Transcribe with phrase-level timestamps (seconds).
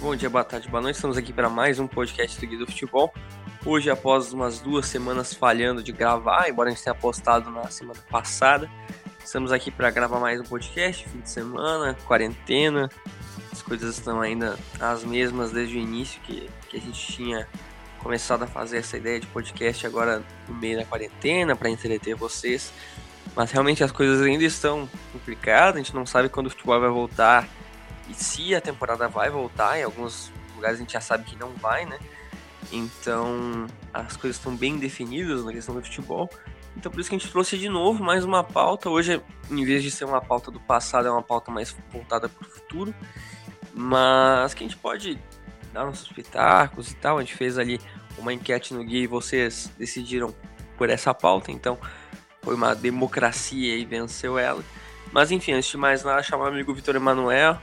[0.00, 0.94] Bom dia, boa tarde, boa noite.
[0.94, 3.12] Estamos aqui para mais um podcast do Guia do Futebol.
[3.66, 7.98] Hoje, após umas duas semanas falhando de gravar, embora a gente tenha postado na semana
[8.08, 8.70] passada,
[9.24, 12.88] estamos aqui para gravar mais um podcast, fim de semana, quarentena.
[13.50, 17.48] As coisas estão ainda as mesmas desde o início que, que a gente tinha
[17.98, 22.72] começado a fazer essa ideia de podcast agora no meio da quarentena para entreter vocês.
[23.34, 26.88] Mas realmente as coisas ainda estão complicadas, a gente não sabe quando o futebol vai
[26.88, 27.48] voltar
[28.08, 29.78] e se a temporada vai voltar.
[29.78, 31.98] Em alguns lugares a gente já sabe que não vai, né?
[32.72, 36.28] Então as coisas estão bem definidas na questão do futebol.
[36.76, 38.88] Então por isso que a gente trouxe de novo mais uma pauta.
[38.88, 42.46] Hoje, em vez de ser uma pauta do passado, é uma pauta mais voltada para
[42.46, 42.94] o futuro.
[43.74, 45.18] Mas que a gente pode
[45.72, 47.18] dar nossos pitacos e tal.
[47.18, 47.80] A gente fez ali
[48.16, 50.34] uma enquete no guia e vocês decidiram
[50.76, 51.52] por essa pauta.
[51.52, 51.78] Então
[52.42, 54.62] foi uma democracia e venceu ela.
[55.12, 57.60] Mas enfim, antes de mais nada, chamar o amigo Vitor Emanuel.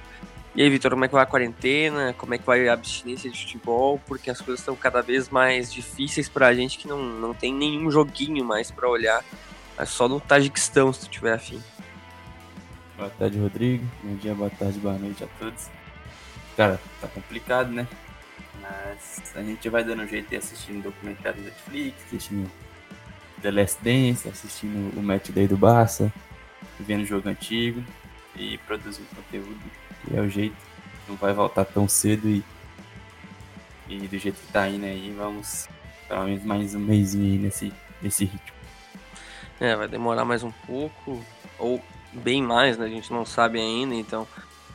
[0.55, 2.13] E aí, Vitor, como é que vai a quarentena?
[2.17, 3.99] Como é que vai a abstinência de futebol?
[4.07, 7.91] Porque as coisas estão cada vez mais difíceis pra gente que não, não tem nenhum
[7.91, 9.21] joguinho mais pra olhar.
[9.77, 11.61] É só no Tajiquistão, se tu tiver afim.
[12.95, 13.85] Boa tarde, Rodrigo.
[14.01, 15.69] Bom dia, boa tarde, boa noite a todos.
[16.55, 17.85] Cara, tá complicado, né?
[18.61, 22.49] Mas a gente vai dando jeito de assistindo documentário da Netflix, assistindo
[23.41, 26.11] The Last Dance, assistindo o match day do Barça,
[26.79, 27.83] vendo jogo antigo
[28.37, 29.59] e produzindo conteúdo,
[30.13, 30.55] é o jeito.
[31.07, 32.43] Não vai voltar tão cedo e,
[33.87, 35.67] e do jeito que tá indo aí, vamos
[36.07, 38.55] pelo menos mais um mêsinho aí nesse, nesse ritmo.
[39.59, 41.23] É, vai demorar mais um pouco,
[41.57, 42.85] ou bem mais, né?
[42.85, 44.27] A gente não sabe ainda, então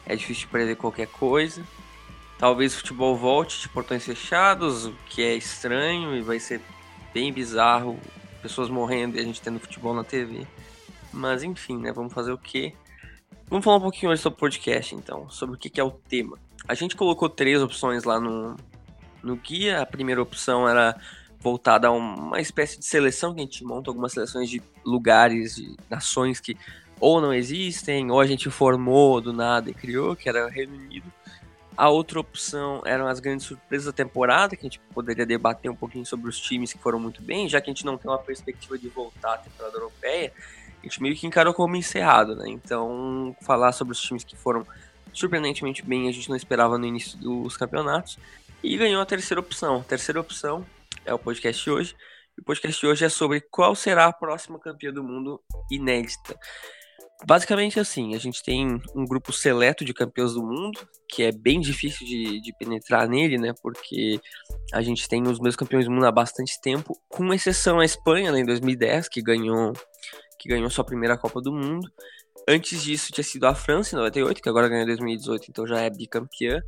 [0.06, 1.62] é difícil prever qualquer coisa.
[2.38, 6.60] Talvez o futebol volte de portões fechados, o que é estranho e vai ser
[7.12, 7.98] bem bizarro.
[8.40, 10.46] Pessoas morrendo e a gente tendo futebol na TV.
[11.12, 11.92] Mas enfim, né?
[11.92, 12.72] Vamos fazer o quê?
[13.50, 15.28] Vamos falar um pouquinho hoje sobre o podcast, então.
[15.28, 16.38] Sobre o que, é o tema.
[16.68, 18.56] A gente colocou três opções lá no,
[19.24, 19.82] no guia.
[19.82, 20.96] A primeira opção era
[21.40, 25.76] voltada a uma espécie de seleção que a gente monta algumas seleções de lugares, de
[25.90, 26.56] nações que
[27.00, 30.76] ou não existem, ou a gente formou do nada e criou, que era o Reino
[30.76, 31.12] Unido.
[31.76, 35.74] A outra opção eram as grandes surpresas da temporada, que a gente poderia debater um
[35.74, 38.18] pouquinho sobre os times que foram muito bem, já que a gente não tem uma
[38.18, 40.32] perspectiva de voltar à temporada europeia,
[40.80, 42.48] a gente meio que encarou como encerrado, né?
[42.48, 44.66] Então, falar sobre os times que foram
[45.12, 48.18] surpreendentemente bem, a gente não esperava no início dos campeonatos.
[48.62, 49.76] E ganhou a terceira opção.
[49.76, 50.66] A terceira opção
[51.04, 51.96] é o podcast de hoje.
[52.38, 55.40] O podcast de hoje é sobre qual será a próxima campeã do mundo
[55.70, 56.38] inédita.
[57.26, 61.60] Basicamente assim, a gente tem um grupo seleto de campeões do mundo, que é bem
[61.60, 63.52] difícil de, de, penetrar nele, né?
[63.62, 64.18] Porque
[64.72, 68.32] a gente tem os meus campeões do mundo há bastante tempo, com exceção a Espanha,
[68.32, 69.74] né, em 2010, que ganhou,
[70.40, 71.86] que ganhou sua primeira Copa do Mundo.
[72.48, 75.80] Antes disso tinha sido a França em 98, que agora ganhou em 2018, então já
[75.80, 76.62] é bicampeã.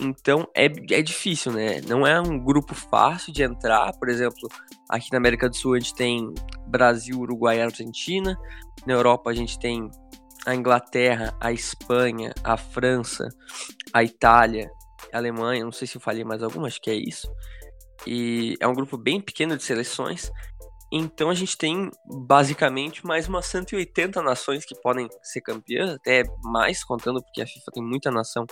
[0.00, 1.80] Então é, é difícil, né?
[1.82, 3.92] Não é um grupo fácil de entrar.
[3.96, 4.48] Por exemplo,
[4.90, 6.34] aqui na América do Sul a gente tem
[6.66, 8.36] Brasil, Uruguai e Argentina.
[8.84, 9.88] Na Europa a gente tem
[10.44, 13.28] a Inglaterra, a Espanha, a França,
[13.92, 14.68] a Itália,
[15.12, 15.64] a Alemanha.
[15.64, 17.28] Não sei se eu falei mais alguma, acho que é isso.
[18.04, 20.30] E é um grupo bem pequeno de seleções.
[20.96, 26.84] Então a gente tem basicamente mais umas 180 nações que podem ser campeãs, até mais
[26.84, 28.46] contando porque a FIFA tem muita nação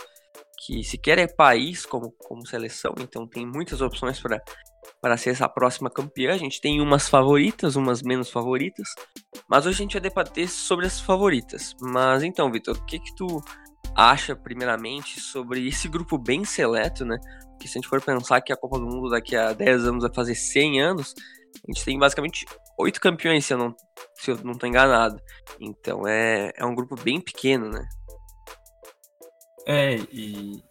[0.58, 4.20] que sequer é país como, como seleção, então tem muitas opções
[5.00, 6.34] para ser essa próxima campeã.
[6.34, 8.88] A gente tem umas favoritas, umas menos favoritas,
[9.48, 11.76] mas hoje a gente vai debater sobre as favoritas.
[11.80, 13.41] Mas então, Vitor, o que que tu
[13.94, 17.19] acha primeiramente sobre esse grupo bem seleto, né?
[17.60, 20.03] Que se a gente for pensar que a Copa do Mundo daqui a 10 anos
[20.03, 21.14] vai fazer 100 anos,
[21.54, 22.46] a gente tem basicamente
[22.78, 23.76] oito campeões, se eu não,
[24.14, 25.20] se eu não tô enganado.
[25.60, 27.88] Então é, é um grupo bem pequeno, né?
[29.66, 30.62] É, e,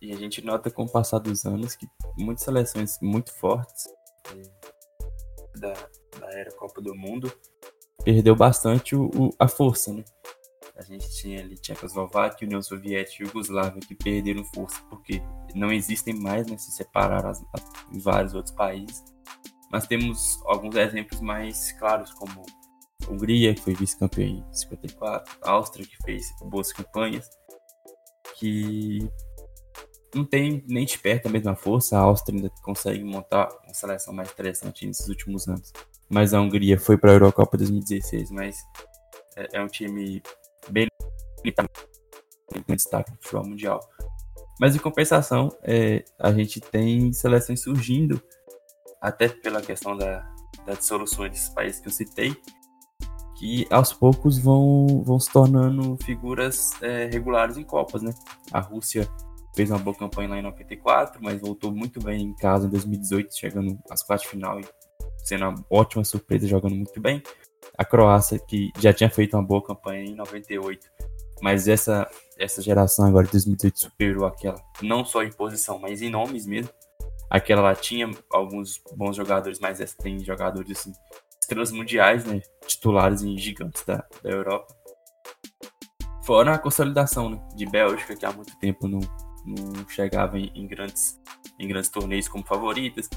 [0.00, 1.86] e a gente nota com o passar dos anos que
[2.16, 3.88] muitas seleções muito fortes
[4.32, 5.72] é, da,
[6.18, 7.32] da era Copa do Mundo
[8.04, 10.04] perdeu bastante o, o, a força, né?
[10.76, 15.20] A gente tinha ali Tchecoslováquia, União Soviética e Yugoslávia que perderam força porque
[15.54, 16.56] não existem mais, né?
[16.56, 17.62] Se separaram as, as,
[17.92, 19.04] em vários outros países.
[19.70, 22.44] Mas temos alguns exemplos mais claros, como
[23.08, 27.28] Hungria, que foi vice-campeã em 54, Áustria, que fez boas campanhas,
[28.36, 28.98] que
[30.14, 31.96] não tem nem de perto a mesma força.
[31.96, 35.72] A Áustria ainda consegue montar uma seleção mais interessante nesses últimos anos.
[36.08, 38.58] Mas a Hungria foi para a Eurocopa 2016, mas
[39.36, 40.20] é, é um time
[40.68, 40.88] bem
[41.38, 41.70] limitado
[42.68, 43.80] em destaque no futebol mundial.
[44.60, 48.20] Mas em compensação, é, a gente tem seleções surgindo,
[49.00, 50.28] até pela questão da,
[50.66, 52.36] da dissolução desses países que eu citei,
[53.36, 58.12] que aos poucos vão, vão se tornando figuras é, regulares em Copas, né?
[58.52, 59.08] A Rússia
[59.54, 63.34] fez uma boa campanha lá em 94, mas voltou muito bem em casa em 2018,
[63.36, 64.64] chegando às quartas de final e
[65.24, 67.22] sendo uma ótima surpresa, jogando muito bem.
[67.76, 70.86] A Croácia, que já tinha feito uma boa campanha em 98,
[71.40, 72.08] mas essa,
[72.38, 76.70] essa geração agora de 2018 superou aquela, não só em posição, mas em nomes mesmo.
[77.30, 80.92] Aquela lá tinha alguns bons jogadores, mas essa tem jogadores assim,
[81.40, 82.42] estrelas mundiais, né?
[82.66, 84.74] Titulares e gigantes da, da Europa.
[86.24, 89.00] Fora a consolidação né, de Bélgica, que há muito tempo não,
[89.46, 91.18] não chegava em, em, grandes,
[91.58, 93.08] em grandes torneios como favoritas.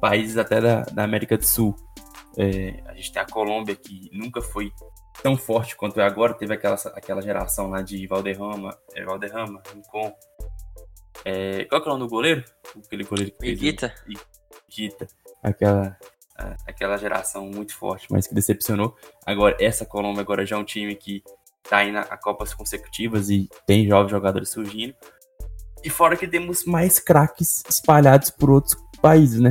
[0.00, 1.74] Países até da, da América do Sul.
[2.36, 4.70] É, a gente tem a Colômbia, que nunca foi
[5.22, 6.34] tão forte quanto é agora.
[6.34, 10.12] Teve aquela, aquela geração lá de Valderrama, é, Valderrama, Rincon.
[11.24, 12.44] É, qual que é o nome do goleiro?
[12.84, 13.94] Aquele goleiro que Iguita.
[14.68, 15.06] Iguita.
[15.42, 15.96] Aquela,
[16.66, 18.96] aquela geração muito forte, mas que decepcionou.
[19.26, 21.22] Agora, essa Colômbia agora já é um time que
[21.68, 24.94] tá indo a Copas consecutivas e tem jovens jogadores surgindo.
[25.82, 29.50] E fora que temos mais craques espalhados por outros países, né?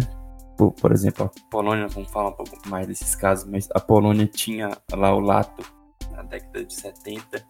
[0.57, 4.27] Por, por, exemplo, a Polônia, vamos falar um pouco mais desses casos, mas a Polônia
[4.27, 5.63] tinha lá o Lato
[6.11, 7.43] na década de 70.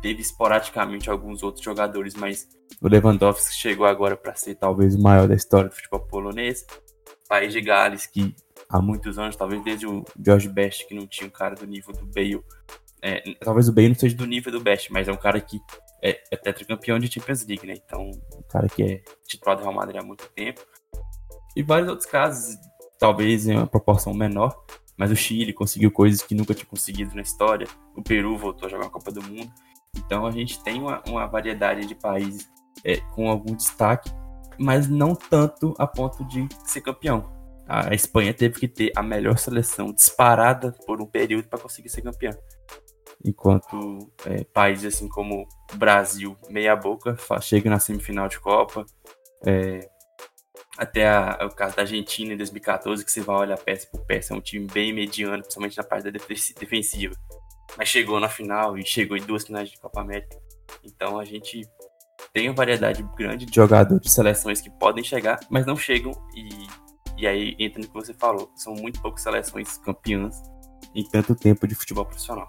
[0.00, 2.48] Teve esporadicamente alguns outros jogadores, mas
[2.80, 6.64] o Lewandowski chegou agora para ser talvez o maior da história do futebol polonês.
[7.28, 8.34] País de Gales, que
[8.68, 11.92] há muitos anos, talvez desde o George Best, que não tinha um cara do nível
[11.92, 12.42] do Bale.
[13.02, 15.60] É, talvez o Bale não seja do nível do Best, mas é um cara que
[16.02, 17.74] é, é tetracampeão de Champions League, né?
[17.84, 20.60] Então, um cara que é titular do Real Madrid há muito tempo.
[21.54, 22.56] E vários outros casos,
[22.98, 24.64] talvez em uma proporção menor,
[24.96, 27.66] mas o Chile conseguiu coisas que nunca tinha conseguido na história.
[27.96, 29.52] O Peru voltou a jogar a Copa do Mundo.
[29.96, 32.48] Então a gente tem uma, uma variedade de países
[32.84, 34.10] é, com algum destaque,
[34.58, 37.36] mas não tanto a ponto de ser campeão.
[37.66, 42.02] A Espanha teve que ter a melhor seleção disparada por um período para conseguir ser
[42.02, 42.32] campeão
[43.24, 48.84] enquanto é, países assim como Brasil, meia boca, chega na semifinal de Copa,
[49.46, 49.88] é,
[50.76, 54.34] até a, o caso da Argentina em 2014, que você vai olhar peça por peça,
[54.34, 57.14] é um time bem mediano, principalmente na parte da defensiva,
[57.76, 60.36] mas chegou na final e chegou em duas finais de Copa América,
[60.82, 61.68] então a gente
[62.32, 66.48] tem uma variedade grande de jogadores de seleções que podem chegar, mas não chegam e,
[67.16, 70.36] e aí entra no que você falou, são muito poucas seleções campeãs
[70.94, 72.48] em tanto tempo de futebol profissional.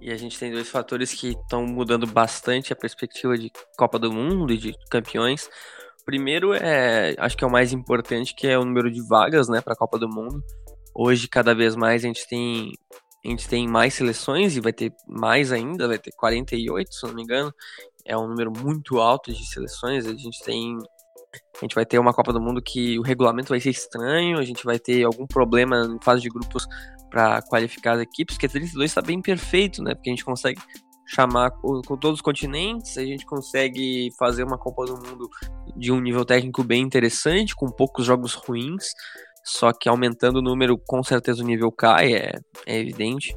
[0.00, 4.12] E a gente tem dois fatores que estão mudando bastante a perspectiva de Copa do
[4.12, 5.48] Mundo e de campeões.
[6.04, 9.62] Primeiro é, acho que é o mais importante, que é o número de vagas, né,
[9.62, 10.44] para a Copa do Mundo.
[10.94, 12.72] Hoje, cada vez mais a gente tem
[13.24, 17.14] a gente tem mais seleções e vai ter mais ainda, vai ter 48, se não
[17.14, 17.52] me engano.
[18.04, 20.06] É um número muito alto de seleções.
[20.06, 20.76] A gente tem
[21.56, 24.44] a gente vai ter uma Copa do Mundo que o regulamento vai ser estranho, a
[24.44, 26.66] gente vai ter algum problema em fase de grupos
[27.10, 29.94] para qualificar as equipes, que a 32 está bem perfeito, né?
[29.94, 30.60] Porque a gente consegue
[31.06, 35.28] chamar com todos os continentes, a gente consegue fazer uma Copa do Mundo
[35.76, 38.86] de um nível técnico bem interessante, com poucos jogos ruins,
[39.44, 42.32] só que aumentando o número, com certeza o nível cai, é,
[42.66, 43.34] é evidente.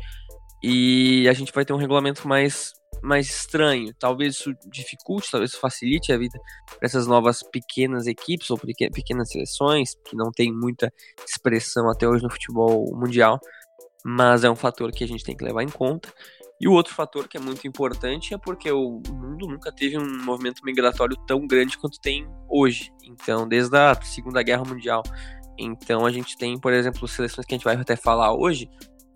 [0.63, 2.73] E a gente vai ter um regulamento mais,
[3.03, 3.93] mais estranho.
[3.99, 9.29] Talvez isso dificulte, talvez isso facilite a vida para essas novas pequenas equipes ou pequenas
[9.29, 10.91] seleções, que não tem muita
[11.27, 13.39] expressão até hoje no futebol mundial
[14.09, 16.13] mas é um fator que a gente tem que levar em conta.
[16.61, 20.23] E o outro fator que é muito importante é porque o mundo nunca teve um
[20.23, 22.89] movimento migratório tão grande quanto tem hoje.
[23.03, 25.03] Então, desde a Segunda Guerra Mundial.
[25.57, 28.69] Então, a gente tem, por exemplo, seleções que a gente vai até falar hoje,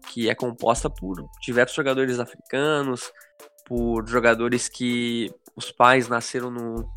[0.09, 3.11] que é composta por diversos jogadores africanos,
[3.65, 6.89] por jogadores que os pais nasceram no.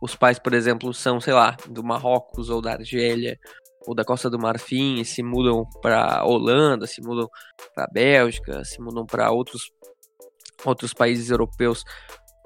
[0.00, 3.38] Os pais, por exemplo, são, sei lá, do Marrocos ou da Argélia
[3.86, 7.28] ou da Costa do Marfim se mudam para Holanda, se mudam
[7.74, 9.72] para Bélgica, se mudam para outros
[10.64, 11.84] outros países europeus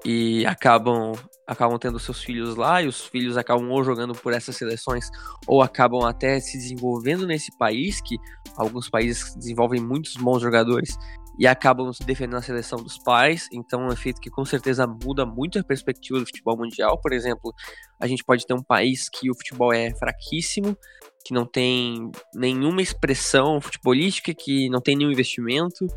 [0.05, 1.13] e acabam
[1.45, 5.09] acabam tendo seus filhos lá e os filhos acabam ou jogando por essas seleções
[5.45, 8.15] ou acabam até se desenvolvendo nesse país que
[8.55, 10.97] alguns países desenvolvem muitos bons jogadores
[11.37, 14.85] e acabam se defendendo a seleção dos pais, então é um efeito que com certeza
[14.85, 16.99] muda muito a perspectiva do futebol mundial.
[17.01, 17.53] Por exemplo,
[17.99, 20.77] a gente pode ter um país que o futebol é fraquíssimo,
[21.25, 25.87] que não tem nenhuma expressão futebolística, que não tem nenhum investimento,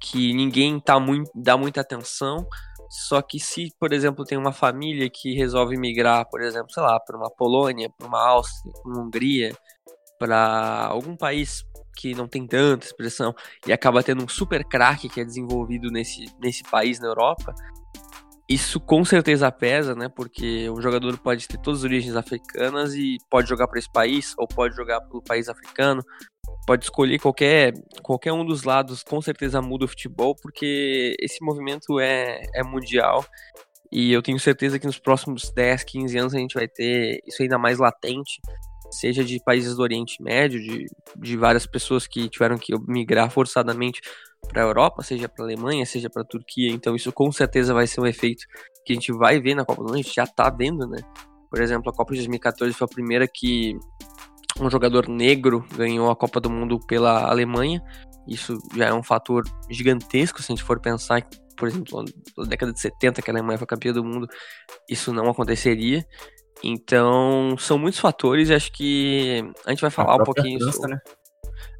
[0.00, 2.44] que ninguém tá muito, dá muita atenção.
[2.92, 7.00] Só que se, por exemplo, tem uma família que resolve migrar, por exemplo, sei lá,
[7.00, 9.56] para uma Polônia, para uma Áustria, para uma Hungria,
[10.18, 11.64] para algum país
[11.96, 13.34] que não tem tanta expressão
[13.66, 17.54] e acaba tendo um super craque que é desenvolvido nesse, nesse país na Europa,
[18.46, 20.10] isso com certeza pesa, né?
[20.10, 24.34] Porque o jogador pode ter todas as origens africanas e pode jogar para esse país
[24.36, 26.02] ou pode jogar para o país africano,
[26.66, 31.98] pode escolher qualquer, qualquer um dos lados, com certeza muda o futebol, porque esse movimento
[31.98, 33.24] é, é mundial
[33.90, 37.42] E eu tenho certeza que nos próximos 10, 15 anos a gente vai ter isso
[37.42, 38.40] ainda mais latente,
[38.90, 44.00] seja de países do Oriente Médio, de, de várias pessoas que tiveram que migrar forçadamente
[44.48, 46.70] para a Europa, seja para a Alemanha, seja para a Turquia.
[46.70, 48.44] Então isso com certeza vai ser um efeito
[48.84, 50.98] que a gente vai ver na Copa do Mundo, a gente já está vendo, né?
[51.50, 53.76] Por exemplo, a Copa de 2014 foi a primeira que
[54.60, 57.82] um jogador negro ganhou a Copa do Mundo pela Alemanha.
[58.26, 62.04] Isso já é um fator gigantesco se a gente for pensar, por exemplo,
[62.36, 64.28] na década de 70 que a Alemanha foi campeã do mundo,
[64.88, 66.06] isso não aconteceria.
[66.62, 70.94] Então, são muitos fatores e acho que a gente vai falar um pouquinho França, sobre...
[70.94, 71.00] né?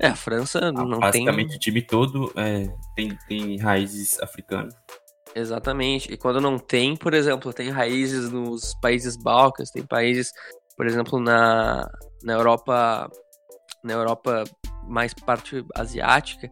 [0.00, 1.24] É, a França ah, não basicamente, tem...
[1.24, 4.74] Basicamente o time todo é, tem, tem raízes africanas.
[5.34, 6.12] Exatamente.
[6.12, 10.32] E quando não tem, por exemplo, tem raízes nos países balcãs, tem países,
[10.76, 11.88] por exemplo, na,
[12.24, 13.10] na Europa,
[13.82, 14.44] na Europa
[14.86, 16.48] mais parte asiática,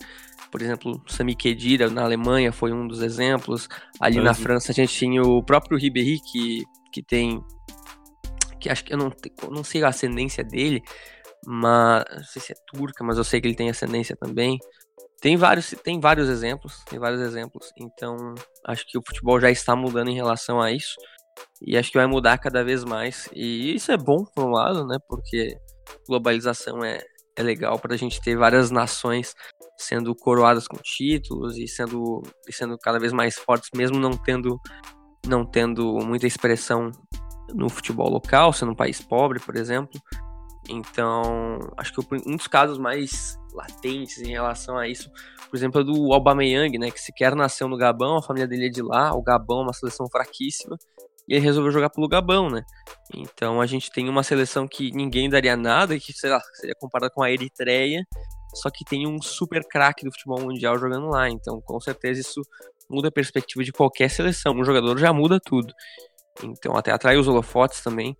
[0.51, 3.69] por exemplo, Sami Khedira na Alemanha foi um dos exemplos.
[4.01, 7.41] Ali na França a gente tinha o próprio Ribéry que, que tem
[8.59, 9.11] que acho que eu não,
[9.51, 10.83] não sei a ascendência dele,
[11.47, 14.59] mas não sei se é turca, mas eu sei que ele tem ascendência também.
[15.21, 17.71] Tem vários, tem vários exemplos, tem vários exemplos.
[17.79, 18.35] Então,
[18.67, 20.95] acho que o futebol já está mudando em relação a isso.
[21.63, 23.29] E acho que vai mudar cada vez mais.
[23.33, 24.97] E isso é bom, por um lado, né?
[25.09, 25.57] Porque
[26.09, 27.01] globalização é,
[27.37, 29.35] é legal para a gente ter várias nações
[29.79, 34.59] sendo coroadas com títulos e sendo, e sendo cada vez mais fortes, mesmo não tendo,
[35.27, 36.91] não tendo muita expressão
[37.55, 40.01] no futebol local, sendo um país pobre, por exemplo.
[40.69, 45.11] Então, acho que um dos casos mais latentes em relação a isso,
[45.49, 48.71] por exemplo, é do Aubameyang, né, que sequer nasceu no Gabão, a família dele é
[48.71, 50.77] de lá, o Gabão é uma seleção fraquíssima,
[51.29, 52.63] e ele resolveu jogar pelo Gabão, né?
[53.15, 57.13] Então a gente tem uma seleção que ninguém daria nada, que sei lá, seria comparada
[57.13, 58.05] com a Eritreia,
[58.55, 61.29] só que tem um super craque do futebol mundial jogando lá.
[61.29, 62.43] Então, com certeza isso
[62.89, 64.55] muda a perspectiva de qualquer seleção.
[64.55, 65.73] Um jogador já muda tudo.
[66.43, 68.17] Então, até atrai os holofotes também.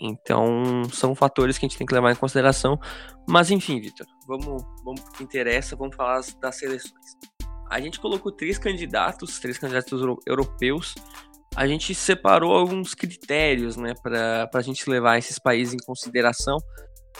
[0.00, 2.78] Então, são fatores que a gente tem que levar em consideração.
[3.28, 7.16] Mas, enfim, Vitor, vamos, vamos pro que interessa, vamos falar das seleções.
[7.70, 10.94] A gente colocou três candidatos, três candidatos europeus.
[11.58, 16.56] A gente separou alguns critérios né, para a gente levar esses países em consideração.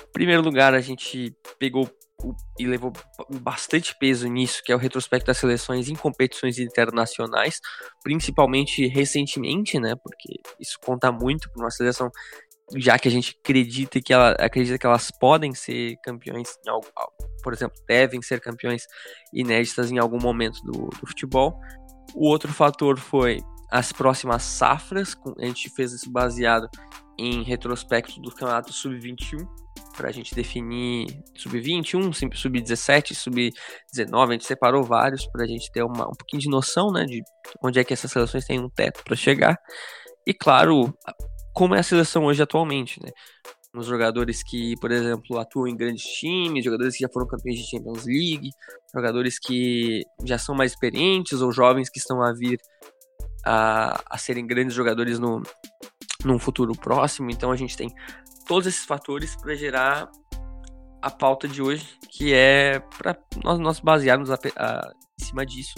[0.00, 1.90] Em primeiro lugar, a gente pegou
[2.56, 2.92] e levou
[3.40, 7.58] bastante peso nisso, que é o retrospecto das seleções em competições internacionais,
[8.00, 9.96] principalmente recentemente, né?
[10.00, 12.08] Porque isso conta muito para uma seleção
[12.76, 16.50] já que a gente acredita que ela acredita que elas podem ser campeões,
[17.42, 18.84] por exemplo, devem ser campeões
[19.32, 21.58] inéditas em algum momento do, do futebol.
[22.14, 26.68] O outro fator foi as próximas safras, a gente fez isso baseado
[27.18, 29.46] em retrospecto do campeonato sub-21
[29.96, 31.06] para a gente definir
[31.36, 36.48] sub-21, sub-17, sub-19, a gente separou vários para a gente ter uma, um pouquinho de
[36.48, 37.20] noção, né, de
[37.62, 39.58] onde é que essas seleções têm um teto para chegar.
[40.24, 40.94] E claro,
[41.52, 43.10] como é a seleção hoje atualmente, né?
[43.74, 47.68] Os jogadores que, por exemplo, atuam em grandes times, jogadores que já foram campeões de
[47.68, 48.50] Champions League,
[48.94, 52.58] jogadores que já são mais experientes ou jovens que estão a vir
[53.44, 55.42] a, a serem grandes jogadores no,
[56.24, 57.30] num futuro próximo.
[57.30, 57.92] Então a gente tem
[58.46, 60.10] todos esses fatores para gerar
[61.00, 65.74] a pauta de hoje, que é para nós, nós basearmos a, a, em cima disso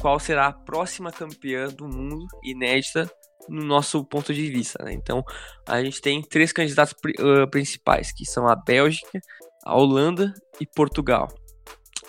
[0.00, 3.10] qual será a próxima campeã do mundo inédita
[3.48, 4.84] no nosso ponto de vista.
[4.84, 4.92] Né?
[4.92, 5.24] Então,
[5.66, 9.18] a gente tem três candidatos uh, principais, que são a Bélgica,
[9.64, 11.28] a Holanda e Portugal.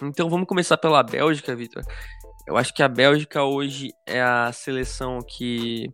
[0.01, 1.83] Então, vamos começar pela Bélgica, Vitor.
[2.47, 5.89] Eu acho que a Bélgica hoje é a seleção que,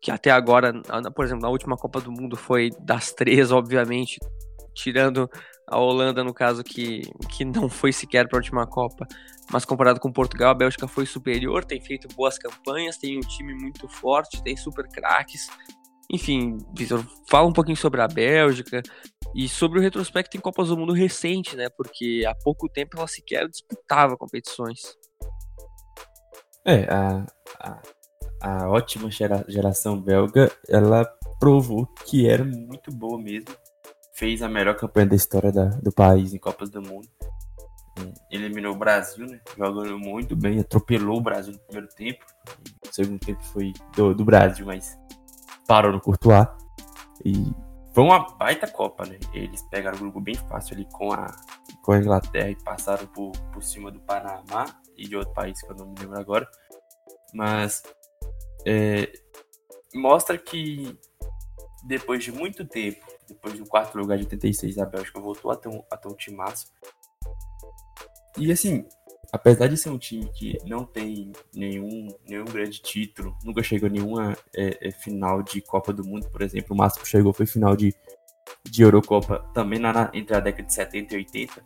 [0.00, 0.72] que até agora,
[1.14, 4.18] por exemplo, na última Copa do Mundo foi das três, obviamente,
[4.74, 5.28] tirando
[5.68, 9.06] a Holanda, no caso, que, que não foi sequer para a última Copa,
[9.50, 13.54] mas comparado com Portugal, a Bélgica foi superior, tem feito boas campanhas, tem um time
[13.54, 15.48] muito forte, tem super craques.
[16.10, 18.82] Enfim, Vitor, fala um pouquinho sobre a Bélgica
[19.34, 21.68] e sobre o retrospecto em Copas do Mundo recente, né?
[21.76, 24.80] Porque há pouco tempo ela sequer disputava competições.
[26.64, 27.26] É, a,
[27.60, 27.82] a,
[28.40, 31.04] a ótima gera, geração belga, ela
[31.38, 33.54] provou que era muito boa mesmo.
[34.14, 37.08] Fez a melhor campanha da história da, do país em Copas do Mundo
[38.30, 39.40] eliminou o Brasil, né?
[39.56, 42.24] Jogando muito bem, atropelou o Brasil no primeiro tempo.
[42.86, 44.98] O segundo tempo foi do, do Brasil, mas
[45.66, 46.46] parou no Courtois.
[47.24, 47.32] E
[47.94, 49.20] foi uma baita Copa, né?
[49.32, 51.32] Eles pegaram um grupo bem fácil ali com a,
[51.80, 55.70] com a Inglaterra e passaram por, por cima do Panamá e de outro país que
[55.70, 56.48] eu não me lembro agora.
[57.32, 57.84] Mas
[58.66, 59.12] é,
[59.94, 60.98] mostra que
[61.84, 65.68] depois de muito tempo, depois do quarto lugar de 86, a Bélgica voltou a ter
[65.68, 66.66] um, a ter.
[68.36, 68.84] E assim,
[69.32, 73.92] apesar de ser um time que não tem nenhum, nenhum grande título, nunca chegou a
[73.92, 77.46] nenhuma é, é, final de Copa do Mundo, por exemplo, o máximo que chegou foi
[77.46, 77.94] final de,
[78.64, 81.62] de Eurocopa também na, entre a década de 70 e 80.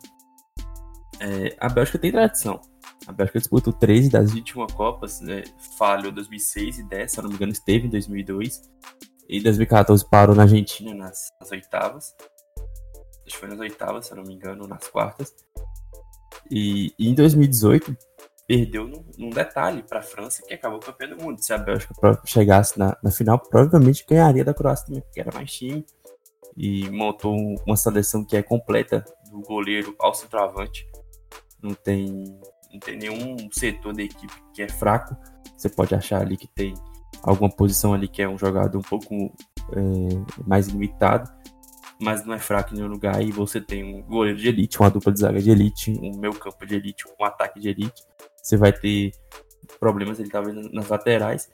[1.21, 2.61] É, a Bélgica tem tradição.
[3.05, 5.43] A Bélgica disputou 13 das 21 Copas, né?
[5.77, 8.61] falhou 2006 e 10, se não me engano, esteve em 2002.
[9.27, 12.15] E em 2014 parou na Argentina nas, nas oitavas.
[13.25, 15.33] Acho que foi nas oitavas, se não me engano, nas quartas.
[16.49, 17.95] E, e em 2018
[18.47, 21.39] perdeu num, num detalhe para a França, que acabou campeão do mundo.
[21.39, 21.93] Se a Bélgica
[22.25, 25.85] chegasse na, na final, provavelmente ganharia da Croácia também, porque era mais time.
[26.57, 30.87] E montou uma seleção que é completa, do goleiro ao centroavante.
[31.61, 32.39] Não tem,
[32.71, 35.15] não tem nenhum setor da equipe que é fraco.
[35.55, 36.73] Você pode achar ali que tem
[37.21, 41.29] alguma posição ali que é um jogador um pouco é, mais limitado,
[41.99, 43.21] mas não é fraco em nenhum lugar.
[43.21, 46.33] E você tem um goleiro de elite, uma dupla de zaga de elite, um meio
[46.33, 48.03] campo de elite, um ataque de elite.
[48.41, 49.11] Você vai ter
[49.79, 51.49] problemas ali talvez nas laterais.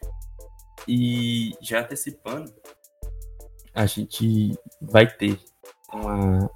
[0.87, 2.53] E já antecipando,
[3.73, 5.39] a gente vai ter
[5.91, 6.49] uma,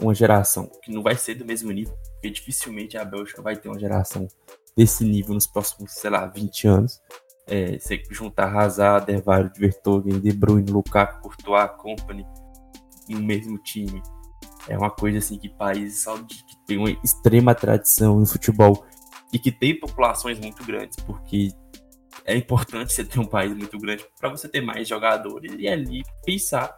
[0.00, 3.68] uma geração que não vai ser do mesmo nível, porque dificilmente a Bélgica vai ter
[3.68, 4.26] uma geração
[4.74, 7.00] desse nível nos próximos, sei lá, 20 anos.
[7.46, 12.26] É, você juntar Hazard, Ervário, Vertogen, De Bruyne, Lukaku, Courtois, Company
[13.14, 14.02] no mesmo time.
[14.68, 18.84] É uma coisa assim que países que tem uma extrema tradição no futebol
[19.32, 21.50] e que tem populações muito grandes, porque
[22.24, 26.02] é importante você ter um país muito grande para você ter mais jogadores e ali
[26.24, 26.76] pensar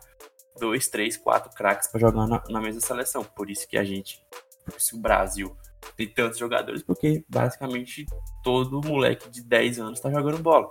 [0.59, 3.25] dois, três, quatro craques para jogar na, na mesma seleção.
[3.25, 4.23] Por isso que a gente,
[4.65, 5.57] por isso o Brasil
[5.97, 8.07] tem tantos jogadores, porque basicamente
[8.43, 10.69] todo moleque de 10 anos está jogando bola.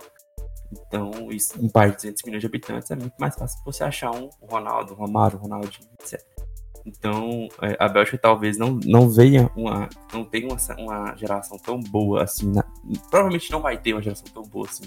[0.72, 4.12] Então, isso, um país de 200 milhões de habitantes é muito mais fácil você achar
[4.12, 6.24] um Ronaldo, um Romário, um Ronaldinho, etc.
[6.86, 9.88] Então, é, a Bélgica talvez não, não venha uma.
[10.12, 12.50] não tenha uma, uma geração tão boa assim.
[12.50, 12.64] Na,
[13.10, 14.84] provavelmente não vai ter uma geração tão boa assim.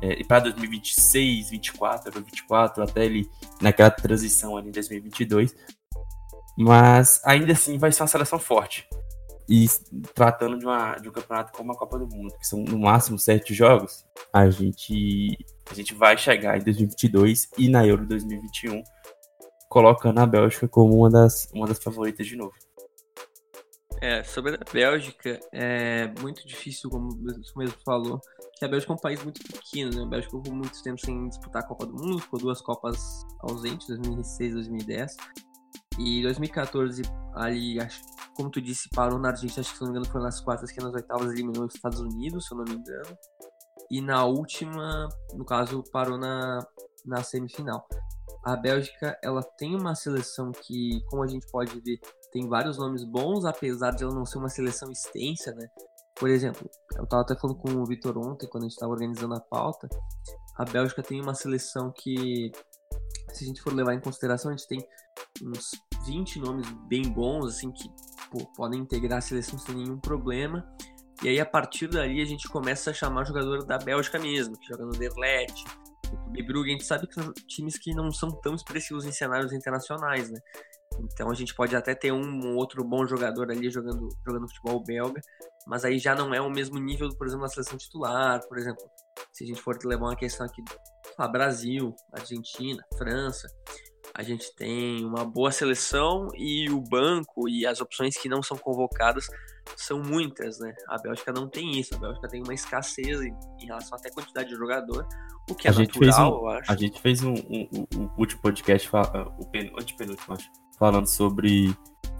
[0.00, 3.28] É, e para 2026, 24, 24, até ele
[3.60, 5.54] naquela transição ali em 2022.
[6.56, 8.88] Mas ainda assim vai ser uma seleção forte.
[9.48, 9.66] E
[10.14, 13.18] tratando de, uma, de um campeonato como a Copa do Mundo, que são no máximo
[13.18, 15.38] sete jogos, a gente,
[15.70, 18.82] a gente vai chegar em 2022 e na Euro 2021,
[19.70, 22.52] colocando a Bélgica como uma das, uma das favoritas de novo.
[24.00, 28.20] É, sobre a Bélgica, é muito difícil, como você mesmo falou,
[28.56, 30.02] que a Bélgica é um país muito pequeno, né?
[30.02, 33.88] A Bélgica ficou muito tempo sem disputar a Copa do Mundo, ficou duas Copas ausentes,
[33.88, 35.16] 2006 e 2010.
[35.98, 37.02] E 2014,
[37.34, 38.00] ali, acho,
[38.38, 40.70] como tu disse, parou na Argentina, acho que se não me engano foi nas quartas,
[40.70, 43.18] que nas oitavas eliminou os Estados Unidos, se eu não me engano.
[43.90, 46.64] E na última, no caso, parou na,
[47.04, 47.84] na semifinal.
[48.44, 51.98] A Bélgica, ela tem uma seleção que, como a gente pode ver,
[52.30, 55.66] tem vários nomes bons, apesar de ela não ser uma seleção extensa, né?
[56.14, 59.34] Por exemplo, eu estava até falando com o Vitor ontem, quando a gente estava organizando
[59.34, 59.88] a pauta,
[60.56, 62.52] a Bélgica tem uma seleção que,
[63.32, 64.86] se a gente for levar em consideração, a gente tem
[65.42, 65.70] uns
[66.06, 67.88] 20 nomes bem bons, assim, que
[68.30, 70.66] pô, podem integrar a seleção sem nenhum problema.
[71.22, 74.68] E aí, a partir dali, a gente começa a chamar jogador da Bélgica mesmo, que
[74.68, 75.52] joga no Derlet,
[76.12, 76.70] no Clube Brugge.
[76.70, 80.38] A gente sabe que são times que não são tão expressivos em cenários internacionais, né?
[81.00, 85.20] Então a gente pode até ter um outro bom jogador ali jogando, jogando futebol belga,
[85.66, 88.82] mas aí já não é o mesmo nível, por exemplo, da seleção titular, por exemplo,
[89.32, 90.62] se a gente for levar uma questão aqui,
[91.18, 93.48] lá, Brasil, Argentina, França,
[94.14, 98.56] a gente tem uma boa seleção e o banco e as opções que não são
[98.56, 99.26] convocadas
[99.76, 100.74] são muitas, né?
[100.88, 103.34] A Bélgica não tem isso, a Bélgica tem uma escassez em,
[103.66, 105.06] relação até à quantidade de jogador,
[105.48, 106.72] o que é a natural, um, eu acho.
[106.72, 108.88] A gente fez um, um, um último podcast,
[109.38, 111.76] o penúltimo, acho, falando sobre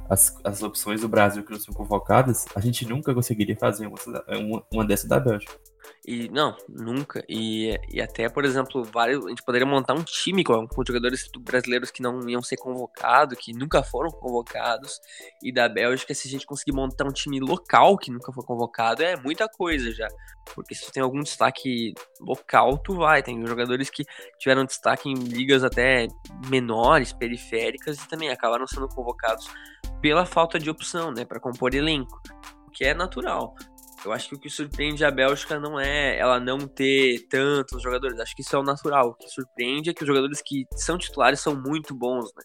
[0.09, 3.99] as, as opções do Brasil que não são convocadas, a gente nunca conseguiria fazer uma,
[4.29, 5.59] uma, uma dessa da Bélgica.
[6.07, 7.23] E não, nunca.
[7.29, 11.29] E, e até, por exemplo, vários, a gente poderia montar um time com, com jogadores
[11.39, 15.01] brasileiros que não iam ser convocados, que nunca foram convocados.
[15.43, 19.03] E da Bélgica, se a gente conseguir montar um time local que nunca foi convocado,
[19.03, 20.09] é muita coisa já.
[20.55, 23.23] Porque se tu tem algum destaque local, tu vai.
[23.23, 24.05] Tem jogadores que
[24.39, 26.09] tiveram destaque em ligas até
[26.49, 29.47] menores, periféricas, e também acabaram sendo convocados
[30.01, 32.21] pela falta de opção, né, para compor elenco.
[32.73, 33.55] Que é natural.
[34.05, 38.19] Eu acho que o que surpreende a Bélgica não é ela não ter tantos jogadores.
[38.21, 39.09] Acho que isso é o natural.
[39.09, 42.43] O que surpreende é que os jogadores que são titulares são muito bons, né?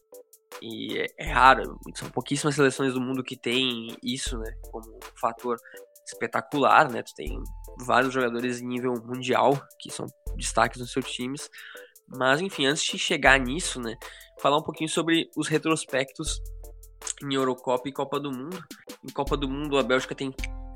[0.61, 1.79] E é, é raro.
[1.95, 4.51] São pouquíssimas seleções do mundo que tem isso, né?
[4.71, 5.57] Como um fator
[6.05, 7.03] espetacular, né?
[7.03, 7.43] Tu tem
[7.85, 11.49] vários jogadores em nível mundial que são destaques nos seus times.
[12.07, 13.95] Mas, enfim, antes de chegar nisso, né?
[14.39, 16.41] Falar um pouquinho sobre os retrospectos
[17.23, 18.61] em Eurocopa e Copa do Mundo.
[19.07, 20.33] Em Copa do Mundo, a Bélgica tem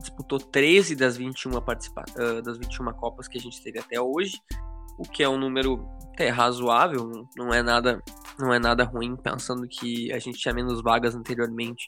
[0.08, 4.38] disputou 13 das 21, participa uh, das 21 Copas que a gente teve até hoje,
[4.98, 8.02] o que é um número até razoável, não é nada,
[8.40, 11.88] não é nada ruim, pensando que a gente tinha menos vagas anteriormente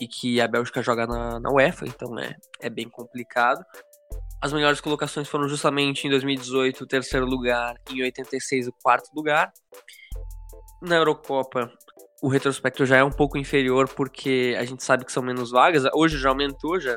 [0.00, 3.64] e que a Bélgica joga na, na UEFA, então é, é bem complicado.
[4.40, 9.52] As melhores colocações foram justamente em 2018 o terceiro lugar, em 86 o quarto lugar.
[10.80, 11.70] Na Eurocopa,
[12.22, 15.84] o retrospecto já é um pouco inferior porque a gente sabe que são menos vagas.
[15.92, 16.96] Hoje já aumentou, já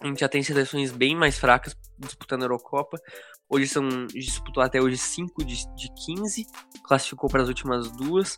[0.00, 2.98] a gente já tem seleções bem mais fracas disputando a Eurocopa.
[3.48, 6.46] Hoje são disputou até hoje 5 de, de 15,
[6.82, 8.36] classificou para as últimas duas.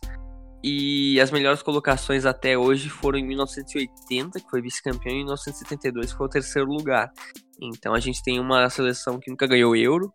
[0.63, 6.11] E as melhores colocações até hoje foram em 1980, que foi vice-campeão, e em 1972,
[6.11, 7.11] que foi o terceiro lugar.
[7.61, 10.11] Então a gente tem uma seleção que nunca ganhou Euro,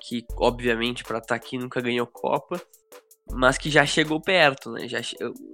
[0.00, 2.60] que obviamente para estar tá aqui nunca ganhou Copa,
[3.32, 4.88] mas que já chegou perto, né?
[4.88, 5.02] Já, a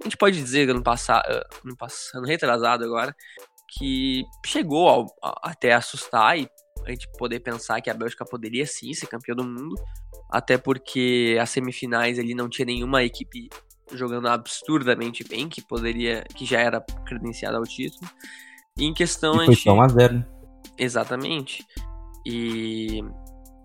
[0.03, 1.25] gente pode dizer ano passado,
[1.65, 3.15] ano passado, retrasado agora,
[3.69, 6.49] que chegou ao, a, até assustar e
[6.85, 9.75] a gente poder pensar que a Bélgica poderia sim ser campeã do mundo,
[10.29, 13.49] até porque as semifinais ali não tinha nenhuma equipe
[13.91, 18.09] jogando absurdamente bem, que poderia, que já era credenciada ao título.
[18.77, 19.69] E em questão e foi a gente...
[19.69, 20.25] 1 a 0.
[20.77, 21.65] Exatamente.
[22.25, 23.01] E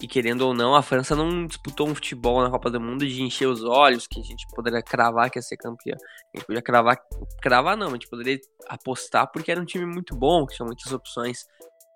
[0.03, 3.23] e querendo ou não, a França não disputou um futebol na Copa do Mundo de
[3.23, 5.97] encher os olhos, que a gente poderia cravar que ia ser campeão.
[6.35, 7.01] A gente podia cravar,
[7.41, 10.93] cravar não, a gente poderia apostar porque era um time muito bom, que tinha muitas
[10.93, 11.47] opções,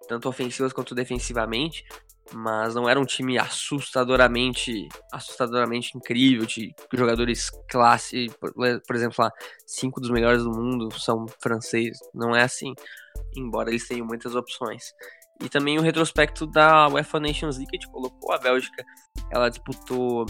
[0.07, 1.85] tanto ofensivas quanto defensivamente,
[2.33, 9.33] mas não era um time assustadoramente, assustadoramente incrível, de jogadores classe, por, por exemplo, lá,
[9.67, 12.73] cinco dos melhores do mundo são franceses, não é assim,
[13.37, 14.93] embora eles tenham muitas opções.
[15.41, 18.85] E também o retrospecto da UEFA Nations League, que a gente colocou a Bélgica,
[19.31, 20.25] ela disputou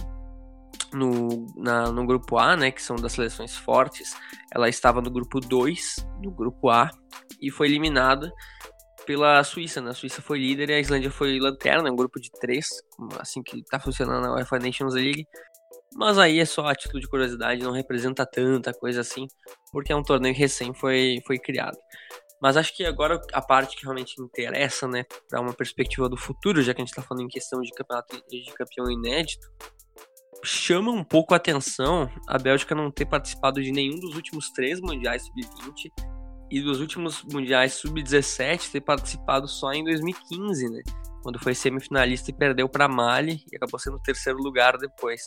[0.92, 4.16] no, na, no grupo A, né, que são das seleções fortes,
[4.52, 6.90] ela estava no grupo 2, no grupo A,
[7.40, 8.32] e foi eliminada
[9.06, 9.90] pela Suíça, né?
[9.90, 12.68] A Suíça foi líder e a Islândia foi lanterna, um grupo de três,
[13.20, 15.24] assim que tá funcionando a UEFA Nations League.
[15.94, 19.28] Mas aí é só a título de curiosidade, não representa tanta coisa assim,
[19.72, 21.78] porque é um torneio recém foi, foi criado.
[22.46, 26.62] Mas acho que agora a parte que realmente interessa, né, para uma perspectiva do futuro,
[26.62, 29.50] já que a gente está falando em questão de campeonato de campeão inédito,
[30.44, 34.80] chama um pouco a atenção a Bélgica não ter participado de nenhum dos últimos três
[34.80, 35.90] mundiais sub-20
[36.48, 40.82] e dos últimos mundiais sub-17 ter participado só em 2015, né?
[41.26, 45.22] Quando foi semifinalista e perdeu para Mali e acabou sendo terceiro lugar depois.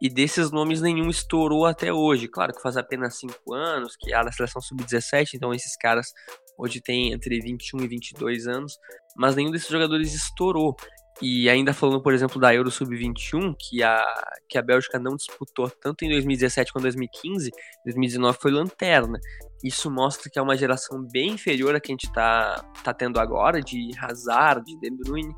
[0.00, 2.28] E desses nomes nenhum estourou até hoje.
[2.28, 6.14] Claro que faz apenas cinco anos que há na seleção sub-17, então esses caras
[6.56, 8.78] hoje têm entre 21 e 22 anos,
[9.14, 10.74] mas nenhum desses jogadores estourou.
[11.22, 14.04] E ainda falando, por exemplo, da Euro Sub-21, que a,
[14.48, 17.50] que a Bélgica não disputou tanto em 2017 quanto em 2015,
[17.84, 19.18] 2019 foi lanterna.
[19.62, 23.20] Isso mostra que é uma geração bem inferior a que a gente está tá tendo
[23.20, 25.34] agora, de Hazard, de De Bruyne,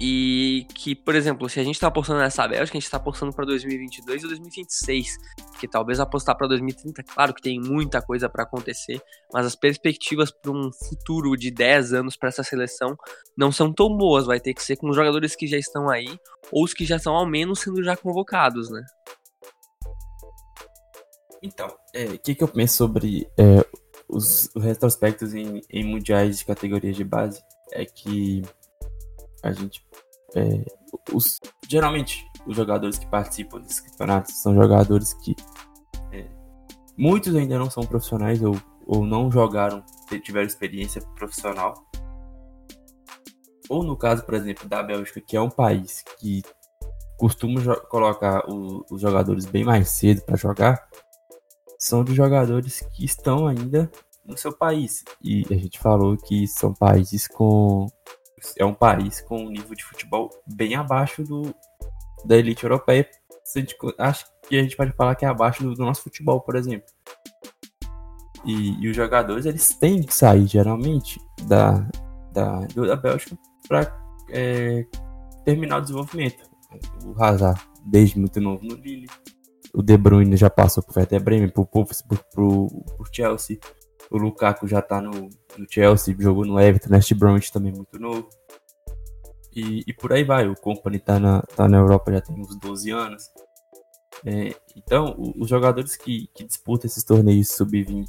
[0.00, 3.32] e que, por exemplo, se a gente está apostando nessa Bélgica, a gente está apostando
[3.32, 5.16] para 2022 ou 2026.
[5.60, 9.00] Que talvez apostar para 2030, claro que tem muita coisa para acontecer,
[9.32, 12.96] mas as perspectivas para um futuro de 10 anos para essa seleção
[13.36, 14.26] não são tão boas.
[14.26, 16.18] Vai ter que ser com os jogadores que já estão aí
[16.50, 18.84] ou os que já estão ao menos sendo já convocados, né?
[21.40, 23.64] Então, o é, que, que eu penso sobre é,
[24.08, 27.42] os, os retrospectos em, em mundiais de categorias de base?
[27.72, 28.42] É que
[29.42, 29.84] a gente.
[30.34, 30.64] É,
[31.12, 35.34] os, geralmente, os jogadores que participam desses campeonatos são jogadores que.
[36.12, 36.26] É,
[36.96, 39.84] muitos ainda não são profissionais ou, ou não jogaram,
[40.22, 41.74] tiveram experiência profissional.
[43.68, 46.42] Ou no caso, por exemplo, da Bélgica, que é um país que
[47.16, 50.88] costuma colocar o, os jogadores bem mais cedo para jogar,
[51.78, 53.90] são de jogadores que estão ainda
[54.24, 55.04] no seu país.
[55.22, 57.86] E a gente falou que são países com
[58.56, 61.54] é um país com um nível de futebol bem abaixo do,
[62.24, 63.08] da elite europeia.
[63.54, 66.56] Gente, acho que a gente pode falar que é abaixo do, do nosso futebol, por
[66.56, 66.88] exemplo.
[68.44, 71.88] E, e, os jogadores eles têm que sair geralmente da,
[72.32, 73.96] da, da Bélgica para
[74.30, 74.84] é,
[75.44, 76.42] terminar o desenvolvimento.
[77.04, 79.08] O Hazard, desde muito novo no Lille.
[79.74, 81.86] O De Bruyne já passou por Werder Bremen, por, por,
[82.34, 83.58] por, por Chelsea.
[84.12, 88.28] O Lukaku já tá no, no Chelsea, jogou no Everton, West Bromwich também muito novo.
[89.54, 92.54] E, e, por aí vai, o Company tá na, tá na Europa já tem uns
[92.58, 93.30] 12 anos.
[94.24, 98.06] É, então, os jogadores que, que disputam esses torneios sub-20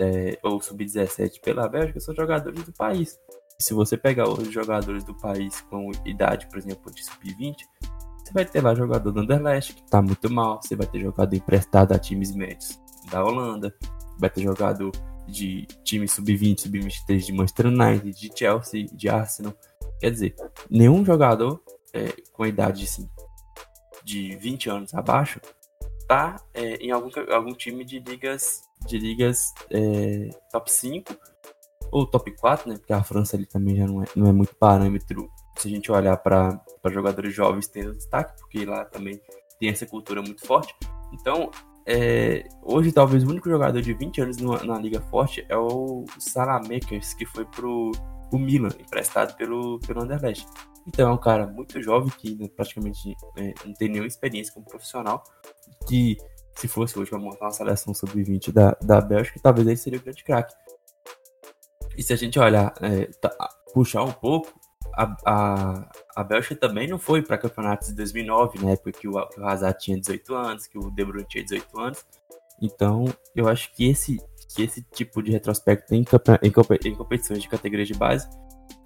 [0.00, 3.16] é, ou sub-17 pela Bélgica são jogadores do país.
[3.60, 7.54] Se você pegar os jogadores do país com idade, por exemplo, de sub-20,
[8.24, 10.60] você vai ter lá jogador do Anderlecht, que tá muito mal.
[10.60, 12.78] Você vai ter jogador emprestado a times médios
[13.10, 13.72] da Holanda
[14.18, 14.90] vai ter jogado
[15.26, 19.54] de time sub-20, sub-23 de Manchester United, de Chelsea, de Arsenal.
[19.98, 20.36] Quer dizer,
[20.70, 23.08] nenhum jogador é, com a idade assim,
[24.04, 25.40] de 20 anos abaixo
[26.06, 31.16] tá é, em algum, algum time de ligas de ligas é, top 5
[31.90, 32.76] ou top 4, né?
[32.76, 35.90] Porque a França ali também já não é, não é muito parâmetro se a gente
[35.90, 39.20] olhar para jogadores jovens tendo destaque, porque lá também
[39.58, 40.74] tem essa cultura muito forte.
[41.12, 41.50] Então,
[41.86, 46.04] é, hoje talvez o único jogador de 20 anos na, na liga forte é o
[46.18, 47.92] Salamakers, que foi pro,
[48.28, 50.46] pro Milan, emprestado pelo, pelo Anderlecht.
[50.86, 55.22] Então é um cara muito jovem que praticamente é, não tem nenhuma experiência como profissional,
[55.88, 56.16] que
[56.56, 60.02] se fosse hoje para montar uma seleção sub-20 da, da Bélgica, talvez ele seria o
[60.02, 60.54] grande craque.
[61.96, 63.30] E se a gente olhar, é, tá,
[63.72, 64.52] puxar um pouco,
[64.94, 69.12] a, a, a Bélgica também não foi para campeonatos de 2009, na época que o,
[69.12, 72.06] o Hazard tinha 18 anos, que o De Bruyne tinha 18 anos.
[72.62, 74.16] Então, eu acho que esse,
[74.48, 76.06] que esse tipo de retrospecto em,
[76.42, 78.26] em, em competições de categoria de base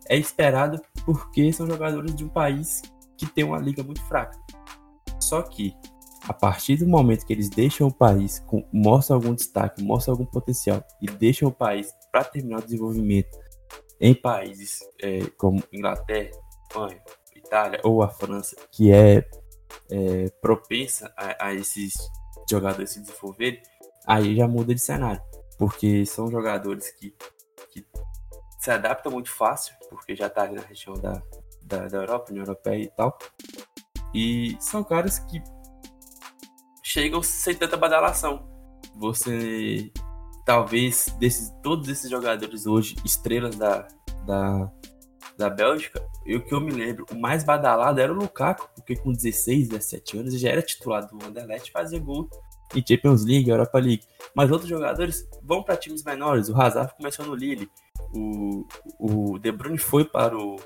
[0.09, 2.83] é esperado porque são jogadores de um país
[3.16, 4.37] que tem uma liga muito fraca.
[5.21, 5.73] Só que
[6.27, 10.27] a partir do momento que eles deixam o país, com, mostram algum destaque, mostram algum
[10.27, 13.38] potencial e deixam o país para terminar o desenvolvimento
[14.01, 16.31] em países é, como Inglaterra,
[16.71, 17.01] Espanha,
[17.51, 19.29] Itália ou a França, que é,
[19.91, 21.95] é propensa a, a, esses
[22.49, 23.61] jogadores se desenvolverem,
[24.07, 25.21] aí já muda de cenário,
[25.59, 27.13] porque são jogadores que,
[27.73, 27.85] que
[28.61, 31.21] se adaptam muito fácil, porque já está ali na região da,
[31.63, 33.19] da, da Europa, União Europeia e tal,
[34.15, 35.43] e são caras que
[36.85, 38.49] chegam sem tanta badalação.
[38.97, 39.93] Você
[40.45, 43.87] talvez desses todos esses jogadores hoje estrelas da,
[44.27, 44.71] da,
[45.37, 49.13] da Bélgica, o que eu me lembro, o mais badalado era o Lukaku, porque com
[49.13, 52.29] 16, 17 anos já era titular do Anderlecht, fazia gol
[52.75, 54.05] em Champions League, Europa League.
[54.35, 56.49] Mas outros jogadores vão para times menores.
[56.49, 57.69] O Hazard começou no Lille,
[58.15, 58.67] o,
[58.99, 60.57] o De Bruyne foi para o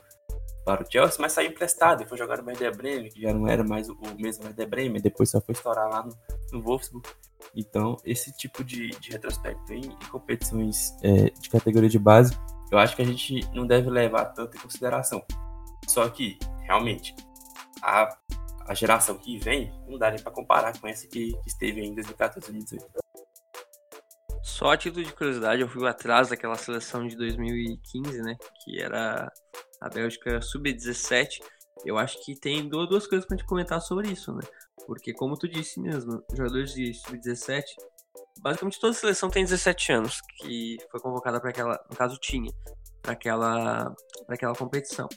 [0.65, 3.47] para o Chelsea, mas saiu emprestado e foi jogar no Werder Bremen, que já não
[3.47, 6.17] era mais o mesmo Werder Bremen, depois só foi estourar lá no,
[6.53, 7.07] no Wolfsburg.
[7.55, 12.35] Então, esse tipo de, de retrospecto em, em competições é, de categoria de base,
[12.71, 15.25] eu acho que a gente não deve levar tanto em consideração.
[15.89, 17.15] Só que, realmente,
[17.83, 18.17] a,
[18.67, 21.95] a geração que vem não dá nem para comparar com essa que, que esteve em
[21.95, 23.05] 2014 2018.
[24.43, 28.37] Só a título de curiosidade, eu fui atrás daquela seleção de 2015, né?
[28.63, 29.33] Que era
[29.81, 31.41] a Bélgica sub-17,
[31.85, 34.43] eu acho que tem duas coisas pra gente comentar sobre isso, né?
[34.87, 37.65] Porque, como tu disse mesmo, jogadores de sub-17,
[38.41, 42.53] basicamente toda seleção tem 17 anos, que foi convocada para aquela, no caso tinha,
[43.03, 43.95] para aquela,
[44.27, 45.09] pra aquela competição.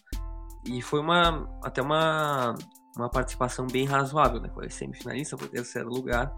[0.66, 2.56] E foi uma até uma,
[2.96, 4.50] uma participação bem razoável, né?
[4.54, 6.34] Foi semifinalista, foi terceiro lugar.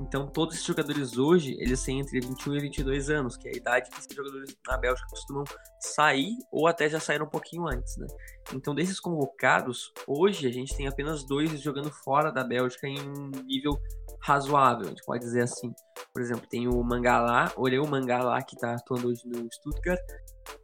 [0.00, 3.56] Então, todos esses jogadores hoje, eles têm entre 21 e 22 anos, que é a
[3.56, 5.44] idade que esses jogadores na Bélgica costumam
[5.78, 8.06] sair ou até já saíram um pouquinho antes, né?
[8.54, 13.30] Então, desses convocados, hoje a gente tem apenas dois jogando fora da Bélgica em um
[13.44, 13.78] nível
[14.22, 15.72] razoável, a gente pode dizer assim.
[16.12, 20.00] Por exemplo, tem o Mangalá, o Mangalá, que tá atuando hoje no Stuttgart,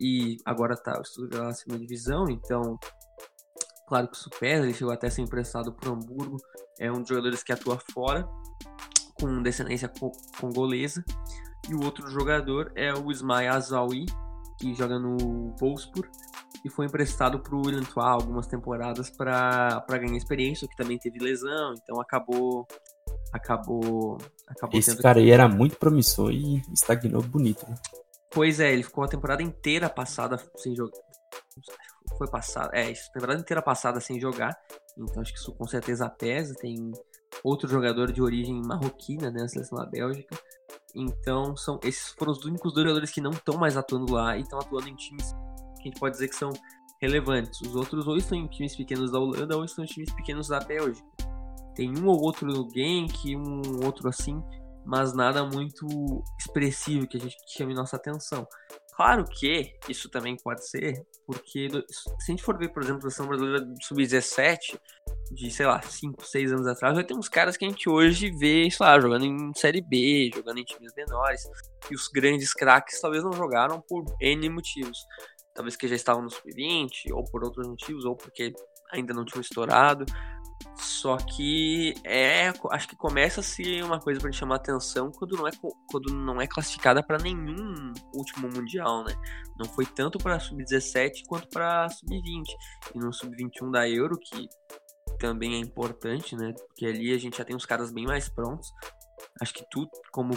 [0.01, 2.79] e agora tá o Stuttgart na segunda divisão, então
[3.87, 6.37] claro que isso pesa, ele chegou até a ser emprestado para o Hamburgo,
[6.79, 8.29] é um dos jogadores que atua fora,
[9.20, 9.90] com descendência
[10.40, 11.05] congolesa.
[11.68, 14.07] E o outro jogador é o Ismail Azawi,
[14.59, 16.09] que joga no Wolfsburg
[16.66, 21.18] e foi emprestado para o William Tua algumas temporadas para ganhar experiência, que também teve
[21.18, 22.66] lesão, então acabou
[23.33, 25.26] acabou acabou Esse cara que...
[25.26, 27.68] aí era muito promissor e estagnou bonito.
[27.68, 27.76] Né?
[28.31, 30.98] Pois é, ele ficou a temporada inteira passada sem jogar.
[32.18, 34.57] Foi passada, é, a temporada inteira passada sem jogar.
[34.98, 36.55] Então acho que isso com certeza pesa.
[36.55, 36.90] Tem
[37.42, 40.38] outro jogador de origem marroquina, né, na seleção da Bélgica.
[40.94, 44.42] Então, são esses foram os únicos dois jogadores que não estão mais atuando lá e
[44.42, 45.33] estão atuando em times
[45.77, 46.51] que a gente pode dizer que são
[47.01, 47.61] relevantes.
[47.61, 50.59] Os outros ou estão em times pequenos da Holanda ou estão em times pequenos da
[50.59, 51.07] Bélgica.
[51.75, 54.42] Tem um ou outro no Genk, um outro assim,
[54.85, 55.87] mas nada muito
[56.38, 58.46] expressivo que a gente chame nossa atenção.
[58.96, 63.03] Claro que isso também pode ser, porque se a gente for ver, por exemplo, a
[63.03, 64.81] seleção brasileira sub-17,
[65.31, 68.31] de, sei lá, 5, 6 anos atrás, vai ter uns caras que a gente hoje
[68.31, 71.43] vê, sei lá, jogando em Série B, jogando em times menores,
[71.91, 74.99] e os grandes craques talvez não jogaram por N motivos.
[75.55, 78.53] Talvez que já estavam no sub-20, ou por outros motivos, ou porque
[78.93, 80.05] ainda não tinham estourado.
[80.77, 85.47] Só que é, acho que começa a ser uma coisa para chamar atenção quando não
[85.47, 85.51] é
[85.91, 89.15] quando não é classificada para nenhum último mundial, né?
[89.59, 92.45] Não foi tanto para sub-17 quanto para sub-20
[92.95, 94.49] e no sub-21 da Euro que
[95.18, 96.52] também é importante, né?
[96.52, 98.72] Porque ali a gente já tem os caras bem mais prontos.
[99.40, 100.37] Acho que tu, como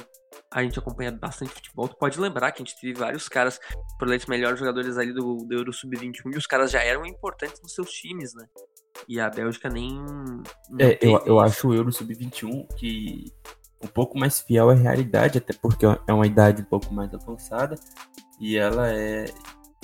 [0.52, 3.60] a gente acompanha bastante futebol, tu pode lembrar que a gente teve vários caras,
[3.98, 7.62] por eleitos melhores jogadores ali do, do Euro Sub-21, e os caras já eram importantes
[7.62, 8.46] nos seus times, né?
[9.08, 10.02] E a Bélgica nem.
[10.80, 13.32] É, eu, eu acho o Euro Sub-21 que
[13.82, 17.76] um pouco mais fiel à realidade, até porque é uma idade um pouco mais avançada
[18.40, 19.26] e ela é.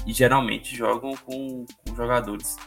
[0.05, 2.58] E geralmente jogam com, com jogadores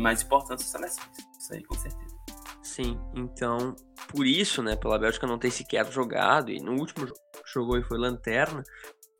[0.00, 1.08] mais importantes seleções.
[1.38, 2.16] Isso aí, com certeza.
[2.62, 3.74] Sim, então,
[4.08, 7.20] por isso, né, pela Bélgica não ter sequer jogado, e no último jogo
[7.52, 8.62] jogou e foi lanterna,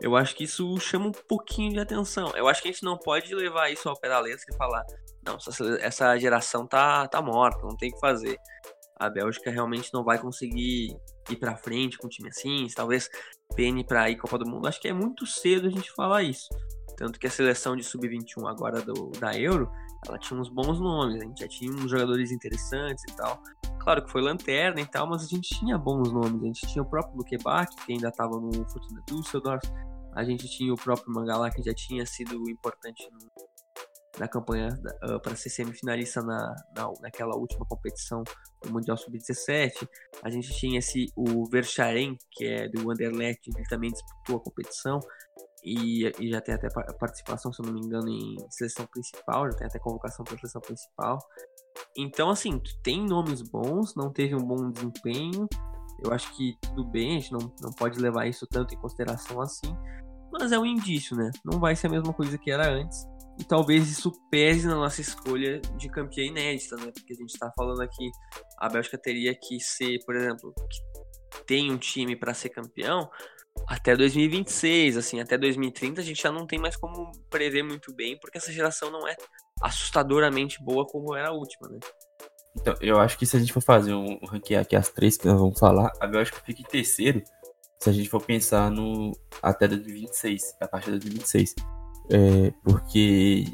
[0.00, 2.32] eu acho que isso chama um pouquinho de atenção.
[2.34, 4.84] Eu acho que a gente não pode levar isso ao pé da letra e falar,
[5.24, 5.36] não,
[5.80, 8.38] essa geração tá, tá morta, não tem o que fazer.
[8.98, 10.96] A Bélgica realmente não vai conseguir
[11.28, 13.08] ir para frente com um time assim, talvez
[13.54, 14.68] pene para ir Copa do Mundo.
[14.68, 16.48] Acho que é muito cedo a gente falar isso.
[16.96, 19.70] Tanto que a seleção de sub-21 agora do, da Euro,
[20.06, 23.42] ela tinha uns bons nomes, a gente já tinha uns jogadores interessantes e tal.
[23.80, 26.42] Claro que foi lanterna e tal, mas a gente tinha bons nomes.
[26.42, 29.62] A gente tinha o próprio Luque Bach, que ainda estava no Fortuna Düsseldorf.
[30.14, 33.30] A gente tinha o próprio Mangala, que já tinha sido importante no,
[34.18, 34.68] na campanha
[35.04, 38.22] uh, para ser semifinalista na, na, naquela última competição
[38.62, 39.88] do Mundial Sub-17.
[40.22, 45.00] A gente tinha esse o Vercharen, que é do Anderlecht, ele também disputou a competição
[45.62, 46.68] e, e, já tem até
[46.98, 50.60] participação, se eu não me engano, em seleção principal, já tem até convocação para seleção
[50.60, 51.18] principal.
[51.96, 55.48] Então, assim, tem nomes bons, não teve um bom desempenho.
[56.02, 59.40] Eu acho que tudo bem, a gente não, não pode levar isso tanto em consideração
[59.40, 59.74] assim.
[60.32, 61.30] Mas é um indício, né?
[61.44, 63.04] Não vai ser a mesma coisa que era antes.
[63.38, 66.90] E talvez isso pese na nossa escolha de campeã inédita, né?
[66.92, 68.10] Porque a gente está falando aqui,
[68.58, 73.08] a Bélgica teria que ser, por exemplo, que tem um time para ser campeão
[73.66, 78.18] até 2026, assim, até 2030 a gente já não tem mais como prever muito bem,
[78.18, 79.16] porque essa geração não é
[79.62, 81.78] assustadoramente boa como era a última, né?
[82.56, 85.26] Então, eu acho que se a gente for fazer um, ranquear aqui as três que
[85.26, 87.22] nós vamos falar, a Bélgica fica em terceiro,
[87.78, 91.54] se a gente for pensar no até 2026, a partir de 2026
[92.10, 93.44] é, porque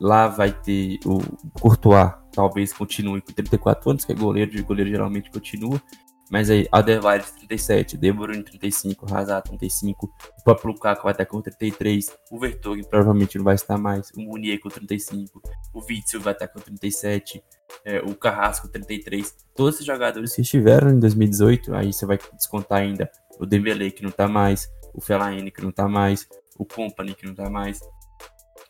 [0.00, 1.18] lá vai ter o
[1.60, 5.82] Courtois, talvez continue com 34 anos, que é goleiro, de goleiro geralmente continua,
[6.30, 10.06] mas aí Alderweireld 37, De Bruyne 35, Hazard 35,
[10.38, 14.20] o próprio Lukaku vai estar com 33, o Vertonghen provavelmente não vai estar mais, o
[14.20, 15.40] Munier com 35,
[15.72, 17.42] o Witzel vai estar com 37,
[17.84, 22.80] é, o Carrasco 33, todos esses jogadores que estiveram em 2018, aí você vai descontar
[22.80, 27.14] ainda o Dembele que não tá mais, o Fellaini que não tá mais, o Company
[27.14, 27.80] que não tá mais,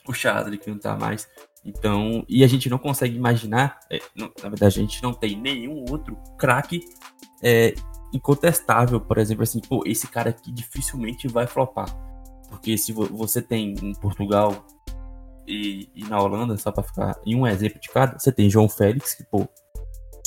[0.09, 1.29] o Chadley que não tá mais.
[1.65, 5.37] Então, e a gente não consegue imaginar, é, não, na verdade, a gente não tem
[5.37, 6.81] nenhum outro craque
[7.43, 7.75] é,
[8.13, 11.89] incontestável, por exemplo, assim, pô, esse cara aqui dificilmente vai flopar.
[12.49, 14.67] Porque se você tem em Portugal
[15.47, 18.69] e, e na Holanda, só para ficar em um exemplo de cada, você tem João
[18.69, 19.47] Félix, que, pô,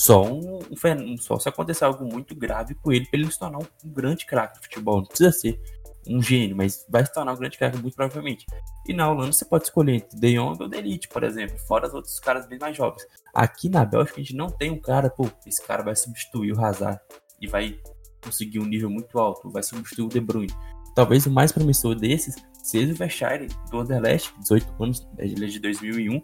[0.01, 3.59] só um, um só se acontecer algo muito grave com ele, para ele se tornar
[3.59, 4.97] um, um grande craque de futebol.
[4.97, 5.61] Não precisa ser
[6.07, 8.47] um gênio, mas vai se tornar um grande craque muito provavelmente.
[8.87, 11.93] E na Holanda você pode escolher entre De Jong ou De por exemplo, fora os
[11.93, 13.05] outros caras bem mais jovens.
[13.31, 16.59] Aqui na Bélgica a gente não tem um cara, pô, esse cara vai substituir o
[16.59, 16.99] Hazard
[17.39, 17.79] e vai
[18.23, 20.53] conseguir um nível muito alto, vai substituir o De Bruyne.
[20.95, 25.59] Talvez o mais promissor desses seja o Verschaire do Anderlecht, 18 anos, ele é de
[25.59, 26.23] 2001,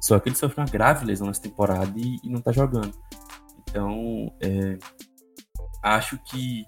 [0.00, 2.96] só que ele sofreu uma grave lesão nessa temporada e, e não tá jogando.
[3.62, 4.78] Então, é,
[5.82, 6.64] acho que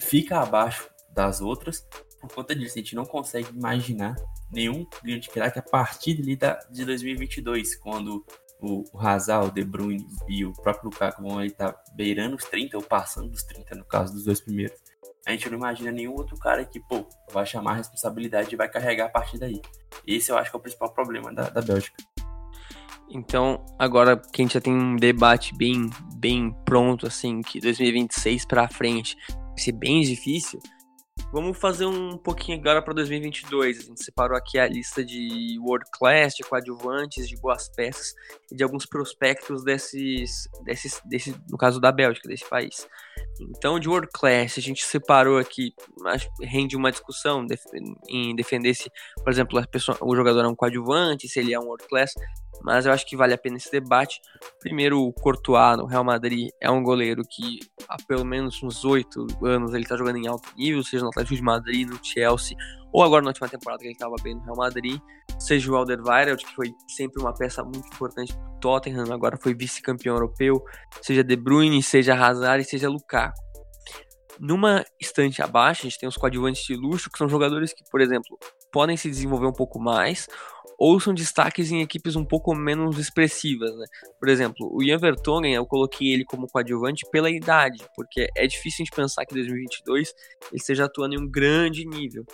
[0.00, 1.86] fica abaixo das outras.
[2.20, 4.16] Por conta disso, a gente não consegue imaginar
[4.50, 6.36] nenhum grande craque a partir de,
[6.70, 8.24] de 2022, quando
[8.60, 12.44] o, o Hazard, o De Bruyne e o próprio Lukaku vão estar tá beirando os
[12.44, 14.78] 30 ou passando dos 30 no caso dos dois primeiros.
[15.26, 18.68] A gente não imagina nenhum outro cara que, pô, vai chamar a responsabilidade e vai
[18.68, 19.60] carregar a partir daí.
[20.06, 22.02] Esse eu acho que é o principal problema da, da Bélgica.
[23.10, 28.44] Então, agora que a gente já tem um debate bem, bem pronto, assim, que 2026
[28.44, 30.60] para frente vai ser bem difícil,
[31.32, 33.78] Vamos fazer um pouquinho agora para 2022.
[33.78, 38.14] A gente separou aqui a lista de world class, de coadjuvantes, de boas peças
[38.50, 42.88] e de alguns prospectos desses, desses, desse, no caso da Bélgica, desse país.
[43.40, 45.72] Então, de world class, a gente separou aqui,
[46.42, 47.46] rende uma discussão
[48.08, 48.90] em defender se,
[49.22, 52.12] por exemplo, pessoa, o jogador é um coadjuvante, se ele é um world class
[52.62, 54.20] mas eu acho que vale a pena esse debate.
[54.60, 59.26] Primeiro, o Courtois no Real Madrid é um goleiro que há pelo menos uns oito
[59.42, 62.56] anos ele está jogando em alto nível, seja no Atlético de Madrid, no Chelsea,
[62.92, 65.00] ou agora na última temporada que ele estava bem no Real Madrid,
[65.38, 69.54] seja o Alderweireld, que foi sempre uma peça muito importante para o Tottenham, agora foi
[69.54, 70.62] vice-campeão europeu,
[71.00, 73.38] seja De Bruyne, seja Hazard seja Lukaku.
[74.38, 78.00] Numa estante abaixo, a gente tem os coadjuvantes de luxo, que são jogadores que, por
[78.00, 78.38] exemplo,
[78.72, 80.26] podem se desenvolver um pouco mais,
[80.80, 83.84] ou são destaques em equipes um pouco menos expressivas, né?
[84.18, 88.82] Por exemplo, o Ian Vertonghen, eu coloquei ele como coadjuvante pela idade, porque é difícil
[88.82, 90.14] a gente pensar que em 2022
[90.50, 92.24] ele esteja atuando em um grande nível.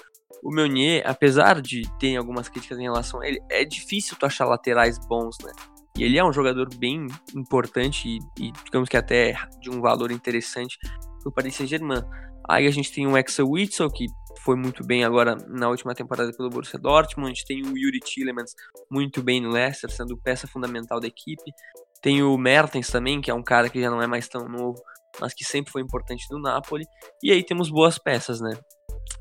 [0.45, 4.47] O Meunier, apesar de ter algumas críticas em relação a ele, é difícil tu achar
[4.47, 5.51] laterais bons, né?
[5.99, 10.13] E ele é um jogador bem importante e, e digamos que até de um valor
[10.13, 10.79] interessante
[11.21, 12.05] pro Paris Saint-Germain.
[12.49, 14.07] Aí a gente tem o Axel Witsel, que
[14.41, 17.45] foi muito bem agora na última temporada pelo Borussia Dortmund.
[17.47, 18.53] Tem o Yuri Tillemans
[18.91, 21.53] muito bem no Leicester, sendo peça fundamental da equipe.
[22.01, 24.81] Tem o Mertens também, que é um cara que já não é mais tão novo,
[25.21, 26.85] mas que sempre foi importante do Napoli.
[27.23, 28.57] E aí temos boas peças, né?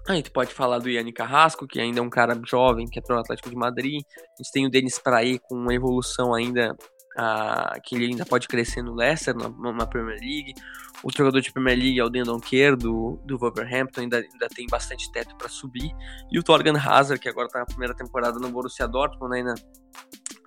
[0.07, 3.01] Aí tu pode falar do Yannick Carrasco, que ainda é um cara jovem, que é
[3.01, 4.01] pro Atlético de Madrid.
[4.17, 6.75] A gente tem o Denis Praí com uma evolução ainda
[7.83, 10.53] que ele ainda pode crescer no Leicester, na, na, Premier League.
[11.03, 14.67] O jogador de Premier League é o Dendon Kerr, do, do Wolverhampton, ainda, ainda tem
[14.67, 15.91] bastante teto para subir.
[16.31, 19.55] E o Torgan Hazard, que agora está na primeira temporada no Borussia Dortmund, né, ainda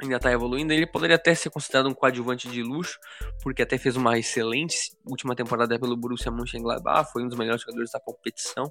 [0.01, 0.73] ainda está evoluindo.
[0.73, 2.99] Ele poderia até ser considerado um coadjuvante de luxo,
[3.43, 7.91] porque até fez uma excelente última temporada pelo Borussia Mönchengladbach, foi um dos melhores jogadores
[7.91, 8.71] da competição,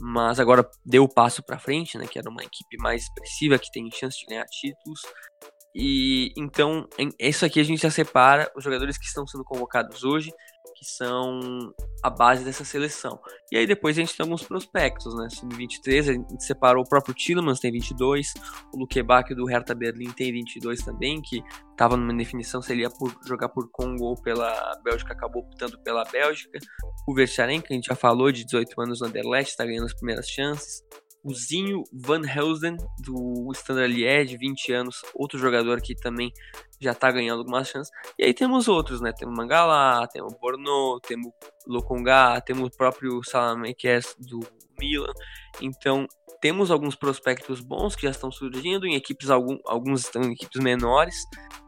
[0.00, 3.70] mas agora deu o passo para frente, né, que era uma equipe mais expressiva, que
[3.70, 5.02] tem chance de ganhar títulos.
[5.78, 6.88] E então,
[7.20, 10.32] isso aqui a gente já separa os jogadores que estão sendo convocados hoje,
[10.74, 11.70] que são
[12.02, 13.20] a base dessa seleção.
[13.52, 15.28] E aí depois a gente tem alguns prospectos, né?
[15.44, 18.32] Em 23 a gente separou o próprio Tillemans, tem 22,
[18.72, 22.80] o Luque Bach do Hertha Berlim tem 22 também, que estava numa definição se ele
[22.80, 26.58] ia por, jogar por Congo ou pela Bélgica, acabou optando pela Bélgica.
[27.06, 29.94] O Vercharen, que a gente já falou, de 18 anos no Anderlecht, está ganhando as
[29.94, 30.82] primeiras chances
[31.26, 36.32] o Zinho Van Helsen, do Standard Liège, 20 anos, outro jogador que também
[36.80, 37.92] já tá ganhando algumas chances.
[38.16, 39.12] E aí temos outros, né?
[39.12, 41.32] Temos Mangala, temos Borno, temos
[41.66, 44.38] Lokonga, temos o próprio Salamekes do
[44.78, 45.12] Milan.
[45.60, 46.06] Então,
[46.40, 50.62] temos alguns prospectos bons que já estão surgindo em equipes, algum, alguns estão em equipes
[50.62, 51.24] menores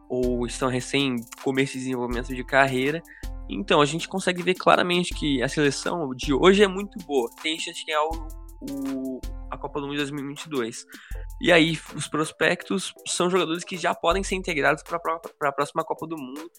[0.09, 3.03] ou estão recém começo de desenvolvimento de carreira.
[3.51, 7.29] Então, a gente consegue ver claramente que a seleção de hoje é muito boa.
[7.43, 10.85] Tem chance de ganhar o, o a Copa do Mundo 2022.
[11.41, 14.99] E aí, os prospectos são jogadores que já podem ser integrados para
[15.49, 16.51] a próxima Copa do Mundo,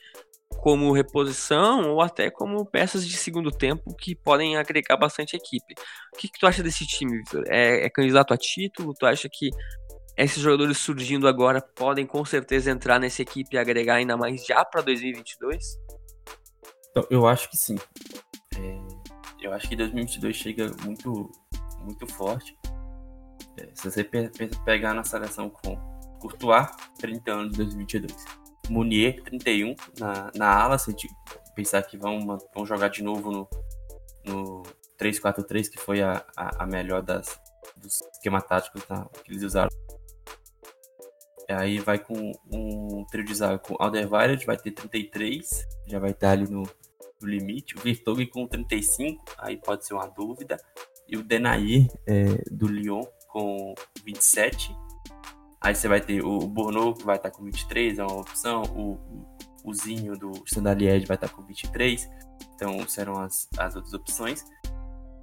[0.58, 5.76] como reposição ou até como peças de segundo tempo que podem agregar bastante equipe.
[6.14, 7.43] O que, que tu acha desse time, Victor?
[7.47, 8.93] É, é candidato a título?
[8.93, 9.50] Tu acha que
[10.18, 14.66] esses jogadores surgindo agora podem com certeza entrar nessa equipe e agregar ainda mais já
[14.66, 15.80] para 2022?
[16.91, 17.78] Então, eu acho que sim.
[18.58, 18.80] É,
[19.41, 21.32] eu acho que 2022 chega muito,
[21.84, 22.57] muito forte.
[23.57, 24.30] É, se você pe
[24.63, 25.75] pegar na seleção com
[26.19, 26.67] Courtois,
[26.99, 28.25] 30 anos de 2022,
[28.69, 31.09] Munier, 31 na, na ala, se a gente
[31.55, 33.49] pensar que vão, vão jogar de novo no,
[34.25, 34.63] no
[34.99, 37.39] 3-4-3, que foi a, a, a, melhor das,
[37.75, 39.69] dos esquema táticos tá, que eles usaram.
[41.49, 46.32] Aí vai com um trio de zaga com Alderweireld, vai ter 33, já vai estar
[46.32, 46.61] ali no,
[47.19, 47.75] no limite.
[47.75, 50.57] O Virtog com 35, aí pode ser uma dúvida.
[51.10, 53.74] E o Denair é, do Lyon com
[54.05, 54.76] 27.
[55.62, 58.64] Aí você vai ter o Borno, que vai estar com 23, é uma opção.
[58.76, 58.97] O,
[59.64, 62.10] o Zinho do Standard vai estar com 23.
[62.55, 64.45] Então serão as, as outras opções.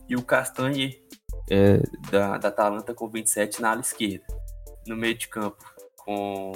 [0.09, 1.01] E o Castanhe
[1.51, 1.79] é,
[2.11, 4.27] da, da Atalanta com 27 na ala esquerda.
[4.87, 5.65] No meio de campo,
[5.97, 6.53] com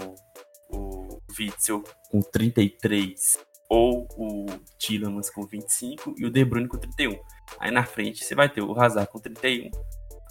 [0.72, 3.38] o Witzel com 33
[3.70, 4.46] ou o
[4.76, 7.18] Tillemans com 25 e o De Bruyne com 31.
[7.58, 9.70] Aí na frente você vai ter o Hazard com 31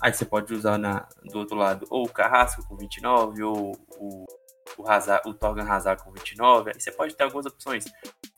[0.01, 4.25] Aí você pode usar na, do outro lado ou o Carrasco com 29, ou o,
[4.77, 6.71] o, Hazard, o Torgan Hazard com 29.
[6.73, 7.85] Aí você pode ter algumas opções.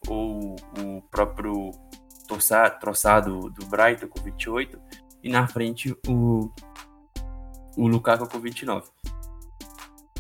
[0.08, 1.70] Ou o próprio
[2.80, 4.82] Troçado, do Brighton com 28.
[5.24, 6.52] E na frente o,
[7.78, 8.90] o Lukaku com 29.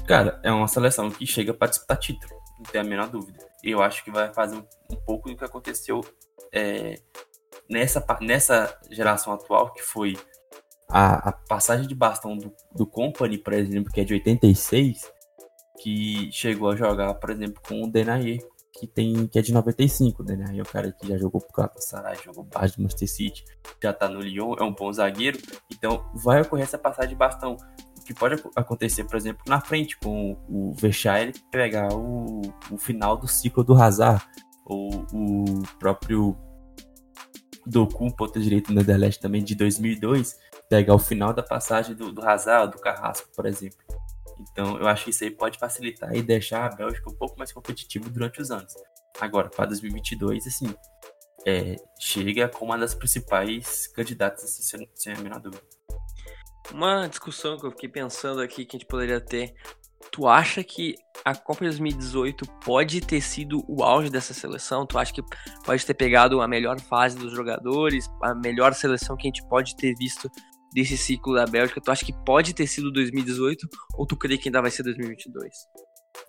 [0.07, 3.50] Cara, é uma seleção que chega para disputar título, não tem a menor dúvida.
[3.63, 6.01] Eu acho que vai fazer um, um pouco do que aconteceu
[6.51, 6.95] é,
[7.69, 10.17] nessa, nessa geração atual, que foi
[10.89, 15.11] a, a passagem de bastão do, do Company, por exemplo, que é de 86,
[15.81, 18.39] que chegou a jogar, por exemplo, com o Denayer,
[18.73, 21.53] que tem que é de 95, o Denayer é o cara que já jogou pro
[21.55, 23.45] Galatasaray, jogou base do Manchester City,
[23.81, 25.39] já tá no Lyon, é um bom zagueiro,
[25.71, 27.57] então vai ocorrer essa passagem de bastão.
[28.11, 33.25] Que pode acontecer, por exemplo, na frente com o Versailles pegar o, o final do
[33.25, 34.21] ciclo do Hazard,
[34.65, 36.35] ou o próprio
[37.65, 40.37] Doku, ponta direito no Anderlecht também de 2002,
[40.69, 43.79] pegar o final da passagem do, do Hazard, do Carrasco, por exemplo.
[44.51, 47.53] Então, eu acho que isso aí pode facilitar e deixar a Bélgica um pouco mais
[47.53, 48.73] competitiva durante os anos.
[49.21, 50.75] Agora, para 2022, assim,
[51.45, 55.63] é, chega como uma das principais candidatas, assim, sem a menor dúvida.
[56.71, 59.53] Uma discussão que eu fiquei pensando aqui que a gente poderia ter
[60.09, 64.85] Tu acha que a Copa 2018 pode ter sido o auge dessa seleção?
[64.85, 65.21] Tu acha que
[65.65, 69.75] pode ter pegado a melhor fase dos jogadores, a melhor seleção que a gente pode
[69.75, 70.29] ter visto
[70.73, 71.79] desse ciclo da Bélgica?
[71.79, 75.49] Tu acha que pode ter sido 2018 ou tu crê que ainda vai ser 2022?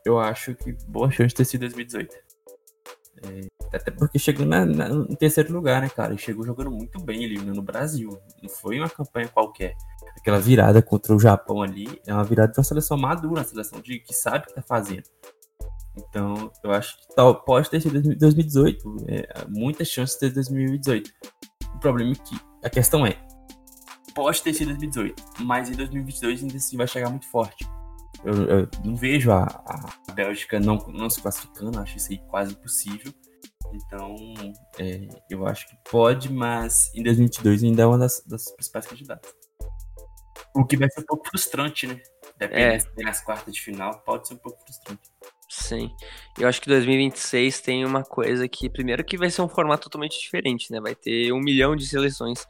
[0.05, 2.15] Eu acho que boa chance de ter sido 2018.
[3.25, 6.15] É, até porque chegou na, na, em terceiro lugar, né, cara?
[6.15, 8.11] E chegou jogando muito bem ali no Brasil.
[8.43, 9.75] Não foi uma campanha qualquer
[10.17, 13.81] aquela virada contra o Japão ali é uma virada de uma seleção madura, uma seleção
[13.81, 15.05] de, que sabe o que tá fazendo.
[15.97, 21.11] Então, eu acho que tal, pode ter sido 2018, é, muitas chances de ter 2018.
[21.75, 23.19] O problema é que a questão é,
[24.15, 27.69] pode ter sido 2018, mas em 2022 ainda assim vai chegar muito forte.
[28.25, 32.53] Eu, eu não vejo a, a, Bélgica não, não se classificando, acho isso aí quase
[32.53, 33.13] impossível.
[33.75, 34.15] Então,
[34.79, 39.33] é, eu acho que pode, mas em 2022 ainda é uma das, das principais candidatas.
[40.55, 42.01] O que vai ser um pouco frustrante, né?
[42.39, 43.03] Dependendo é.
[43.05, 45.11] nas quartas de final, pode ser um pouco frustrante.
[45.49, 45.91] Sim.
[46.39, 50.19] Eu acho que 2026 tem uma coisa que, primeiro, que vai ser um formato totalmente
[50.19, 50.81] diferente, né?
[50.81, 52.47] Vai ter um milhão de seleções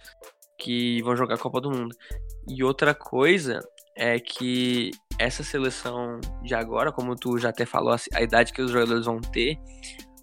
[0.58, 1.94] que vão jogar a Copa do Mundo.
[2.48, 3.60] E outra coisa
[3.96, 8.70] é que essa seleção de agora, como tu já até falou, a idade que os
[8.70, 9.58] jogadores vão ter,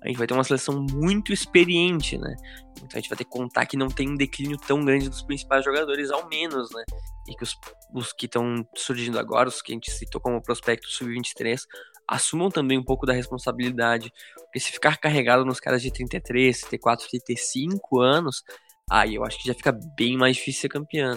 [0.01, 2.35] a gente vai ter uma seleção muito experiente, né?
[2.77, 5.21] Então a gente vai ter que contar que não tem um declínio tão grande dos
[5.21, 6.83] principais jogadores, ao menos, né?
[7.27, 7.55] E que os,
[7.93, 11.61] os que estão surgindo agora, os que a gente citou como prospecto sub-23,
[12.07, 14.11] assumam também um pouco da responsabilidade.
[14.35, 18.43] Porque se ficar carregado nos caras de 33, 34, 35 anos,
[18.89, 21.15] aí eu acho que já fica bem mais difícil ser campeão.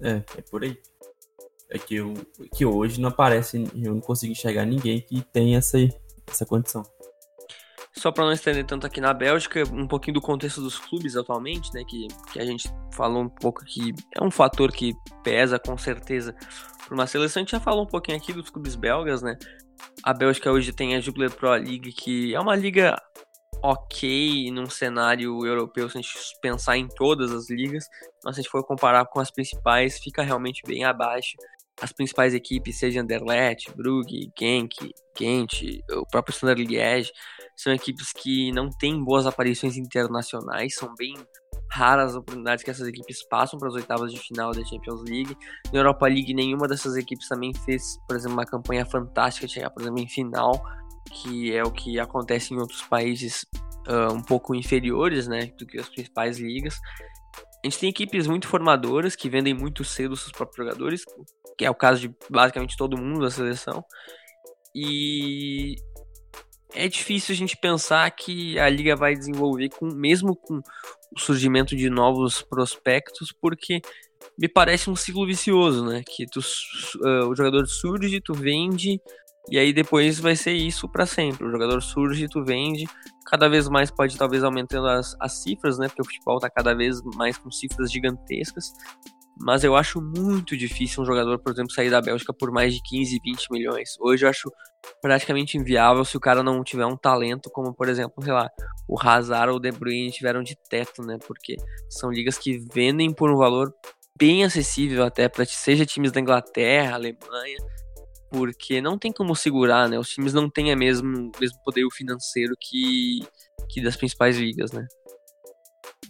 [0.00, 0.22] Né?
[0.36, 0.76] É, é por aí.
[1.70, 2.14] É que, eu,
[2.54, 5.78] que hoje não aparece, eu não consigo enxergar ninguém que tem essa,
[6.28, 6.84] essa condição.
[7.96, 11.72] Só para não estender tanto aqui na Bélgica, um pouquinho do contexto dos clubes atualmente,
[11.72, 11.84] né?
[11.86, 16.34] Que, que a gente falou um pouco que é um fator que pesa com certeza
[16.84, 17.40] para uma seleção.
[17.40, 19.38] A gente já falou um pouquinho aqui dos clubes belgas, né?
[20.02, 23.00] A Bélgica hoje tem a Jubilee Pro League, que é uma liga
[23.62, 27.86] ok num cenário europeu, se a gente pensar em todas as ligas,
[28.22, 31.34] mas se a gente for comparar com as principais, fica realmente bem abaixo
[31.80, 37.10] as principais equipes, seja Anderlecht, Brugge, Genk, Gent, o próprio Standard Liège,
[37.56, 41.14] são equipes que não têm boas aparições internacionais, são bem
[41.70, 45.36] raras as oportunidades que essas equipes passam para as oitavas de final da Champions League.
[45.72, 49.82] Na Europa League, nenhuma dessas equipes também fez, por exemplo, uma campanha fantástica chegar, por
[49.82, 50.62] exemplo, em final,
[51.10, 53.44] que é o que acontece em outros países
[53.88, 56.78] uh, um pouco inferiores, né, do que as principais ligas.
[57.64, 61.02] A gente tem equipes muito formadoras que vendem muito cedo seus próprios jogadores,
[61.56, 63.82] que é o caso de basicamente todo mundo da seleção.
[64.74, 65.76] E
[66.74, 70.60] é difícil a gente pensar que a liga vai desenvolver com mesmo com
[71.16, 73.80] o surgimento de novos prospectos, porque
[74.38, 76.02] me parece um ciclo vicioso, né?
[76.06, 79.00] Que tu, uh, o jogador surge, tu vende
[79.50, 81.46] e aí depois vai ser isso para sempre.
[81.46, 82.86] O jogador surge, tu vende,
[83.26, 85.88] cada vez mais pode talvez aumentando as, as cifras, né?
[85.88, 88.72] Porque o futebol tá cada vez mais com cifras gigantescas.
[89.36, 92.80] Mas eu acho muito difícil um jogador, por exemplo, sair da Bélgica por mais de
[92.82, 93.96] 15, 20 milhões.
[94.00, 94.50] Hoje eu acho
[95.02, 98.48] praticamente inviável se o cara não tiver um talento como, por exemplo, sei lá,
[98.88, 101.18] o Hazard ou o De Bruyne tiveram de teto, né?
[101.26, 101.56] Porque
[101.90, 103.74] são ligas que vendem por um valor
[104.16, 107.58] bem acessível até para seja times da Inglaterra, Alemanha,
[108.34, 109.96] porque não tem como segurar, né?
[109.96, 113.20] Os times não têm a mesmo, mesmo poder financeiro que,
[113.68, 114.84] que das principais ligas, né?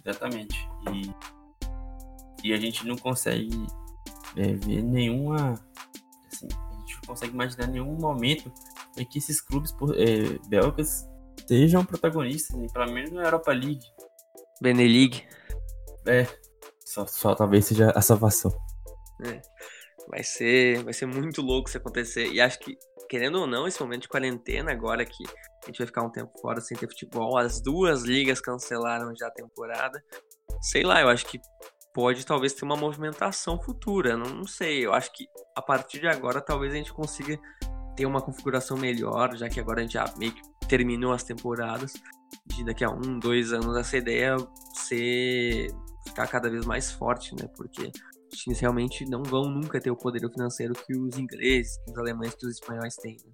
[0.03, 0.57] Exatamente.
[0.91, 3.51] E, e a gente não consegue
[4.35, 5.53] é, ver nenhuma.
[6.33, 8.51] Assim, a gente não consegue imaginar nenhum momento
[8.97, 11.07] em que esses clubes é, belgas
[11.47, 12.65] sejam protagonistas, né?
[12.73, 13.85] pelo menos na Europa League.
[14.59, 15.23] Beneligue.
[16.07, 16.25] É,
[16.83, 18.51] só, só talvez seja a salvação.
[19.23, 19.41] É.
[20.07, 22.27] Vai ser, vai ser muito louco se acontecer.
[22.27, 22.77] E acho que,
[23.09, 25.23] querendo ou não, esse momento de quarentena, agora que
[25.63, 29.27] a gente vai ficar um tempo fora sem ter futebol, as duas ligas cancelaram já
[29.27, 30.03] a temporada.
[30.61, 31.39] Sei lá, eu acho que
[31.93, 34.17] pode talvez ter uma movimentação futura.
[34.17, 34.85] Não, não sei.
[34.85, 35.25] Eu acho que
[35.55, 37.39] a partir de agora talvez a gente consiga
[37.95, 41.93] ter uma configuração melhor, já que agora a gente já meio que terminou as temporadas.
[42.45, 44.35] De daqui a um, dois anos, essa ideia
[44.73, 45.69] ser
[46.05, 47.47] ficar cada vez mais forte, né?
[47.55, 47.91] Porque
[48.35, 51.97] os times realmente não vão nunca ter o poder financeiro que os ingleses, que os
[51.97, 53.15] alemães, que os espanhóis têm.
[53.15, 53.33] Né?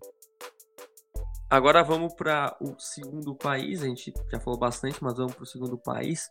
[1.49, 5.47] Agora vamos para o segundo país, a gente já falou bastante, mas vamos para o
[5.47, 6.29] segundo país,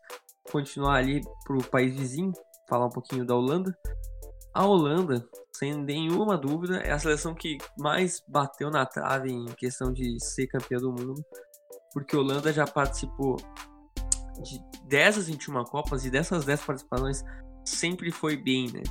[0.51, 2.33] continuar ali para o país vizinho,
[2.68, 3.77] falar um pouquinho da Holanda.
[4.55, 9.93] A Holanda, sem nenhuma dúvida, é a seleção que mais bateu na trave em questão
[9.93, 11.23] de ser campeã do mundo,
[11.93, 13.37] porque a Holanda já participou
[14.43, 14.59] de
[14.89, 17.23] 10 das 21 Copas e dessas 10 participações
[17.64, 18.82] sempre foi bem, né?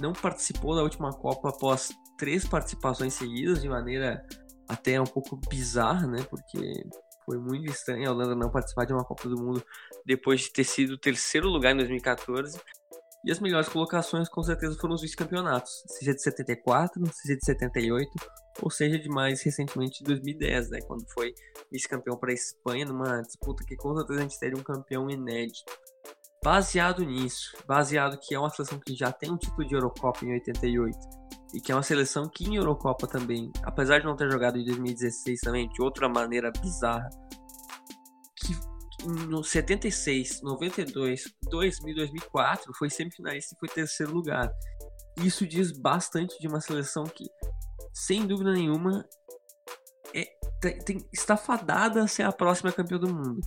[0.00, 4.24] não participou da última Copa após três participações seguidas, de maneira
[4.68, 6.22] até um pouco bizarra, né?
[6.28, 6.84] Porque
[7.24, 9.62] foi muito estranho a Holanda não participar de uma Copa do Mundo
[10.04, 12.60] depois de ter sido terceiro lugar em 2014.
[13.24, 18.08] E as melhores colocações com certeza foram os vice-campeonatos, seja de 74, seja de 78,
[18.62, 21.34] ou seja de mais recentemente de 2010, né, quando foi
[21.70, 25.64] vice-campeão para a Espanha numa disputa que com certeza a gente teria um campeão inédito.
[26.42, 30.32] Baseado nisso, baseado que é uma seleção que já tem um título de Eurocopa em
[30.32, 30.96] 88
[31.54, 34.64] e que é uma seleção que em Eurocopa também, apesar de não ter jogado em
[34.64, 37.08] 2016 também de outra maneira bizarra,
[38.36, 38.54] que
[39.26, 44.52] no 76, 92, 2000, 2004 foi semifinalista e foi terceiro lugar.
[45.18, 47.24] Isso diz bastante de uma seleção que,
[47.92, 49.04] sem dúvida nenhuma,
[50.14, 50.24] é,
[50.84, 53.40] tem, está fadada a ser a próxima campeã do mundo.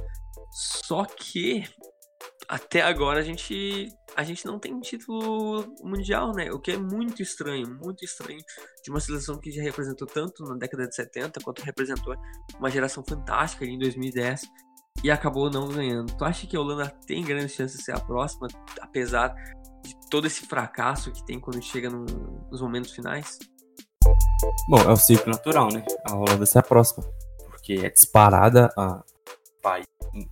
[0.52, 1.64] Só que
[2.52, 6.52] até agora a gente a gente não tem título mundial, né?
[6.52, 8.41] O que é muito estranho, muito estranho
[8.84, 12.14] de uma seleção que já representou tanto na década de 70 quanto representou
[12.60, 14.41] uma geração fantástica em 2010
[15.02, 16.14] e acabou não ganhando.
[16.18, 18.49] Tu acha que a Holanda tem grandes chances de ser a próxima,
[18.82, 19.34] apesar
[19.82, 22.04] de todo esse fracasso que tem quando chega no,
[22.52, 23.39] nos momentos finais?
[24.68, 25.86] Bom, é o ciclo natural, né?
[26.10, 27.02] A Holanda ser a próxima,
[27.49, 29.02] porque é disparada a
[29.62, 29.84] pai,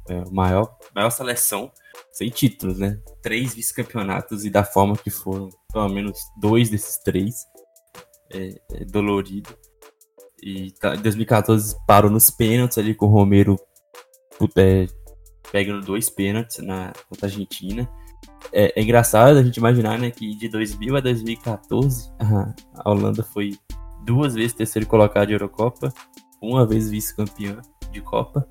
[0.10, 1.72] é, maior maior seleção
[2.12, 3.00] sem títulos, né?
[3.22, 7.36] Três vice-campeonatos e da forma que foram, pelo menos dois desses três,
[8.34, 9.56] é, é dolorido.
[10.42, 13.58] E tá, em 2014 parou nos pênaltis ali com o Romero
[14.58, 14.88] é,
[15.52, 17.90] pegando dois pênaltis na contra a Argentina.
[18.52, 23.58] É, é, engraçado a gente imaginar né, que de 2000 a 2014 a, Holanda foi
[24.06, 25.94] duas vezes terceiro colocado de Eurocopa,
[26.42, 27.62] uma vez vice-campeã
[27.92, 28.48] de Copa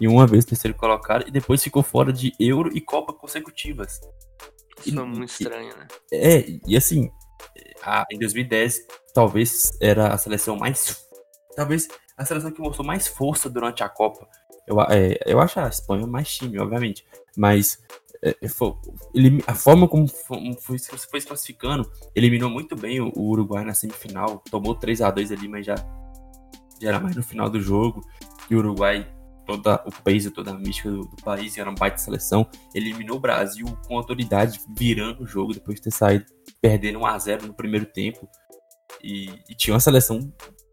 [0.00, 4.00] e uma vez terceiro colocado, e depois ficou fora de Euro e Copa consecutivas.
[4.84, 5.86] Isso é muito estranho, né?
[6.12, 7.10] É, e assim,
[7.82, 11.04] a, em 2010, talvez era a seleção mais.
[11.54, 14.28] Talvez a seleção que mostrou mais força durante a Copa.
[14.66, 17.04] Eu, é, eu acho a Espanha mais time, obviamente.
[17.36, 17.78] Mas
[18.22, 18.74] é, é foi,
[19.14, 23.64] ele, a forma como foi, foi, foi se classificando, eliminou muito bem o, o Uruguai
[23.64, 24.42] na semifinal.
[24.50, 25.74] Tomou 3 a 2 ali, mas já,
[26.80, 28.00] já era mais no final do jogo.
[28.50, 29.13] E o Uruguai
[29.46, 33.20] toda o peso, toda a mística do, do país, era um baita seleção, eliminou o
[33.20, 36.26] Brasil com autoridade, virando o jogo depois de ter saído
[36.60, 38.28] perdendo 1 a 0 no primeiro tempo.
[39.02, 40.32] E, e tinha uma seleção,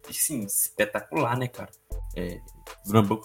[0.10, 1.70] sim, espetacular, né, cara?
[2.16, 2.40] É,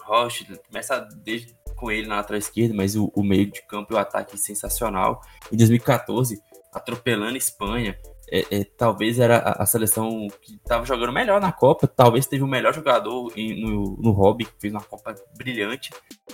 [0.05, 3.95] Rocha, começa desde com ele na lateral esquerda, mas o, o meio de campo e
[3.95, 5.21] o ataque sensacional.
[5.53, 6.41] Em 2014,
[6.73, 7.99] atropelando a Espanha,
[8.31, 12.47] é, é, talvez era a, seleção que estava jogando melhor na Copa, talvez teve o
[12.47, 15.91] melhor jogador em, no, no Hobby, que fez uma Copa brilhante.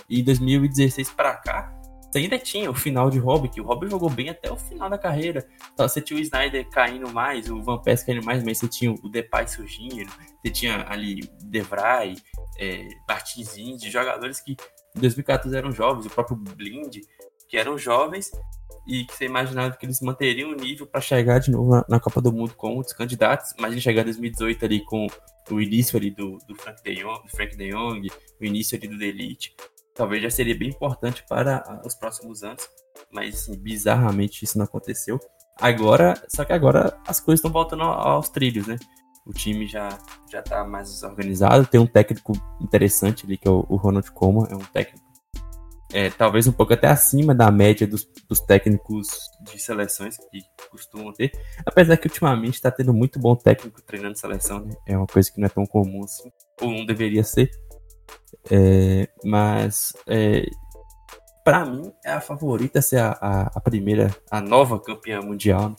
[0.09, 1.73] E 2016 para cá,
[2.13, 4.89] você ainda tinha o final de Hobby, que o Hobby jogou bem até o final
[4.89, 5.47] da carreira.
[5.73, 8.91] Então, você tinha o Snyder caindo mais, o Van Persie caindo mais, mas você tinha
[8.91, 12.15] o Depay surgindo, você tinha ali Devray,
[12.59, 14.55] é, Martins de jogadores que
[14.95, 16.97] em 2014 eram jovens, o próprio Blind,
[17.49, 18.31] que eram jovens
[18.85, 21.99] e que você imaginava que eles manteriam o nível para chegar de novo na, na,
[21.99, 23.53] Copa do Mundo com outros candidatos.
[23.57, 25.07] Imagina chegar em 2018 ali com
[25.49, 28.07] o início ali do, do Frank de Jong, do Frank de Jong,
[28.39, 29.55] o início ali do Elite.
[29.93, 32.67] Talvez já seria bem importante para os próximos anos,
[33.11, 35.19] mas assim, bizarramente isso não aconteceu.
[35.59, 38.77] Agora, só que agora as coisas estão voltando aos trilhos, né?
[39.25, 39.97] O time já
[40.29, 44.47] já tá mais organizado, tem um técnico interessante ali que é o, o Ronald Koeman,
[44.49, 45.02] é um técnico
[45.93, 49.07] é, talvez um pouco até acima da média dos, dos técnicos
[49.41, 50.41] de seleções que
[50.71, 51.31] costumam ter.
[51.63, 54.73] Apesar que ultimamente está tendo muito bom técnico treinando seleção, né?
[54.87, 57.51] É uma coisa que não é tão comum assim, ou não deveria ser.
[58.49, 60.45] É, mas é,
[61.43, 65.75] para mim é a favorita ser a, a, a, primeira, a nova campeã mundial né?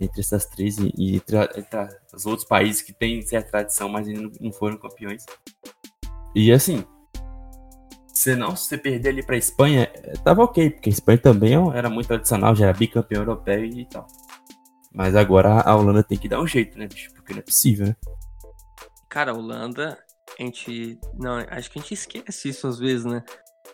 [0.00, 4.08] entre essas três e, e entre, entre, os outros países que têm certa tradição, mas
[4.08, 5.24] ainda não foram campeões.
[6.34, 6.84] E assim,
[8.22, 11.54] se não, se você perder ali pra Espanha, eh, tava ok, porque a Espanha também
[11.54, 14.06] é era muito tradicional, já era bicampeão europeu e tal.
[14.94, 17.12] Mas agora a Holanda tem que dar um jeito, né, bicho?
[17.14, 17.96] Porque não é possível, né?
[19.08, 19.98] Cara, a Holanda,
[20.38, 21.00] a gente.
[21.14, 23.24] Não, acho que a gente esquece isso às vezes, né?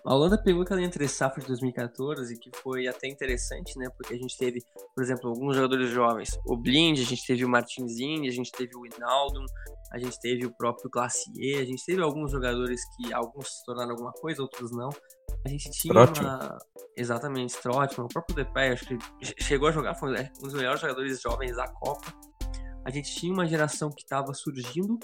[0.09, 3.91] A Holanda pegou aquela entre safra de 2014, que foi até interessante, né?
[3.95, 6.31] Porque a gente teve, por exemplo, alguns jogadores jovens.
[6.47, 9.45] O Blind, a gente teve o Martinzini, a gente teve o Inaldo,
[9.93, 13.91] a gente teve o próprio Glacier, a gente teve alguns jogadores que alguns se tornaram
[13.91, 14.89] alguma coisa, outros não.
[15.45, 16.59] A gente tinha uma...
[16.97, 18.99] Exatamente, Strottman, o próprio Depay, acho que
[19.43, 22.15] chegou a jogar, foi um dos melhores jogadores jovens da Copa.
[22.83, 24.99] A gente tinha uma geração que estava surgindo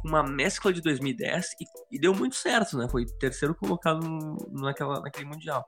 [0.00, 2.88] com uma mescla de 2010 e, e, deu muito certo, né?
[2.88, 4.00] Foi terceiro colocado
[4.52, 5.66] naquela, naquele Mundial.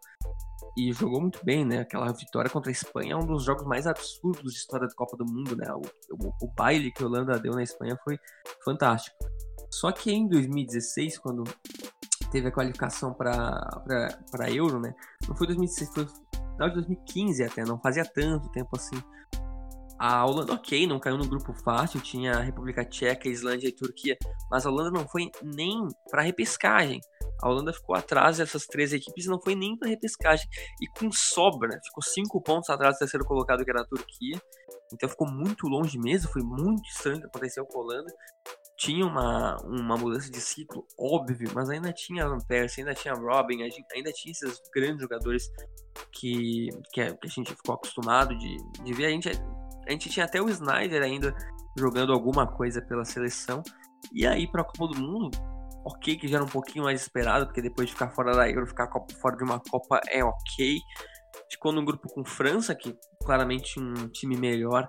[0.76, 1.80] e jogou muito bem, né?
[1.80, 5.16] Aquela vitória contra a Espanha é um dos jogos mais absurdos de história da Copa
[5.16, 5.66] do Mundo, né?
[5.72, 8.18] O, o, o baile que a Holanda deu na Espanha foi
[8.64, 9.16] fantástico.
[9.70, 11.44] Só que em 2016, quando
[12.30, 14.94] teve a qualificação para Euro, né?
[15.28, 16.06] Não foi 2016, foi
[16.52, 19.02] final de 2015 até, não fazia tanto tempo assim.
[20.00, 24.16] A Holanda, ok, não caiu no grupo fácil, tinha a República Tcheca, Islândia e Turquia,
[24.50, 27.02] mas a Holanda não foi nem para repescagem.
[27.42, 30.48] A Holanda ficou atrás dessas três equipes não foi nem para repescagem.
[30.80, 31.78] E com sobra, né?
[31.84, 34.40] ficou cinco pontos atrás do terceiro colocado, que era a Turquia.
[34.90, 38.14] Então ficou muito longe mesmo, foi muito estranho o que aconteceu com a Holanda.
[38.78, 43.62] Tinha uma, uma mudança de ciclo, óbvio, mas ainda tinha Alan Percy, ainda tinha Robin,
[43.62, 45.50] ainda tinha esses grandes jogadores
[46.10, 49.04] que, que a gente ficou acostumado de, de ver.
[49.04, 49.28] A gente,
[49.90, 51.34] a gente tinha até o Snyder ainda
[51.76, 53.60] jogando alguma coisa pela seleção.
[54.12, 55.30] E aí, para a Copa do Mundo,
[55.84, 58.66] ok, que já era um pouquinho mais esperado, porque depois de ficar fora da Euro,
[58.68, 58.88] ficar
[59.20, 60.78] fora de uma Copa é ok.
[61.50, 64.86] Ficou num grupo com França, que claramente um time melhor,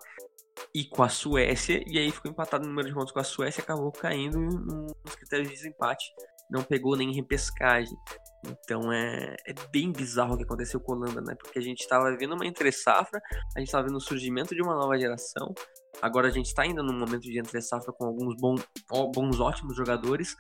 [0.74, 3.64] e com a Suécia, e aí ficou empatado no número de pontos com a Suécia,
[3.64, 6.06] acabou caindo nos critérios de desempate,
[6.52, 7.98] não pegou nem repescagem.
[8.46, 11.36] Então é, é bem bizarro o que aconteceu com a Holanda, né?
[11.42, 13.22] Porque a gente estava vendo uma entre-safra,
[13.56, 15.54] a gente estava vendo o surgimento de uma nova geração,
[16.02, 18.66] agora a gente está ainda num momento de entre-safra com alguns bons,
[19.14, 20.36] bons, ótimos jogadores,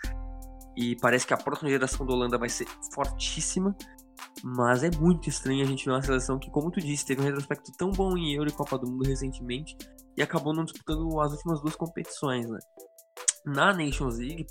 [0.75, 3.75] e parece que a próxima geração da Holanda vai ser fortíssima.
[4.43, 7.25] Mas é muito estranho a gente ver uma seleção que, como tu disse, teve um
[7.25, 9.75] retrospecto tão bom em Euro e Copa do Mundo recentemente
[10.15, 12.59] e acabou não disputando as últimas duas competições, né?
[13.45, 14.45] Na Nations League,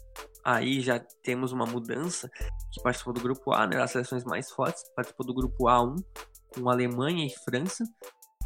[0.45, 2.29] aí já temos uma mudança
[2.73, 3.81] que participou do grupo A, né?
[3.81, 5.97] As seleções mais fortes participou do grupo A1
[6.55, 7.85] com Alemanha e França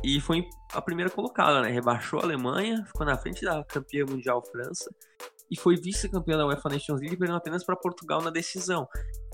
[0.02, 1.70] e foi a primeira colocada, né?
[1.70, 4.94] Rebaixou a Alemanha, ficou na frente da campeã mundial França
[5.50, 8.86] e foi vice-campeã da UEFA Nations League, perdendo apenas para Portugal na decisão.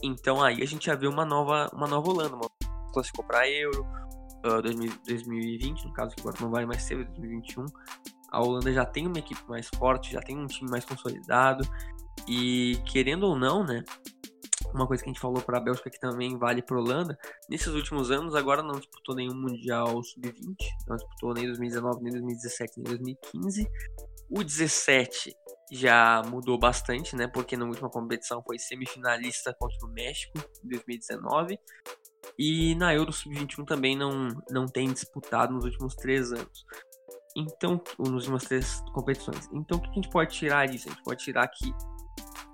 [0.03, 2.51] Então aí a gente já vê uma nova, uma nova Holanda, uma
[2.93, 3.85] classificou para Euro,
[4.45, 7.65] uh, 2020, no caso que agora não vai mais ser 2021.
[8.31, 11.65] A Holanda já tem uma equipe mais forte, já tem um time mais consolidado
[12.29, 13.83] e querendo ou não, né?
[14.73, 17.19] Uma coisa que a gente falou para a Bélgica que também vale para a Holanda,
[17.49, 20.55] nesses últimos anos agora não disputou nenhum mundial sub-20,
[20.87, 23.69] não disputou nem 2019, nem 2017, nem 2015.
[24.31, 25.35] O 17
[25.73, 27.27] já mudou bastante, né?
[27.27, 31.59] Porque na última competição foi semifinalista contra o México em 2019.
[32.39, 36.65] E na Euro Sub-21 também não, não tem disputado nos últimos três anos.
[37.37, 39.49] Então, nos últimas três competições.
[39.53, 40.89] Então, o que a gente pode tirar disso?
[40.89, 41.73] A gente pode tirar que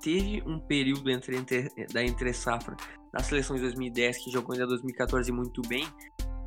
[0.02, 2.76] teve um período entre, entre da entre safra
[3.22, 5.88] seleção de 2010 que jogou ainda 2014 muito bem,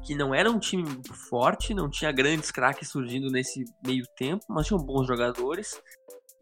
[0.04, 0.86] que não era um time
[1.30, 5.82] forte, não tinha grandes craques surgindo nesse meio tempo, mas tinham bons jogadores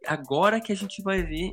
[0.08, 1.52] agora que a gente vai ver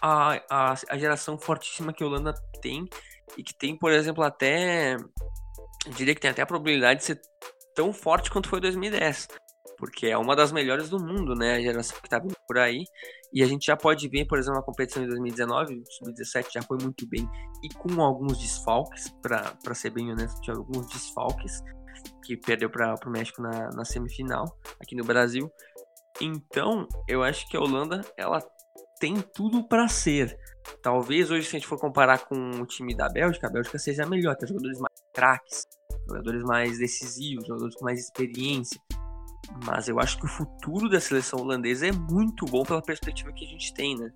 [0.00, 2.88] a, a, a geração fortíssima que a Holanda tem
[3.36, 4.94] e que tem, por exemplo, até.
[4.94, 7.20] Eu diria que tem até a probabilidade de ser
[7.74, 9.28] tão forte quanto foi 2010.
[9.78, 11.54] Porque é uma das melhores do mundo, né?
[11.54, 12.84] A geração que tá vindo por aí.
[13.32, 16.78] E a gente já pode ver, por exemplo, a competição de 2019, 2017 já foi
[16.80, 17.28] muito bem.
[17.62, 21.62] E com alguns desfalques, para ser bem honesto, tinha alguns desfalques
[22.24, 24.44] que perdeu para o México na, na semifinal
[24.80, 25.50] aqui no Brasil.
[26.20, 28.42] Então, eu acho que a Holanda, ela
[28.98, 30.36] tem tudo para ser.
[30.82, 34.06] Talvez hoje, se a gente for comparar com o time da Bélgica, a Bélgica seja
[34.06, 35.66] melhor, tem jogadores mais craques,
[36.08, 38.80] jogadores mais decisivos, jogadores com mais experiência.
[39.64, 43.44] Mas eu acho que o futuro da seleção holandesa é muito bom pela perspectiva que
[43.44, 44.12] a gente tem, né?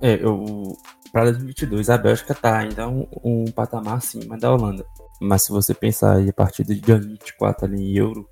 [0.00, 0.76] É, eu,
[1.12, 4.84] para 2022 a Bélgica tá ainda um, um patamar acima da Holanda.
[5.20, 8.28] Mas se você pensar aí a partir de 2024 ali em euro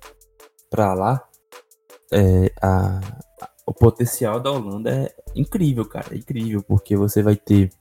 [0.69, 1.23] para lá,
[2.11, 2.99] é, a,
[3.65, 6.13] o potencial da Holanda é incrível, cara.
[6.13, 7.71] É incrível, porque você vai ter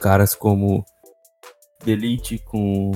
[0.00, 0.84] caras como
[1.84, 2.92] Delite com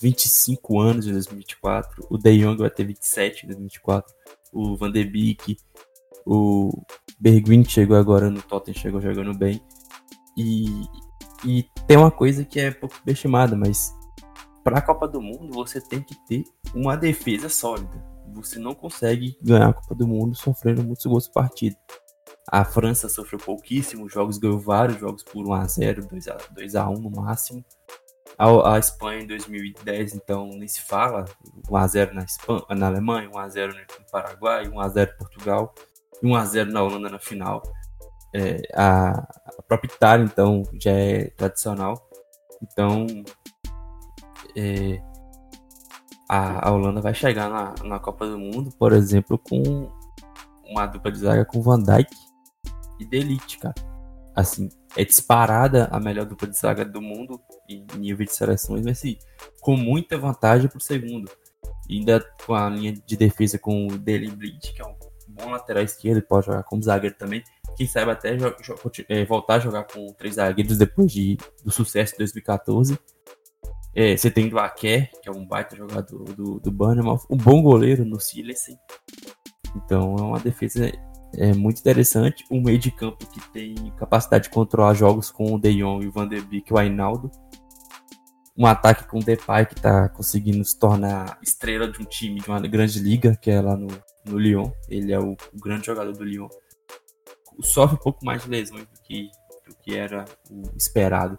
[0.00, 4.14] 25 anos em 2024, o De Jong vai ter 27 em 2024,
[4.52, 5.56] o Van de Beek,
[6.26, 6.70] o
[7.18, 9.60] Bergwijn chegou agora no Tottenham, chegou jogando bem.
[10.36, 10.64] E,
[11.44, 13.94] e tem uma coisa que é pouco subestimada, mas
[14.62, 16.44] para a Copa do Mundo você tem que ter
[16.74, 21.34] uma defesa sólida você não consegue ganhar a Copa do Mundo sofrendo muitos gols por
[21.34, 21.76] partida.
[22.48, 27.64] A França sofreu pouquíssimos jogos, ganhou vários jogos por 1x0, 2x1 no máximo.
[28.38, 31.26] A, a, Espanha em 2010, então, nem se fala.
[31.68, 35.74] 1x0 na, na Alemanha, 1x0 no Paraguai, 1x0 Portugal,
[36.22, 37.62] 1x0 na Holanda na final.
[38.34, 39.10] É, a,
[39.58, 42.08] a própria Itália, então, já é tradicional.
[42.62, 43.06] Então,
[44.56, 45.00] é,
[46.28, 49.90] a, a Holanda vai chegar na, na Copa do Mundo, por exemplo, com
[50.64, 52.10] uma dupla de zaga com Van Dijk
[53.00, 53.74] e Delite, cara.
[54.34, 57.40] Assim, é disparada a melhor dupla de zaga do mundo
[57.70, 59.16] em nível de seleções, mas sim,
[59.60, 61.30] com muita vantagem pro segundo.
[61.88, 64.94] E ainda com a linha de defesa com o Dele Blind, que é um
[65.28, 67.42] bom lateral esquerdo, pode jogar como zagueiro também.
[67.76, 68.36] Quem sabe até
[69.08, 72.98] é, voltar a jogar com três zagueiros depois de, do sucesso de 2014.
[73.94, 77.60] É, você tem o Aké, que é um baita jogador do, do Bannerman, um bom
[77.62, 78.76] goleiro no Silense.
[79.74, 80.90] Então é uma defesa
[81.36, 82.44] é, muito interessante.
[82.50, 86.12] Um meio de campo que tem capacidade de controlar jogos com o De Jong, o
[86.12, 87.30] Van Beek e o Ainaldo.
[88.56, 92.48] Um ataque com o Depay que está conseguindo se tornar estrela de um time de
[92.48, 93.88] uma grande liga, que é lá no,
[94.26, 94.70] no Lyon.
[94.88, 96.48] Ele é o, o grande jogador do Lyon.
[97.62, 99.30] Sofre um pouco mais de lesões do que,
[99.66, 101.36] do que era o esperado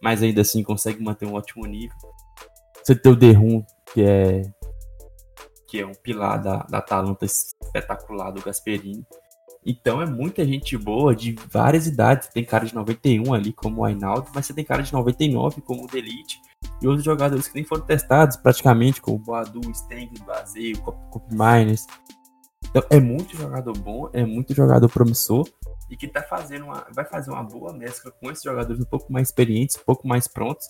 [0.00, 1.96] mas ainda assim consegue manter um ótimo nível.
[2.82, 4.42] Você tem o Derrum, que é
[5.66, 9.06] que é um pilar da, da Atalanta espetacular do Gasperini.
[9.70, 12.28] Então é muita gente boa de várias idades.
[12.28, 15.84] Tem cara de 91 ali, como o Ainaldo, mas você tem cara de 99, como
[15.84, 16.40] o Delite,
[16.80, 20.92] e outros jogadores que nem foram testados praticamente, como o Boadu, Steng, o Basel, o
[21.10, 21.86] Cop Miners.
[22.64, 25.46] Então é muito jogador bom, é muito jogador promissor
[25.90, 29.12] e que tá fazendo uma, vai fazer uma boa mescla com esses jogadores um pouco
[29.12, 30.66] mais experientes, um pouco mais prontos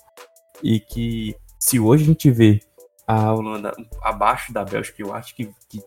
[0.61, 2.61] e que se hoje a gente vê
[3.07, 3.73] a Holanda
[4.03, 5.81] abaixo da Bélgica, eu acho que, que,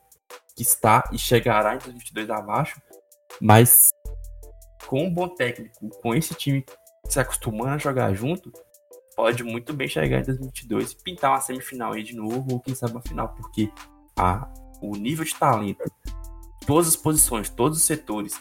[0.55, 2.81] que está e chegará em 2022 abaixo,
[3.39, 3.89] mas
[4.87, 6.65] com um bom técnico, com esse time
[7.07, 8.51] se acostumando a jogar junto,
[9.15, 12.75] pode muito bem chegar em 2022 e pintar uma semifinal aí de novo, ou quem
[12.75, 13.71] sabe uma final, porque
[14.17, 14.47] a,
[14.81, 15.83] o nível de talento,
[16.65, 18.33] todas as posições, todos os setores,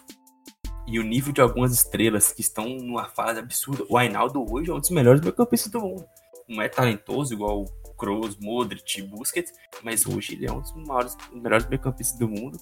[0.86, 3.84] e o nível de algumas estrelas que estão numa fase absurda.
[3.88, 6.04] O Ainaldo hoje é um dos melhores meio-campistas do mundo.
[6.48, 7.64] Não é talentoso igual
[8.00, 9.52] Kroos, Modric, Busquets,
[9.84, 12.58] mas hoje ele é um dos maiores, melhores meio-campistas do mundo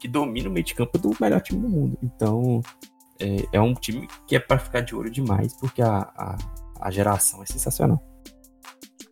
[0.00, 1.96] que domina o meio de campo do melhor time do mundo.
[2.02, 2.60] Então,
[3.20, 6.36] é, é um time que é para ficar de olho demais, porque a, a,
[6.80, 8.02] a geração é sensacional.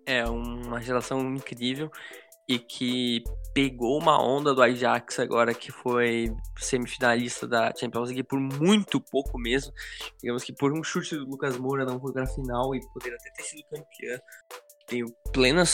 [0.05, 1.91] É uma geração incrível
[2.49, 3.23] e que
[3.53, 9.39] pegou uma onda do Ajax agora que foi semifinalista da Champions League por muito pouco
[9.39, 9.73] mesmo.
[10.21, 13.17] Digamos que por um chute do Lucas Moura não foi para a final e poderia
[13.17, 14.21] até ter sido campeã.
[14.87, 15.65] Tenho plena,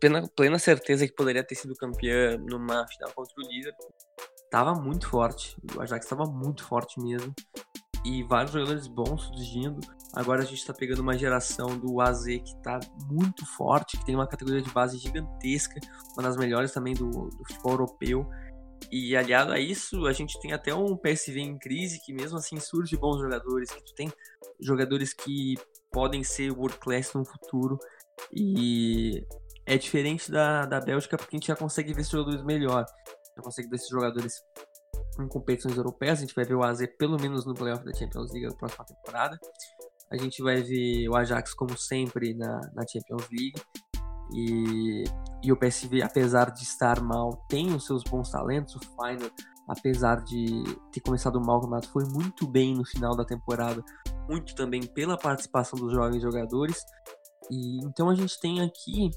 [0.00, 3.94] plena, plena certeza que poderia ter sido campeã numa final contra o Liverpool.
[4.50, 7.34] Tava muito forte, o Ajax estava muito forte mesmo.
[8.06, 9.80] E vários jogadores bons surgindo.
[10.14, 12.78] Agora a gente está pegando uma geração do AZ que está
[13.10, 15.80] muito forte, que tem uma categoria de base gigantesca,
[16.12, 18.30] uma das melhores também do, do futebol europeu.
[18.92, 22.60] E aliado a isso, a gente tem até um PSV em crise que mesmo assim
[22.60, 24.12] surge bons jogadores, que tu tem
[24.60, 25.54] jogadores que
[25.90, 27.76] podem ser world class no futuro.
[28.32, 29.26] E
[29.64, 32.86] é diferente da, da Bélgica porque a gente já consegue ver esses jogadores melhor.
[33.36, 34.34] Já consegue ver esses jogadores
[35.22, 36.18] em competições europeias.
[36.18, 38.84] A gente vai ver o AZ pelo menos no playoff da Champions League na próxima
[38.84, 39.38] temporada.
[40.10, 43.60] A gente vai ver o Ajax, como sempre, na, na Champions League.
[44.32, 45.04] E,
[45.42, 48.76] e o PSV, apesar de estar mal, tem os seus bons talentos.
[48.76, 49.30] O Final,
[49.68, 50.62] apesar de
[50.92, 53.82] ter começado mal o foi muito bem no final da temporada.
[54.28, 56.78] Muito também pela participação dos jovens jogadores.
[57.50, 59.10] E então a gente tem aqui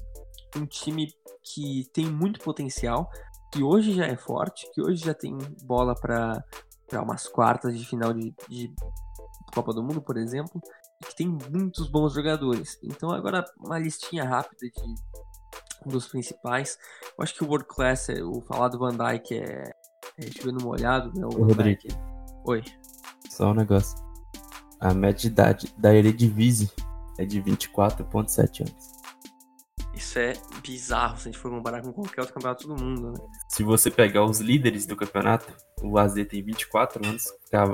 [0.56, 1.08] um time
[1.42, 3.08] que tem muito potencial,
[3.50, 6.44] que hoje já é forte, que hoje já tem bola para
[7.02, 8.72] umas quartas de final de, de
[9.54, 10.60] Copa do Mundo, por exemplo,
[11.06, 12.78] que tem muitos bons jogadores.
[12.82, 14.72] Então agora uma listinha rápida de
[15.86, 16.78] dos principais.
[17.16, 19.70] Eu acho que o World Class, é, o falar do Van Dyke é,
[20.18, 21.26] é chovendo molhado, né?
[21.26, 21.80] O Rodrigo.
[22.46, 22.62] Oi.
[23.30, 23.98] Só um negócio.
[24.78, 26.70] A média de idade da Eredivisie
[27.18, 28.89] é de 24.7 anos.
[30.10, 33.28] Isso é bizarro se a gente for comparar com qualquer outro campeonato do mundo, né?
[33.48, 35.46] Se você pegar os líderes do campeonato,
[35.80, 37.22] o AZ tem 24 anos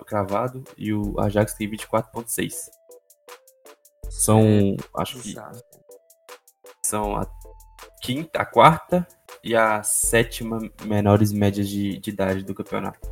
[0.05, 2.53] cravado e o Ajax tem 24.6.
[4.11, 5.35] São, é, acho que
[6.85, 7.27] são a
[8.03, 9.09] quinta, a quarta
[9.43, 13.11] e a sétima menores médias de, de idade do campeonato.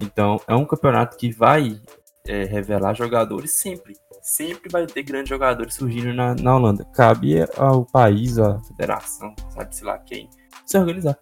[0.00, 1.80] Então, é um campeonato que vai
[2.26, 3.94] é, revelar jogadores sempre.
[4.28, 6.84] Sempre vai ter grandes jogadores surgindo na, na Holanda.
[6.92, 10.28] Cabe ao país, à federação, sabe, sei lá quem,
[10.66, 11.18] se organizar.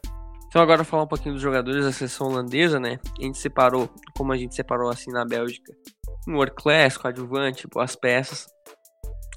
[0.49, 2.99] Então agora falar um pouquinho dos jogadores da seleção holandesa, né?
[3.17, 5.73] A gente separou, como a gente separou assim na Bélgica,
[6.27, 8.49] um World Class, coadjuvante, boas peças.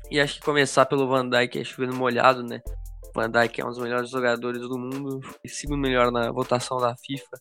[0.10, 2.62] E acho que começar pelo Van Dijk é chovendo molhado, né?
[3.14, 7.38] Van Dijk é um dos melhores jogadores do mundo, segundo melhor na votação da FIFA.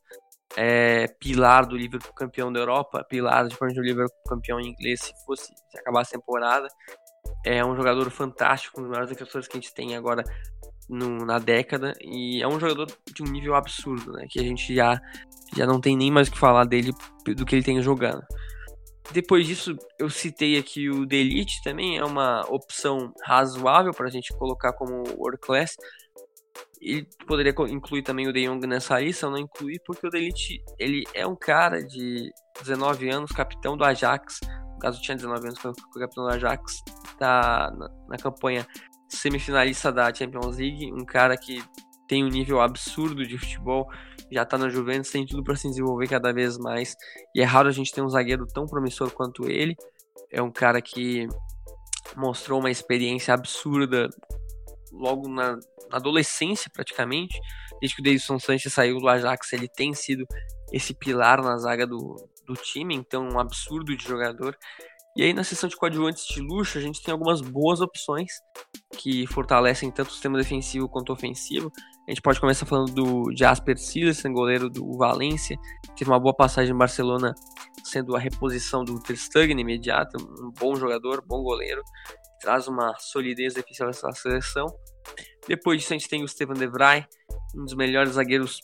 [0.61, 5.47] É pilar do Liverpool campeão da Europa, pilar depois do Liverpool campeão inglês se fosse
[5.47, 6.67] se acabar a temporada.
[7.47, 10.25] É um jogador fantástico, um dos melhores defensores que a gente tem agora
[10.89, 14.27] no, na década e é um jogador de um nível absurdo, né?
[14.29, 15.01] Que a gente já
[15.55, 16.93] já não tem nem mais o que falar dele
[17.25, 18.23] do que ele tem jogando.
[19.13, 24.33] depois disso, eu citei aqui o Delete também, é uma opção razoável para a gente
[24.35, 25.77] colocar como world class.
[26.81, 30.63] E poderia incluir também o De Jong nessa lista, eu não incluí porque o Delete
[30.79, 34.41] ele é um cara de 19 anos, capitão do Ajax.
[34.75, 36.83] No caso, tinha 19 anos, foi capitão do Ajax,
[37.19, 38.65] tá na, na campanha
[39.09, 40.93] semifinalista da Champions League.
[40.93, 41.63] Um cara que
[42.07, 43.87] tem um nível absurdo de futebol,
[44.31, 46.95] já tá na Juventus, tem tudo para se desenvolver cada vez mais.
[47.35, 49.77] E é raro a gente ter um zagueiro tão promissor quanto ele.
[50.31, 51.27] É um cara que
[52.17, 54.09] mostrou uma experiência absurda
[54.93, 55.59] logo na,
[55.91, 57.39] adolescência, praticamente.
[57.81, 60.27] Desde que o Davidson Sanchez saiu do Ajax, ele tem sido
[60.73, 62.17] esse pilar na zaga do,
[62.47, 64.57] do time, então um absurdo de jogador.
[65.17, 68.31] E aí na seção de coadjuvantes de luxo, a gente tem algumas boas opções
[68.99, 71.73] que fortalecem tanto o sistema defensivo quanto ofensivo.
[72.07, 75.59] A gente pode começar falando do Jasper Silesen, goleiro do Valência,
[75.97, 77.35] teve uma boa passagem em Barcelona,
[77.85, 81.83] sendo a reposição do Ter Stegen imediata, um bom jogador, bom goleiro,
[82.41, 84.67] traz uma solidez defensiva nessa seleção.
[85.47, 87.07] Depois disso a gente tem o Steven De Vrij,
[87.55, 88.61] um dos melhores zagueiros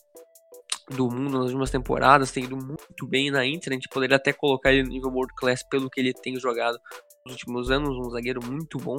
[0.91, 4.33] do mundo nas últimas temporadas, tem ido muito bem na Inter, a gente poderia até
[4.33, 6.79] colocar ele no nível world class pelo que ele tem jogado
[7.25, 8.99] nos últimos anos, um zagueiro muito bom.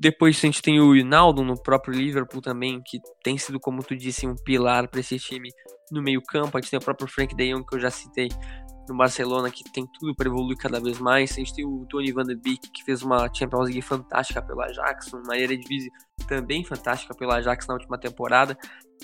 [0.00, 3.94] Depois a gente tem o Rinaldo no próprio Liverpool também, que tem sido, como tu
[3.94, 5.50] disse, um pilar para esse time
[5.90, 6.56] no meio campo.
[6.56, 8.28] A gente tem o próprio Frank de Jong, que eu já citei,
[8.88, 11.32] no Barcelona, que tem tudo para evoluir cada vez mais.
[11.32, 14.66] A gente tem o Tony Van de Beek, que fez uma Champions League fantástica pela
[14.66, 15.90] Ajax, uma Eredivisie
[16.26, 18.56] também fantástica pela Ajax na última temporada.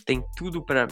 [0.04, 0.88] Tem tudo para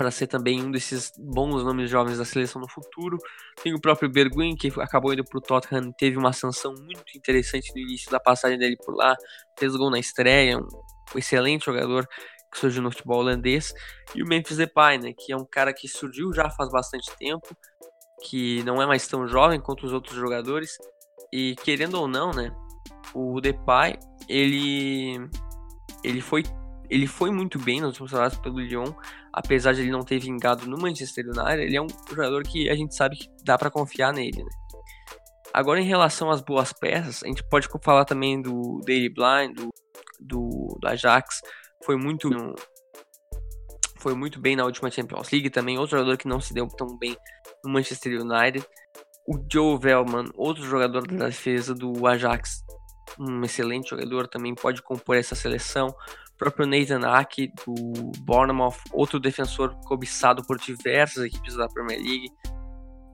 [0.00, 3.18] para ser também um desses bons nomes jovens da seleção no futuro.
[3.62, 7.70] Tem o próprio Bergwijn, que acabou indo para o Tottenham, teve uma sanção muito interessante
[7.74, 9.14] no início da passagem dele por lá,
[9.58, 10.66] fez gol na estreia, um,
[11.14, 12.08] um excelente jogador
[12.50, 13.74] que surgiu no futebol holandês.
[14.14, 17.54] E o Memphis Depay, né, que é um cara que surgiu já faz bastante tempo,
[18.22, 20.76] que não é mais tão jovem quanto os outros jogadores.
[21.32, 22.52] E querendo ou não, né,
[23.14, 23.98] o Depay,
[24.28, 25.28] ele
[26.02, 26.42] ele foi
[26.88, 28.92] ele foi muito bem últimas temporadas pelo Lyon,
[29.32, 32.74] apesar de ele não ter vingado no Manchester United, ele é um jogador que a
[32.74, 34.50] gente sabe que dá para confiar nele, né?
[35.52, 39.70] Agora, em relação às boas peças, a gente pode falar também do Daily Blind, do,
[40.20, 41.40] do, do Ajax,
[41.84, 42.28] foi muito
[43.98, 46.96] foi muito bem na última Champions League também, outro jogador que não se deu tão
[46.98, 47.16] bem
[47.64, 48.66] no Manchester United.
[49.26, 52.64] O Joe Velman, outro jogador da defesa do Ajax,
[53.18, 55.94] um excelente jogador, também pode compor essa seleção
[56.40, 62.30] próprio Nathan Ake, do Bournemouth, outro defensor cobiçado por diversas equipes da Premier League.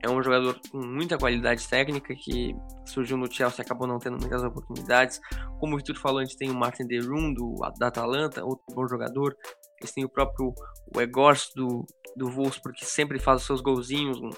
[0.01, 4.17] É um jogador com muita qualidade técnica que surgiu no Chelsea e acabou não tendo
[4.17, 5.19] muitas oportunidades.
[5.59, 8.63] Como o Vitor falou, a gente tem o Martin De Roon, do, da Atalanta, outro
[8.73, 9.35] bom jogador.
[9.79, 10.53] Eles têm o próprio
[10.95, 14.29] Egors do, do Wolfsburg, que sempre faz os seus golzinhos, um,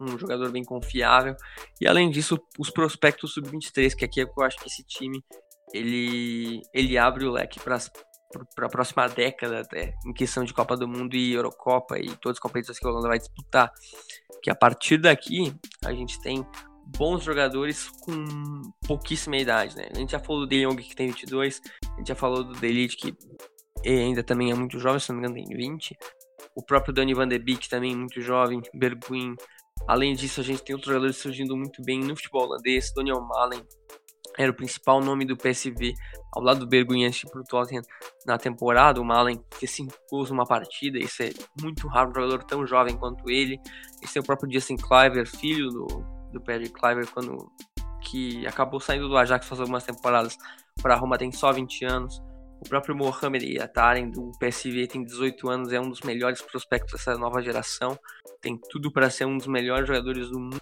[0.00, 1.36] um jogador bem confiável.
[1.80, 5.22] E além disso, os prospectos sub-23, que aqui é que eu acho que esse time
[5.72, 7.78] ele, ele abre o leque para
[8.54, 12.36] para a próxima década até, em questão de Copa do Mundo e Eurocopa e todas
[12.36, 13.72] as competições que a Holanda vai disputar.
[14.42, 15.52] Que a partir daqui
[15.84, 16.46] a gente tem
[16.96, 19.88] bons jogadores com pouquíssima idade, né?
[19.90, 22.52] A gente já falou do De Jong que tem 22, a gente já falou do
[22.54, 23.16] Delite que
[23.88, 25.96] ainda também é muito jovem, se não me engano tem 20.
[26.54, 29.34] O próprio Danny Van de Beek também muito jovem, Berguin.
[29.86, 33.64] Além disso, a gente tem outros jogadores surgindo muito bem no futebol holandês, Daniel Malen,
[34.38, 35.94] era o principal nome do PSV
[36.32, 37.82] ao lado do Bergunhense para o Tottenham
[38.24, 39.00] na temporada.
[39.00, 42.96] O Malen que se impôs uma partida, isso é muito raro um jogador tão jovem
[42.96, 43.60] quanto ele.
[44.02, 45.86] Esse é o próprio Justin Cliver, filho do,
[46.32, 47.50] do Patrick Cliver, quando,
[48.02, 50.36] que acabou saindo do Ajax faz algumas temporadas
[50.80, 52.22] para Roma, tem só 20 anos.
[52.60, 57.16] O próprio Mohamed Yataren do PSV tem 18 anos, é um dos melhores prospectos dessa
[57.16, 57.98] nova geração.
[58.40, 60.60] Tem tudo para ser um dos melhores jogadores do mundo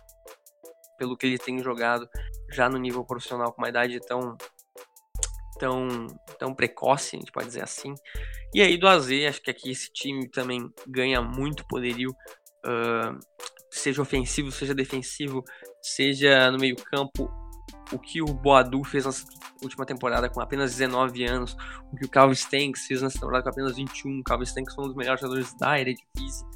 [0.99, 2.09] pelo que ele tem jogado
[2.51, 4.37] já no nível profissional com uma idade tão
[5.59, 6.07] tão
[6.39, 7.95] tão precoce, a gente pode dizer assim.
[8.55, 13.19] E aí do AZ, acho que aqui esse time também ganha muito poderio, uh,
[13.71, 15.43] seja ofensivo, seja defensivo,
[15.83, 17.29] seja no meio campo.
[17.93, 19.13] O que o Boadu fez na
[19.63, 21.57] última temporada com apenas 19 anos,
[21.93, 24.21] o que o Calvin Stanks fez nessa temporada com apenas 21.
[24.21, 26.47] O Calvin Stanks foi um dos melhores jogadores da Eredivisie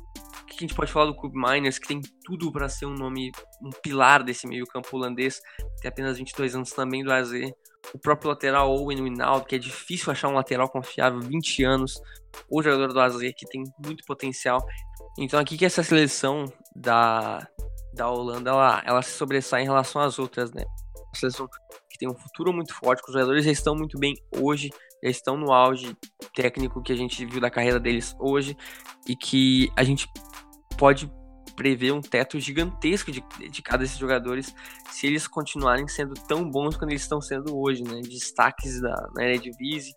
[0.56, 3.32] que a gente pode falar do Club Miners, que tem tudo para ser um nome,
[3.60, 5.40] um pilar desse meio-campo holandês,
[5.80, 7.32] tem apenas 22 anos também do AZ.
[7.92, 12.00] O próprio lateral Owen Winaldo, que é difícil achar um lateral confiável, 20 anos.
[12.48, 14.64] O jogador do AZ, que tem muito potencial.
[15.18, 16.44] Então, aqui que essa seleção
[16.76, 17.46] da,
[17.92, 20.64] da Holanda ela, ela se sobressai em relação às outras, né?
[21.14, 21.48] Seleção
[21.90, 24.70] que tem um futuro muito forte, que os jogadores já estão muito bem hoje,
[25.02, 25.96] já estão no auge
[26.34, 28.56] técnico que a gente viu da carreira deles hoje
[29.06, 30.08] e que a gente
[30.78, 31.10] pode
[31.54, 34.54] prevê um teto gigantesco de, de cada desses jogadores
[34.90, 38.00] se eles continuarem sendo tão bons quando eles estão sendo hoje, né?
[38.00, 39.94] Destaques da, na Eredivisie,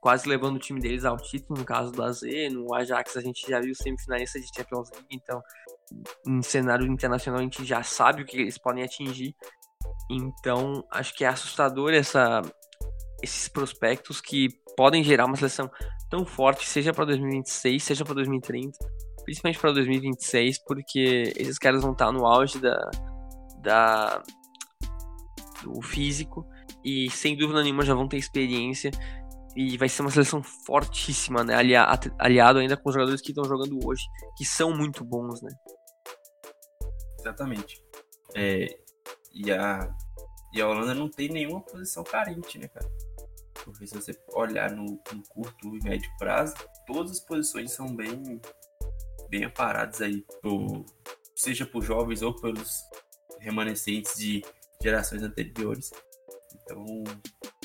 [0.00, 2.20] quase levando o time deles ao título, no caso do AZ,
[2.52, 5.40] no Ajax a gente já viu semifinalista de Champions League, então
[6.26, 9.34] em cenário internacional a gente já sabe o que eles podem atingir.
[10.10, 12.42] Então, acho que é assustador essa,
[13.22, 15.70] esses prospectos que podem gerar uma seleção
[16.10, 18.78] tão forte, seja para 2026, seja para 2030,
[19.24, 22.90] principalmente para 2026, porque esses caras vão estar no auge da,
[23.62, 24.22] da
[25.62, 26.46] do físico
[26.84, 28.90] e sem dúvida nenhuma já vão ter experiência
[29.56, 31.54] e vai ser uma seleção fortíssima, né?
[31.54, 34.02] aliado ainda com os jogadores que estão jogando hoje,
[34.36, 35.50] que são muito bons, né?
[37.20, 37.82] Exatamente.
[38.34, 38.66] É,
[39.34, 39.94] e, a,
[40.52, 42.88] e a Holanda não tem nenhuma posição carente, né, cara?
[43.64, 46.54] Porque se você olhar no, no curto e médio prazo,
[46.86, 48.40] todas as posições são bem,
[49.28, 50.84] bem aparadas aí, por,
[51.34, 52.82] seja por jovens ou pelos
[53.40, 54.44] remanescentes de
[54.82, 55.90] gerações anteriores.
[56.54, 56.84] Então,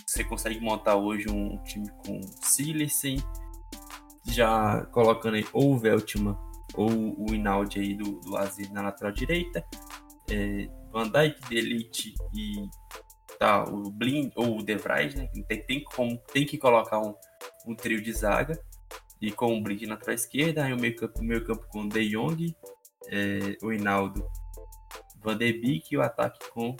[0.08, 3.18] você consegue montar hoje um time com Silersen,
[4.26, 6.38] já colocando aí ou o Veltman
[6.76, 9.66] ou o Inaldi aí do, do Azir na lateral direita,
[10.30, 12.70] é, Van Dijk, Delite e
[13.38, 15.30] tá, o Blind ou o De Vrij, né?
[15.48, 17.16] Tem, tem, como, tem que colocar um,
[17.66, 18.60] um trio de zaga
[19.22, 21.90] e com o Blind na lateral esquerda, aí o meio campo, meio campo com o
[21.90, 22.56] De Jong,
[23.08, 24.26] é, o Hinaldo,
[25.22, 26.76] Van de Beek e o ataque com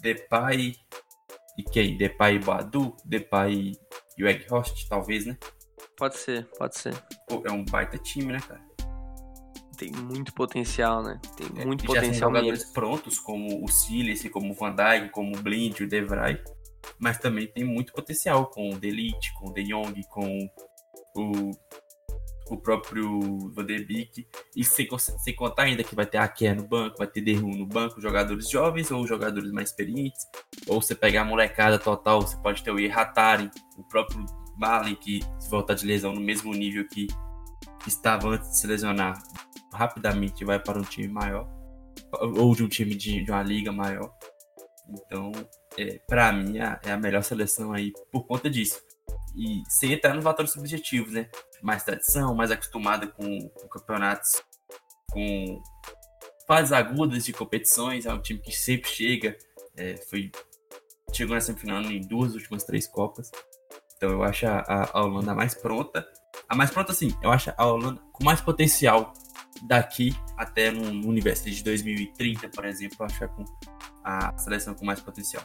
[0.00, 0.74] Depay
[1.58, 1.96] e quem?
[1.96, 3.72] Depay e Badu, Depay
[4.16, 5.36] e o Egghorst, talvez, né?
[5.96, 6.94] Pode ser, pode ser.
[7.28, 8.69] Pô, é um baita time, né, cara?
[9.80, 11.18] Tem muito potencial, né?
[11.38, 15.08] Tem é, muito já potencial tem jogadores prontos, como o Silas, como o Van Dijk,
[15.08, 16.38] como o Blind, o De Vrij.
[16.98, 20.50] Mas também tem muito potencial com o Delite, com o De Jong, com
[21.16, 21.50] o,
[22.50, 24.28] o próprio Van de Beek.
[24.54, 27.48] E sem, sem contar ainda que vai ter a Kea no banco, vai ter Derru
[27.48, 30.26] no banco, jogadores jovens ou jogadores mais experientes.
[30.68, 34.26] Ou você pegar a molecada total, você pode ter o Ihatari, o próprio
[34.58, 37.06] Balen, que se voltar de lesão no mesmo nível que
[37.86, 39.22] estava antes de se lesionar,
[39.72, 41.48] rapidamente vai para um time maior,
[42.12, 44.12] ou de um time de, de uma liga maior.
[44.88, 45.32] Então,
[45.78, 48.80] é, para mim, é, é a melhor seleção aí por conta disso.
[49.36, 51.28] E sem entrar nos fatores subjetivos, né?
[51.62, 54.42] Mais tradição, mais acostumada com, com campeonatos
[55.10, 55.62] com
[56.46, 58.06] fases agudas de competições.
[58.06, 59.36] É um time que sempre chega.
[59.76, 60.32] É, foi,
[61.12, 63.30] chegou na semifinal em duas últimas três Copas.
[63.96, 66.06] Então eu acho a, a Holanda mais pronta.
[66.48, 69.12] A mais pronta, sim, eu acho a Holanda com mais potencial
[69.62, 73.44] daqui até no, universo de 2030, por exemplo, acho com
[74.04, 75.44] a seleção com mais potencial.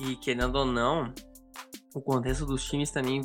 [0.00, 1.12] E querendo ou não,
[1.94, 3.22] o contexto dos times também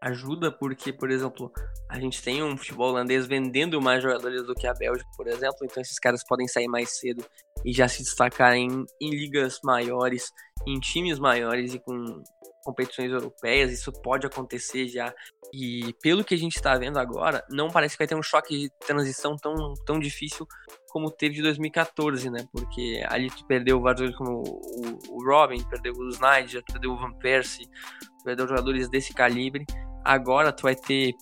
[0.00, 1.50] ajuda porque, por exemplo,
[1.88, 5.58] a gente tem um futebol holandês vendendo mais jogadores do que a Bélgica, por exemplo,
[5.62, 7.24] então esses caras podem sair mais cedo
[7.64, 10.30] e já se destacar em, em ligas maiores,
[10.66, 12.22] em times maiores e com
[12.68, 15.12] competições europeias, isso pode acontecer já.
[15.54, 18.58] E pelo que a gente está vendo agora, não parece que vai ter um choque
[18.58, 19.54] de transição tão,
[19.86, 20.46] tão difícil
[20.90, 22.46] como teve de 2014, né?
[22.52, 27.12] Porque ali tu perdeu vários como o, o Robin, perdeu o Snyder, perdeu o Van
[27.14, 27.66] Persie,
[28.22, 29.64] perdeu jogadores desse calibre.
[30.04, 31.14] Agora tu vai ter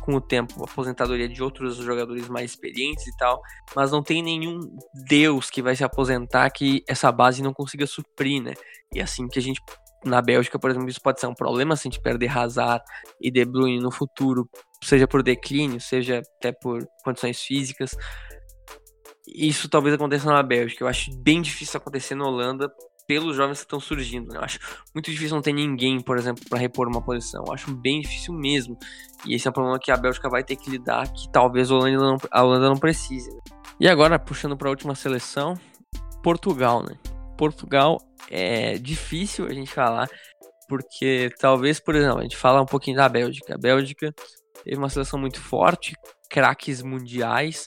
[0.00, 3.40] com o tempo aposentadoria de outros jogadores mais experientes e tal,
[3.76, 4.58] mas não tem nenhum
[5.06, 8.54] deus que vai se aposentar que essa base não consiga suprir, né?
[8.92, 9.60] E assim que a gente
[10.04, 12.84] na Bélgica, por exemplo, isso pode ser um problema se a gente perder Hazard
[13.20, 14.48] e De Bruyne no futuro,
[14.82, 17.96] seja por declínio, seja até por condições físicas.
[19.26, 20.84] Isso talvez aconteça na Bélgica.
[20.84, 22.70] Eu acho bem difícil acontecer na Holanda
[23.06, 24.28] pelos jovens que estão surgindo.
[24.28, 24.38] Né?
[24.38, 24.58] Eu acho
[24.94, 27.42] muito difícil não ter ninguém, por exemplo, para repor uma posição.
[27.46, 28.76] Eu acho bem difícil mesmo.
[29.26, 31.74] E esse é um problema que a Bélgica vai ter que lidar, que talvez a
[31.74, 33.30] Holanda não, a Holanda não precise.
[33.30, 33.40] Né?
[33.80, 35.54] E agora, puxando para a última seleção,
[36.22, 36.96] Portugal, né?
[37.36, 37.98] Portugal
[38.30, 40.08] é difícil a gente falar,
[40.68, 43.54] porque talvez, por exemplo, a gente fala um pouquinho da Bélgica.
[43.54, 44.14] A Bélgica
[44.62, 45.94] teve uma seleção muito forte,
[46.28, 47.66] craques mundiais,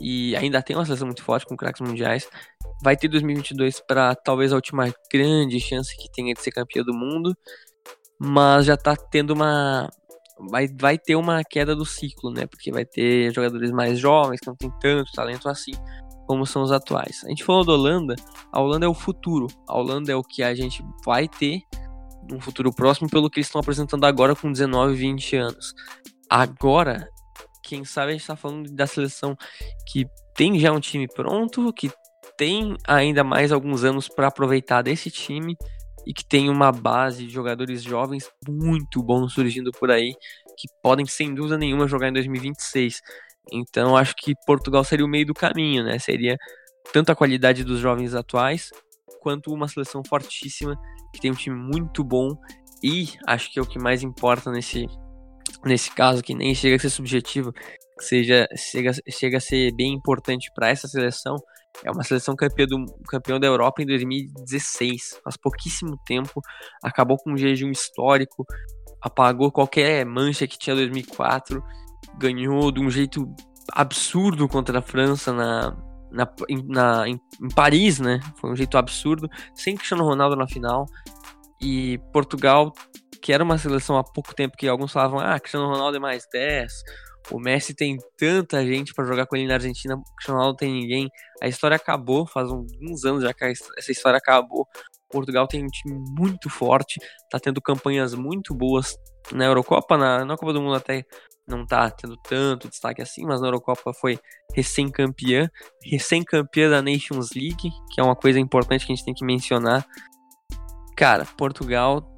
[0.00, 2.28] e ainda tem uma seleção muito forte com craques mundiais.
[2.82, 6.94] Vai ter 2022 para talvez a última grande chance que tenha de ser campeão do
[6.94, 7.36] mundo,
[8.18, 9.88] mas já está tendo uma.
[10.50, 12.46] Vai, vai ter uma queda do ciclo, né?
[12.46, 15.72] Porque vai ter jogadores mais jovens que não tem tanto talento assim
[16.32, 17.22] como são os atuais.
[17.26, 18.16] A gente falou da Holanda,
[18.50, 21.60] a Holanda é o futuro, a Holanda é o que a gente vai ter
[22.26, 25.74] num futuro próximo pelo que eles estão apresentando agora com 19, 20 anos.
[26.30, 27.06] Agora,
[27.62, 29.36] quem sabe a gente está falando da seleção
[29.86, 31.92] que tem já um time pronto, que
[32.38, 35.54] tem ainda mais alguns anos para aproveitar desse time
[36.06, 40.14] e que tem uma base de jogadores jovens muito bons surgindo por aí,
[40.56, 43.02] que podem sem dúvida nenhuma jogar em 2026.
[43.50, 45.98] Então acho que Portugal seria o meio do caminho, né?
[45.98, 46.36] Seria
[46.92, 48.70] tanto a qualidade dos jovens atuais,
[49.20, 50.76] quanto uma seleção fortíssima,
[51.12, 52.36] que tem um time muito bom.
[52.82, 54.86] E acho que é o que mais importa nesse,
[55.64, 59.92] nesse caso, que nem chega a ser subjetivo, que seja, chega, chega a ser bem
[59.92, 61.36] importante para essa seleção,
[61.84, 66.40] é uma seleção campeã, do, campeão da Europa em 2016, faz pouquíssimo tempo,
[66.82, 68.44] acabou com um jejum histórico,
[69.00, 71.62] apagou qualquer mancha que tinha 2004,
[72.18, 73.32] ganhou de um jeito
[73.72, 75.76] absurdo contra a França na,
[76.10, 76.28] na,
[76.66, 78.20] na em, em, Paris, né?
[78.36, 80.86] Foi um jeito absurdo, sem Cristiano Ronaldo na final.
[81.60, 82.72] E Portugal,
[83.20, 86.26] que era uma seleção há pouco tempo que alguns falavam, ah, Cristiano Ronaldo é mais
[86.32, 86.72] 10,
[87.30, 90.72] o Messi tem tanta gente para jogar com ele na Argentina, o Cristiano Ronaldo tem
[90.72, 91.08] ninguém.
[91.40, 94.66] A história acabou, faz uns anos já que essa história acabou.
[95.08, 96.98] Portugal tem um time muito forte,
[97.30, 98.96] tá tendo campanhas muito boas
[99.30, 101.04] na Eurocopa, na, na Copa do Mundo até
[101.46, 104.18] não tá tendo tanto destaque assim, mas na Eurocopa foi
[104.54, 105.50] recém-campeã,
[105.84, 109.84] recém-campeã da Nations League, que é uma coisa importante que a gente tem que mencionar.
[110.96, 112.08] Cara, Portugal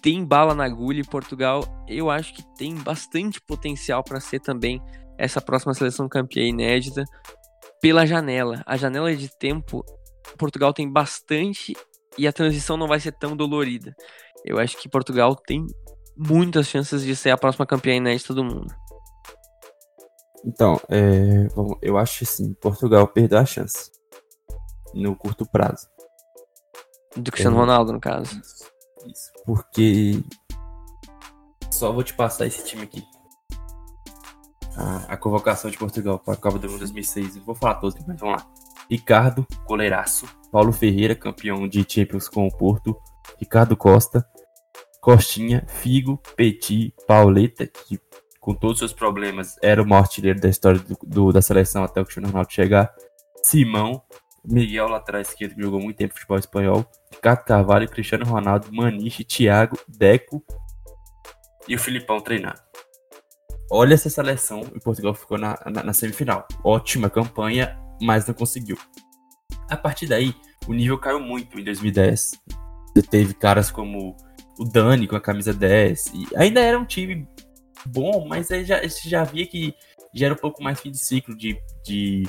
[0.00, 4.82] tem bala na agulha e Portugal eu acho que tem bastante potencial para ser também
[5.16, 7.04] essa próxima seleção campeã inédita
[7.80, 8.62] pela janela.
[8.66, 9.84] A janela de tempo,
[10.36, 11.74] Portugal tem bastante
[12.18, 13.94] e a transição não vai ser tão dolorida.
[14.44, 15.64] Eu acho que Portugal tem
[16.16, 18.74] muitas chances de ser a próxima campeã inédita do mundo.
[20.44, 21.48] Então, é,
[21.80, 23.90] eu acho assim, Portugal perdeu a chance
[24.92, 25.88] no curto prazo.
[27.16, 28.40] Do Cristiano é, Ronaldo, no caso.
[28.40, 28.64] Isso,
[29.06, 30.22] isso, porque
[31.70, 33.04] só vou te passar esse time aqui.
[34.76, 37.36] A, a convocação de Portugal para a Copa do Mundo 2006.
[37.36, 38.46] Eu vou falar todos, mas vamos lá.
[38.90, 40.26] Ricardo, goleiraço.
[40.50, 42.96] Paulo Ferreira, campeão de Champions com o Porto.
[43.38, 44.26] Ricardo Costa,
[45.02, 47.98] Costinha, Figo, Petit, Pauleta, que
[48.40, 51.82] com todos os seus problemas era o maior artilheiro da história do, do, da seleção
[51.82, 52.94] até o Cristiano Ronaldo chegar.
[53.42, 54.00] Simão,
[54.44, 59.76] Miguel lateral esquerdo que jogou muito tempo futebol espanhol, Ricardo Carvalho, Cristiano Ronaldo, Maniche, Thiago,
[59.88, 60.40] Deco
[61.66, 62.60] e o Filipão treinando.
[63.72, 66.46] Olha essa seleção e Portugal ficou na, na, na semifinal.
[66.62, 68.78] Ótima campanha, mas não conseguiu.
[69.68, 70.32] A partir daí,
[70.68, 72.40] o nível caiu muito em 2010.
[73.10, 74.16] Teve caras como
[74.58, 76.06] o Dani com a camisa 10.
[76.14, 77.26] E ainda era um time
[77.86, 79.74] bom, mas aí já, já via que
[80.14, 82.24] já era um pouco mais fim de ciclo de, de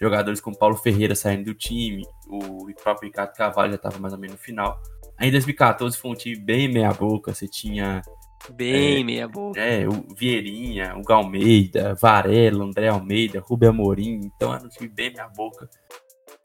[0.00, 4.18] jogadores como Paulo Ferreira saindo do time, o próprio Ricardo Cavalho já estava mais ou
[4.18, 4.80] menos no final.
[5.16, 8.02] Aí em 2014 foi um time bem meia-boca, você tinha.
[8.50, 9.60] Bem é, meia-boca.
[9.60, 14.20] É, o Vieirinha, o Galmeida, Varela, André Almeida, Rubem Amorim.
[14.22, 15.68] Então era um time bem meia-boca,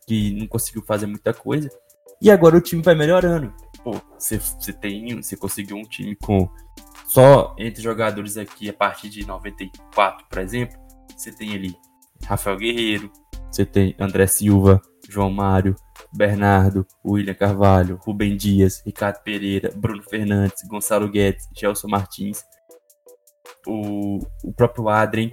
[0.08, 1.70] que não conseguiu fazer muita coisa.
[2.20, 3.54] E agora o time vai melhorando
[3.84, 6.50] pô, você, você tem, você conseguiu um time com
[7.08, 10.80] só entre jogadores aqui a partir de 94, por exemplo,
[11.16, 11.76] você tem ali
[12.26, 13.12] Rafael Guerreiro,
[13.52, 15.76] você tem André Silva, João Mário,
[16.12, 22.44] Bernardo, William Carvalho, Rubem Dias, Ricardo Pereira, Bruno Fernandes, Gonçalo Guedes, Gelson Martins,
[23.68, 25.32] o, o próprio Adrien,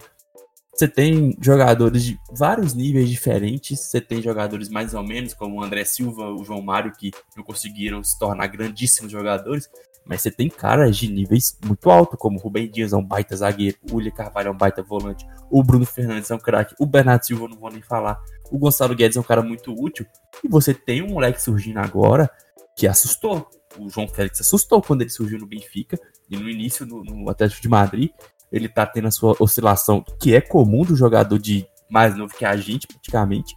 [0.73, 3.81] você tem jogadores de vários níveis diferentes.
[3.81, 7.45] Você tem jogadores mais ou menos, como o André Silva, o João Mário, que não
[7.45, 9.69] conseguiram se tornar grandíssimos jogadores.
[10.07, 13.37] Mas você tem caras de níveis muito altos, como o Rubem Dias é um baita
[13.37, 16.87] zagueiro, o William Carvalho é um baita volante, o Bruno Fernandes é um craque, o
[16.87, 18.19] Bernardo Silva não vou nem falar,
[18.51, 20.07] o Gonçalo Guedes é um cara muito útil.
[20.43, 22.31] E você tem um moleque surgindo agora
[22.75, 23.47] que assustou.
[23.79, 27.61] O João Félix assustou quando ele surgiu no Benfica e no início no, no Atlético
[27.61, 28.11] de Madrid
[28.53, 32.45] ele tá tendo a sua oscilação, que é comum do jogador de mais novo que
[32.45, 33.57] a gente, praticamente,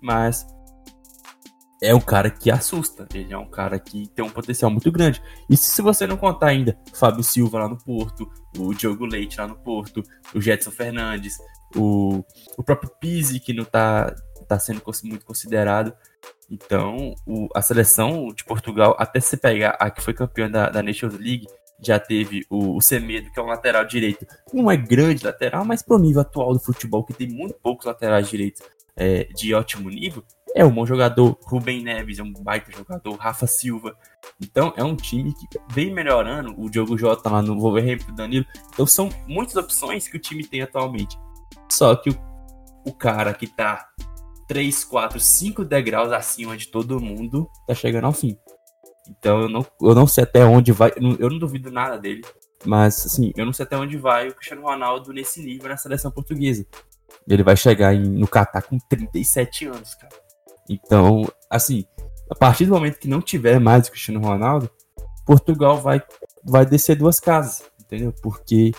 [0.00, 0.46] mas
[1.82, 3.06] é um cara que assusta.
[3.14, 5.22] Ele é um cara que tem um potencial muito grande.
[5.48, 9.48] E se você não contar ainda Fábio Silva lá no Porto, o Diogo Leite lá
[9.48, 10.02] no Porto,
[10.34, 11.38] o Jetson Fernandes,
[11.74, 12.22] o,
[12.58, 14.14] o próprio Pizzi, que não tá,
[14.46, 15.94] tá sendo muito considerado.
[16.50, 20.82] Então, o, a seleção de Portugal, até se pegar a que foi campeã da, da
[20.82, 21.46] Nations League,
[21.82, 24.26] já teve o, o Semedo, que é um lateral direito.
[24.52, 28.28] Não é grande lateral, mas pro nível atual do futebol, que tem muito poucos laterais
[28.28, 28.62] direitos
[28.96, 30.24] é, de ótimo nível,
[30.54, 31.38] é um bom jogador.
[31.44, 33.14] Rubem Neves é um baita jogador.
[33.14, 33.96] Rafa Silva.
[34.40, 36.54] Então é um time que vem melhorando.
[36.58, 38.46] O Diogo Jota lá no Wolverhampton, Danilo.
[38.72, 41.16] Então são muitas opções que o time tem atualmente.
[41.68, 42.16] Só que o,
[42.84, 43.88] o cara que tá
[44.48, 48.36] 3, 4, 5 degraus acima de todo mundo tá chegando ao fim.
[49.08, 50.92] Então eu não, eu não sei até onde vai.
[50.96, 52.22] Eu não duvido nada dele.
[52.64, 56.10] Mas, assim, eu não sei até onde vai o Cristiano Ronaldo nesse nível na seleção
[56.10, 56.66] portuguesa.
[57.26, 60.14] Ele vai chegar em, no Catar com 37 anos, cara.
[60.68, 61.84] Então, assim,
[62.30, 64.70] a partir do momento que não tiver mais o Cristiano Ronaldo,
[65.24, 66.02] Portugal vai,
[66.44, 68.12] vai descer duas casas, entendeu?
[68.22, 68.72] Porque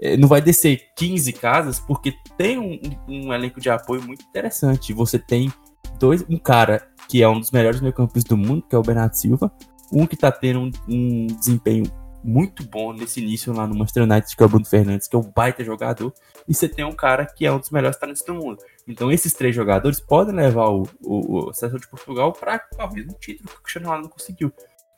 [0.00, 4.92] é, não vai descer 15 casas porque tem um, um, elenco de apoio muito interessante.
[4.92, 5.52] Você tem
[5.98, 9.14] dois, um cara que é um dos melhores meio-campistas do mundo, que é o Bernardo
[9.14, 9.52] Silva,
[9.92, 11.84] um que tá tendo um, um, desempenho
[12.22, 15.18] muito bom nesse início lá no Manchester United, que é o Bruno Fernandes, que é
[15.18, 16.12] um baita jogador,
[16.48, 18.58] e você tem um cara que é um dos melhores talentos do mundo.
[18.88, 23.12] Então esses três jogadores podem levar o, o, o Seleção de Portugal para talvez um
[23.14, 24.52] título que o Cristiano Ronaldo não conseguiu.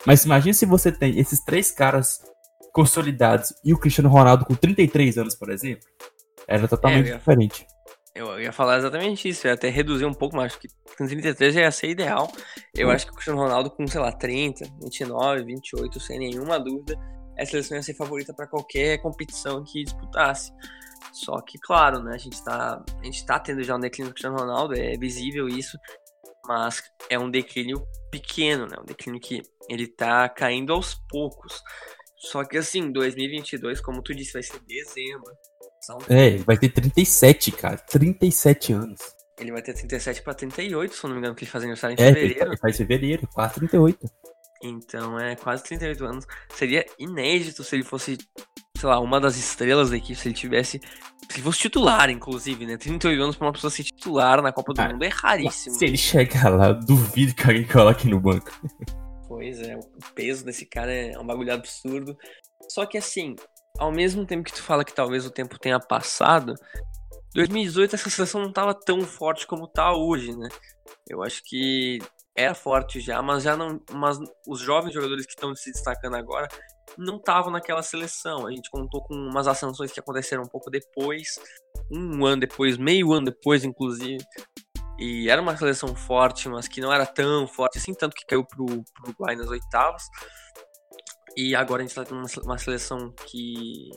[0.05, 2.21] Mas imagine se você tem esses três caras
[2.71, 5.85] consolidados e o Cristiano Ronaldo com 33 anos, por exemplo,
[6.47, 7.67] era totalmente é, diferente.
[8.17, 10.67] Eu ia falar exatamente isso, eu ia até reduzir um pouco, mas que
[10.97, 12.27] com 33 já ia ser ideal.
[12.73, 16.97] Eu acho que o Cristiano Ronaldo com, sei lá, 30, 29, 28, sem nenhuma dúvida,
[17.37, 20.51] essa seleção ia ser favorita para qualquer competição que disputasse.
[21.13, 24.15] Só que, claro, né, a gente tá, a gente tá tendo já um declínio do
[24.15, 25.77] Cristiano Ronaldo, é visível isso,
[26.45, 31.61] mas é um declínio pequeno, né, um declínio que ele tá caindo aos poucos.
[32.17, 35.31] Só que assim, 2022, como tu disse, vai ser dezembro.
[35.87, 35.99] São...
[36.09, 37.77] É, ele vai ter 37, cara.
[37.77, 38.99] 37 anos.
[39.39, 41.95] Ele vai ter 37 pra 38, se eu não me engano, que ele faz aniversário
[41.97, 42.49] em é, fevereiro.
[42.49, 44.05] Ele faz fevereiro, quase 38.
[44.61, 46.27] Então é quase 38 anos.
[46.49, 48.17] Seria inédito se ele fosse,
[48.77, 50.81] sei lá, uma das estrelas da equipe, se ele tivesse.
[51.29, 52.75] Se ele fosse titular, inclusive, né?
[52.75, 55.73] 38 anos pra uma pessoa ser titular na Copa do ah, Mundo é raríssimo.
[55.73, 58.51] Se ele chegar lá, duvido que alguém coloque no banco.
[59.25, 62.17] Pois é, o peso desse cara é um bagulho absurdo.
[62.67, 63.35] Só que assim,
[63.77, 66.53] ao mesmo tempo que tu fala que talvez o tempo tenha passado,
[67.33, 70.49] 2018 essa seleção não estava tão forte como tá hoje, né?
[71.07, 71.99] Eu acho que
[72.35, 74.17] era forte já, mas já não, mas
[74.47, 76.47] os jovens jogadores que estão se destacando agora
[76.97, 78.47] não estavam naquela seleção.
[78.47, 81.39] A gente contou com umas ascensões que aconteceram um pouco depois,
[81.91, 84.23] um ano depois, meio ano depois, inclusive.
[84.99, 88.43] E era uma seleção forte, mas que não era tão forte assim, tanto que caiu
[88.43, 90.03] pro, pro Uruguai nas oitavas.
[91.37, 93.91] E agora a gente tá tendo uma seleção que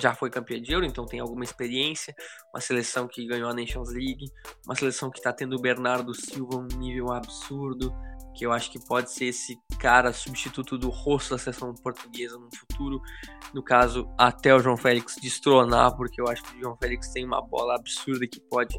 [0.00, 2.14] já foi campeã de Euro, então tem alguma experiência.
[2.54, 4.24] Uma seleção que ganhou a Nations League.
[4.64, 7.92] Uma seleção que tá tendo o Bernardo Silva um nível absurdo.
[8.34, 12.48] Que eu acho que pode ser esse cara substituto do rosto da seleção portuguesa no
[12.56, 12.98] futuro.
[13.52, 17.26] No caso, até o João Félix destronar, porque eu acho que o João Félix tem
[17.26, 18.74] uma bola absurda que pode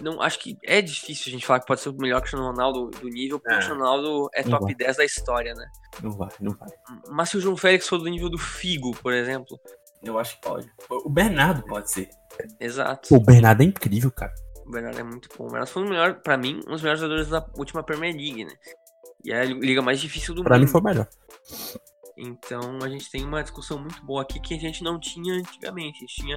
[0.00, 2.90] não, acho que é difícil a gente falar que pode ser o melhor Cristiano Ronaldo
[2.90, 3.56] do nível, porque o é.
[3.56, 4.74] Cristiano Ronaldo é top vai.
[4.74, 5.66] 10 da história, né?
[6.02, 6.68] Não vai, não vai.
[7.10, 9.60] Mas se o João Félix for do nível do Figo, por exemplo.
[10.02, 10.68] Eu acho que pode.
[10.88, 12.08] O Bernardo pode ser.
[12.58, 13.14] Exato.
[13.14, 14.34] O Bernardo é incrível, cara.
[14.66, 15.44] O Bernardo é muito bom.
[15.44, 18.44] O Bernardo foi o melhor, pra mim, um dos melhores jogadores da última Premier League,
[18.44, 18.52] né?
[19.24, 20.66] E é a liga mais difícil do pra mundo.
[20.66, 21.08] Pra mim foi o melhor.
[22.16, 25.98] Então a gente tem uma discussão muito boa aqui que a gente não tinha antigamente.
[25.98, 26.36] A gente tinha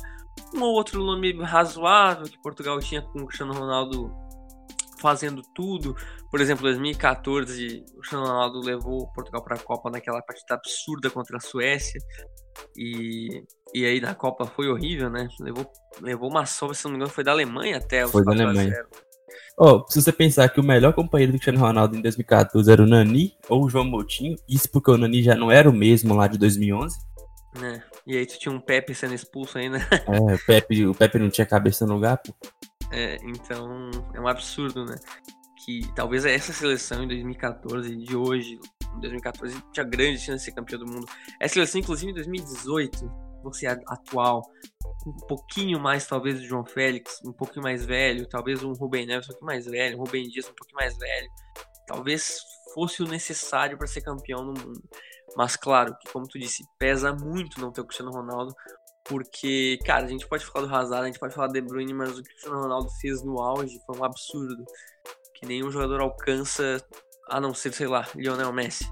[0.54, 4.12] um ou outro nome razoável que Portugal tinha com o Cristiano Ronaldo
[5.00, 5.96] fazendo tudo.
[6.32, 11.38] Por exemplo, 2014, o Cristiano Ronaldo levou Portugal para a Copa naquela partida absurda contra
[11.38, 12.00] a Suécia.
[12.76, 13.44] E,
[13.74, 15.28] e aí na Copa foi horrível, né?
[15.40, 15.70] Levou,
[16.02, 18.08] levou uma sova, se não me engano, foi da Alemanha até.
[18.08, 18.86] Foi da Alemanha.
[19.58, 22.88] Oh, se você pensar que o melhor companheiro do Cristiano Ronaldo em 2014 era o
[22.88, 26.28] Nani ou o João Moutinho, isso porque o Nani já não era o mesmo lá
[26.28, 26.98] de 2011.
[27.62, 29.78] É, e aí tu tinha um Pepe sendo expulso ainda.
[30.08, 32.34] É, o Pepe, o Pepe não tinha cabeça no lugar, pô.
[32.92, 34.96] É, então é um absurdo, né?
[35.66, 38.60] Que talvez essa seleção em 2014 de hoje,
[38.96, 41.08] em 2014, tinha grande chance de ser campeão do mundo.
[41.40, 43.12] Essa seleção, inclusive, em 2018,
[43.44, 44.44] você atual,
[45.06, 49.26] um pouquinho mais, talvez, do João Félix, um pouquinho mais velho, talvez um Rubem Neves
[49.26, 51.30] um pouquinho mais velho, um Rubem Dias um pouquinho mais velho,
[51.88, 52.40] talvez
[52.74, 54.84] fosse o necessário para ser campeão no mundo.
[55.38, 58.54] Mas claro que, como tu disse, pesa muito não ter o Cristiano Ronaldo,
[59.06, 61.94] porque, cara, a gente pode falar do Hazard, a gente pode falar do De Bruyne,
[61.94, 64.66] mas o que o Cristiano Ronaldo fez no auge foi um absurdo,
[65.36, 66.84] que nenhum jogador alcança,
[67.30, 68.90] a não ser, sei lá, Lionel Messi.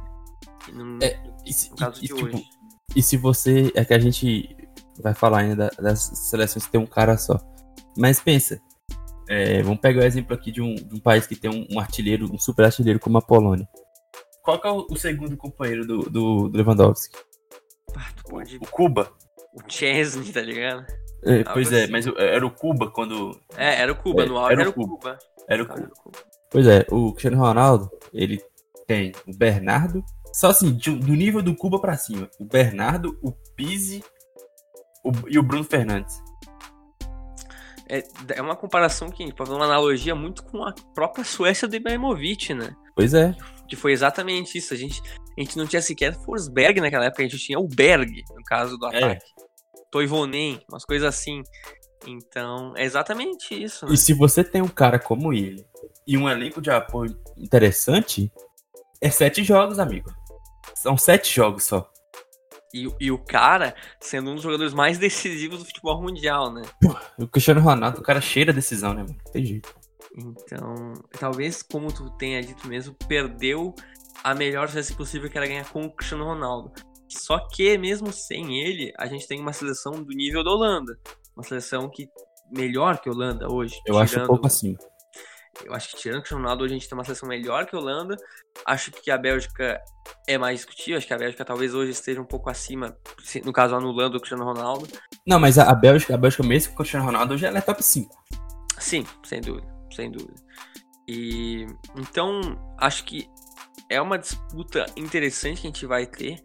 [0.71, 2.37] No, é, e, no caso e, de e, hoje.
[2.37, 2.49] Tipo,
[2.95, 3.71] e se você.
[3.75, 4.55] É que a gente
[5.01, 7.39] vai falar ainda das seleções que tem um cara só.
[7.97, 8.59] Mas pensa,
[9.29, 11.79] é, vamos pegar o exemplo aqui de um, de um país que tem um, um,
[11.79, 13.67] artilheiro, um super artilheiro como a Polônia.
[14.43, 17.17] Qual é o, o, segundo companheiro do, do, do Lewandowski?
[17.95, 18.57] Ah, pode...
[18.57, 19.11] O Cuba.
[19.53, 20.85] O Chesney, tá ligado?
[21.23, 21.91] É, pois é, assim.
[21.91, 23.39] mas era o Cuba quando.
[23.55, 24.87] É, era o Cuba, é, no auge era, o Cuba.
[24.97, 25.19] Cuba.
[25.47, 25.91] Era o Cuba.
[26.51, 28.43] Pois é, o Cristiano Ronaldo, ele
[28.85, 30.03] tem o Bernardo,
[30.33, 32.29] só assim, do nível do Cuba pra cima.
[32.39, 34.03] O Bernardo, o Pise
[35.03, 36.21] o, e o Bruno Fernandes.
[37.89, 38.03] É,
[38.35, 42.53] é uma comparação que pode fazer uma analogia muito com a própria Suécia do Ibrahimovic,
[42.53, 42.75] né?
[42.95, 43.35] Pois é.
[43.67, 44.73] Que foi exatamente isso.
[44.73, 45.01] A gente,
[45.37, 48.77] a gente não tinha sequer Forsberg naquela época, a gente tinha o Berg, no caso
[48.77, 48.97] do é.
[48.97, 49.25] ataque.
[49.25, 49.43] É.
[49.91, 51.43] Toivonen, umas coisas assim.
[52.07, 53.85] Então, é exatamente isso.
[53.85, 53.93] Né?
[53.93, 55.65] E se você tem um cara como ele
[56.07, 58.31] e um elenco de apoio interessante,
[58.99, 60.11] é sete jogos, amigo.
[60.73, 61.92] São sete jogos só.
[62.73, 66.63] E, e, o cara sendo um dos jogadores mais decisivos do futebol mundial, né?
[66.81, 69.15] Pô, o Cristiano Ronaldo, o cara cheira a decisão, né, mano?
[69.31, 69.73] Tem jeito.
[70.15, 73.73] Então, talvez, como tu tenha dito mesmo, perdeu
[74.23, 76.71] a melhor chance possível que era ganhar com o Cristiano Ronaldo.
[77.09, 80.97] Só que, mesmo sem ele, a gente tem uma seleção do nível da Holanda.
[81.35, 82.07] Uma seleção que
[82.51, 83.75] melhor que a Holanda hoje.
[83.85, 84.01] Eu tirando...
[84.01, 84.75] acho um pouco assim.
[85.63, 87.75] Eu acho que tirando o Cristiano Ronaldo, hoje a gente tem uma seleção melhor que
[87.75, 88.17] a Holanda.
[88.65, 89.79] Acho que a Bélgica
[90.27, 90.97] é mais discutível.
[90.97, 92.97] Acho que a Bélgica talvez hoje esteja um pouco acima,
[93.45, 94.87] no caso, anulando o Cristiano Ronaldo.
[95.25, 97.83] Não, mas a Bélgica, a Bélgica mesmo com o Cristiano Ronaldo, hoje ela é top
[97.83, 98.13] 5.
[98.79, 100.33] Sim, sem dúvida, sem dúvida.
[101.07, 102.41] E então,
[102.79, 103.29] acho que
[103.89, 106.41] é uma disputa interessante que a gente vai ter.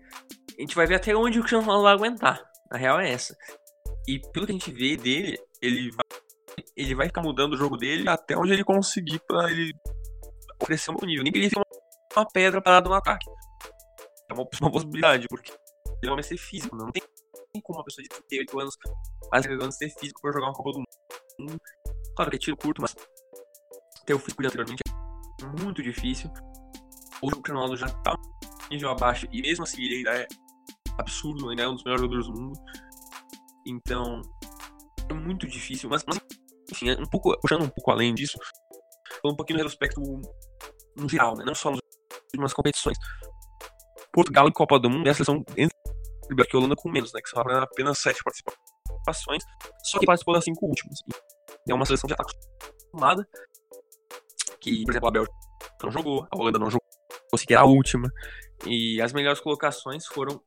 [0.56, 2.42] A gente vai ver até onde o Cristiano Ronaldo vai aguentar.
[2.70, 3.36] A real é essa.
[4.06, 6.04] E pelo que a gente vê dele, ele vai
[6.78, 9.74] ele vai ficar mudando o jogo dele até onde ele conseguir para ele
[10.60, 11.24] crescer um nível.
[11.24, 11.60] Nem que ele fique
[12.16, 13.26] uma pedra parada no ataque.
[14.30, 15.52] É uma, uma possibilidade, porque
[16.00, 16.76] ele vai ser físico.
[16.76, 17.02] Não tem,
[17.62, 18.76] como uma pessoa de 38 anos,
[19.32, 20.84] mais anos, ser físico para jogar uma Copa do
[21.40, 21.60] Mundo.
[22.14, 22.94] Claro que é tiro curto, mas
[24.06, 26.30] ter o físico de anteriormente é muito difícil.
[27.20, 28.16] Hoje o Cristiano já tá
[28.70, 30.26] nível abaixo e mesmo assim ele ainda é
[30.96, 32.60] absurdo, ainda é um dos melhores jogadores do mundo.
[33.66, 34.22] Então,
[35.08, 36.17] é muito difícil, mas, mas
[36.82, 38.38] enfim, um pouco, puxando um pouco além disso,
[39.22, 40.00] falando um pouquinho no retrospecto
[40.96, 41.44] no geral, né?
[41.44, 41.80] Não só nas
[42.26, 42.96] últimas competições.
[44.12, 45.76] Portugal em Copa do Mundo é a seleção entre
[46.30, 47.20] a Holanda com menos, né?
[47.20, 49.42] Que são apenas sete participações,
[49.84, 50.98] só que participou das cinco últimas.
[51.68, 53.28] É uma seleção já está acostumada.
[54.60, 55.34] Que, por exemplo, a Bélgica
[55.82, 56.86] não jogou, a Holanda não jogou
[57.36, 58.10] sequer a última.
[58.66, 60.40] E as melhores colocações foram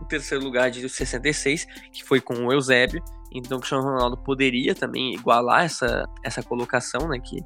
[0.00, 3.02] o terceiro lugar de 66, que foi com o Eusébio.
[3.32, 7.18] Então o Cristiano Ronaldo poderia também igualar essa, essa colocação, né?
[7.18, 7.40] Que,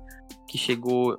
[0.48, 1.18] que chegou.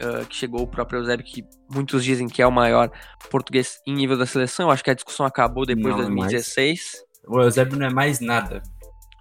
[0.00, 2.88] Uh, que chegou o próprio Eusébio, que muitos dizem que é o maior
[3.32, 4.66] português em nível da seleção.
[4.66, 7.02] Eu acho que a discussão acabou depois de 2016.
[7.26, 8.62] O Eusébio não é mais nada.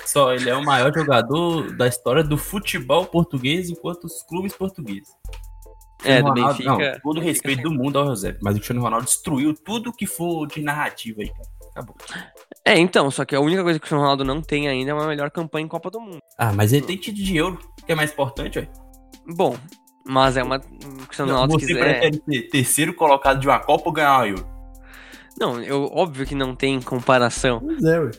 [0.05, 5.09] Só ele é o maior jogador da história do futebol português enquanto os clubes portugueses.
[6.03, 6.91] É, do Ronaldo, Benfica.
[6.93, 10.47] Não, todo respeito do mundo ao José, mas o Cristiano Ronaldo destruiu tudo que for
[10.47, 11.57] de narrativa aí, cara.
[11.71, 11.95] Acabou.
[12.65, 14.93] É, então, só que a única coisa que o Cristiano Ronaldo não tem ainda é
[14.93, 16.19] uma melhor campanha em Copa do Mundo.
[16.37, 18.67] Ah, mas ele tem título de euro, que é mais importante, ué.
[19.35, 19.57] Bom,
[20.05, 20.57] mas é uma.
[20.57, 21.79] O Cristiano Ronaldo Você quiser...
[21.79, 24.47] prefere ser terceiro colocado de uma Copa ou ganhar uma euro?
[25.39, 27.59] Não, eu, óbvio que não tem comparação.
[27.59, 28.11] Pois é, ué.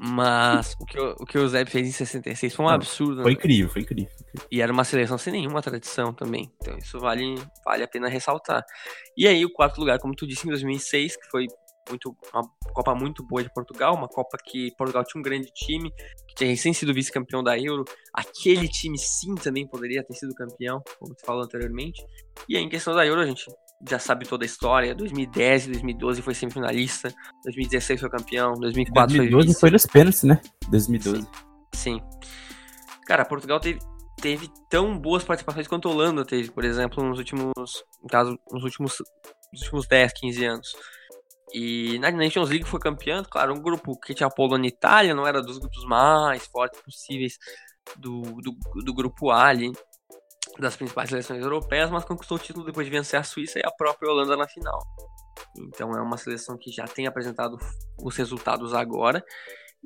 [0.00, 3.22] Mas o que, o, o que o Zeb fez em 66 foi um absurdo.
[3.22, 3.38] Foi né?
[3.38, 4.10] incrível, foi incrível,
[4.50, 6.50] E era uma seleção sem nenhuma tradição também.
[6.60, 7.34] Então isso vale,
[7.64, 8.64] vale a pena ressaltar.
[9.16, 11.46] E aí o quarto lugar, como tu disse, em 2006, que foi
[11.88, 12.42] muito, uma
[12.72, 15.90] Copa muito boa de Portugal, uma Copa que Portugal tinha um grande time,
[16.28, 17.84] que tinha recém sido vice-campeão da Euro.
[18.12, 22.02] Aquele time sim também poderia ter sido campeão, como tu falou anteriormente.
[22.48, 23.44] E aí em questão da Euro, a gente
[23.88, 24.94] já sabe toda a história.
[24.94, 29.60] 2010 e 2012 foi semifinalista, 2016 foi campeão, 2004 2012 foi vice.
[29.60, 30.40] foi nos pênaltis, né?
[30.70, 31.22] 2012.
[31.22, 31.28] Sim.
[31.74, 32.00] Sim.
[33.06, 33.78] Cara, Portugal teve,
[34.24, 37.52] teve tão boas participações quanto a Holanda teve, por exemplo, nos últimos,
[38.02, 38.96] no caso, nos últimos,
[39.52, 40.76] nos últimos 10, 15 anos.
[41.52, 45.26] E na Nations League foi campeão, claro, um grupo que tinha Polônia e Itália, não
[45.26, 47.36] era dos grupos mais fortes possíveis
[47.98, 49.70] do, do, do grupo A ali
[50.58, 53.70] das principais seleções europeias, mas conquistou o título depois de vencer a Suíça e a
[53.72, 54.78] própria Holanda na final.
[55.58, 57.58] Então é uma seleção que já tem apresentado
[58.02, 59.22] os resultados agora.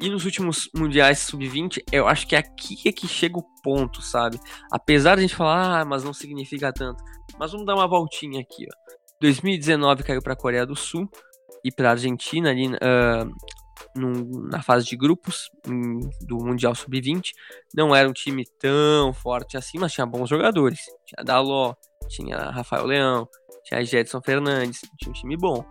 [0.00, 4.38] E nos últimos mundiais sub-20, eu acho que aqui é que chega o ponto, sabe?
[4.70, 7.02] Apesar de a gente falar, ah, mas não significa tanto.
[7.36, 8.88] Mas vamos dar uma voltinha aqui, ó.
[9.20, 11.10] 2019 caiu para a Coreia do Sul
[11.64, 13.34] e para a Argentina ali uh,
[13.96, 17.32] num, na fase de grupos um, do Mundial Sub-20.
[17.74, 20.78] Não era um time tão forte assim, mas tinha bons jogadores.
[21.04, 21.74] Tinha Daló,
[22.08, 23.28] tinha Rafael Leão,
[23.64, 25.64] tinha Jetson Fernandes, tinha um time bom.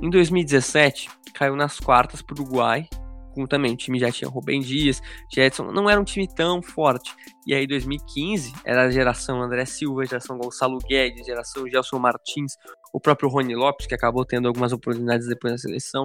[0.00, 2.88] Em 2017, caiu nas quartas para o Uruguai,
[3.36, 7.14] com também o time já tinha Rubem Dias, Jetson, não era um time tão forte.
[7.46, 12.54] E aí 2015 era a geração André Silva, geração Gonçalo Guedes, geração Gelson Martins,
[12.94, 16.02] o próprio Rony Lopes, que acabou tendo algumas oportunidades depois da seleção.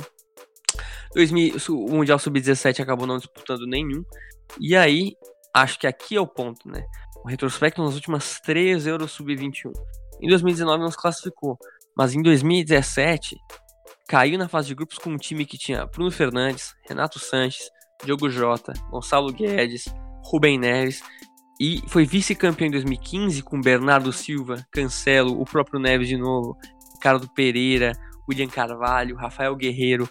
[1.15, 4.03] 2000, o Mundial Sub-17 acabou não disputando nenhum.
[4.59, 5.13] E aí,
[5.53, 6.83] acho que aqui é o ponto, né?
[7.23, 9.71] O retrospecto nas últimas três Euros Sub-21.
[10.21, 11.57] Em 2019 não se classificou,
[11.95, 13.37] mas em 2017
[14.11, 17.69] caiu na fase de grupos com um time que tinha Bruno Fernandes, Renato Sanches,
[18.03, 19.85] Diogo Jota, Gonçalo Guedes,
[20.25, 21.01] Rubem Neves
[21.57, 26.57] e foi vice-campeão em 2015 com Bernardo Silva, Cancelo, o próprio Neves de novo,
[26.95, 27.93] Ricardo Pereira,
[28.27, 30.09] William Carvalho, Rafael Guerreiro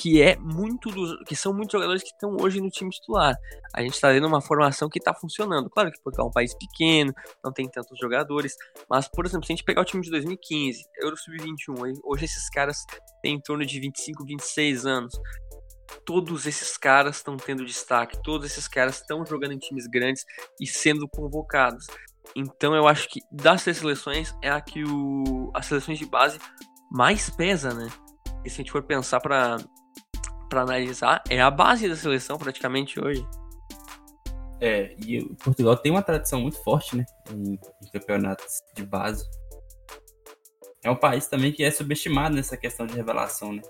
[0.00, 3.36] que é muito dos, que são muitos jogadores que estão hoje no time titular.
[3.74, 5.68] A gente está vendo uma formação que está funcionando.
[5.68, 7.12] Claro que Portugal é um país pequeno,
[7.44, 8.56] não tem tantos jogadores,
[8.88, 12.48] mas por exemplo, se a gente pegar o time de 2015, Euro Sub-21, hoje esses
[12.48, 12.78] caras
[13.22, 15.12] têm em torno de 25, 26 anos.
[16.06, 20.24] Todos esses caras estão tendo destaque, todos esses caras estão jogando em times grandes
[20.58, 21.86] e sendo convocados.
[22.34, 26.38] Então eu acho que das três seleções é a que o, as seleções de base
[26.90, 27.90] mais pesa, né?
[28.42, 29.58] E se a gente for pensar para
[30.50, 33.26] para analisar, é a base da seleção praticamente hoje.
[34.60, 39.24] É, e o Portugal tem uma tradição muito forte, né, em, em, campeonatos de base.
[40.82, 43.62] É um país também que é subestimado nessa questão de revelação, né?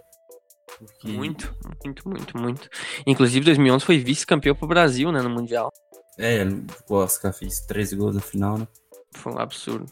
[0.79, 1.09] Porque...
[1.09, 1.55] Muito,
[1.85, 2.69] muito, muito, muito.
[3.07, 5.71] Inclusive, 2011 foi vice-campeão pro Brasil, né, no Mundial.
[6.19, 6.45] É,
[6.89, 8.67] o Oscar fez 13 gols na final, né?
[9.15, 9.87] Foi um absurdo.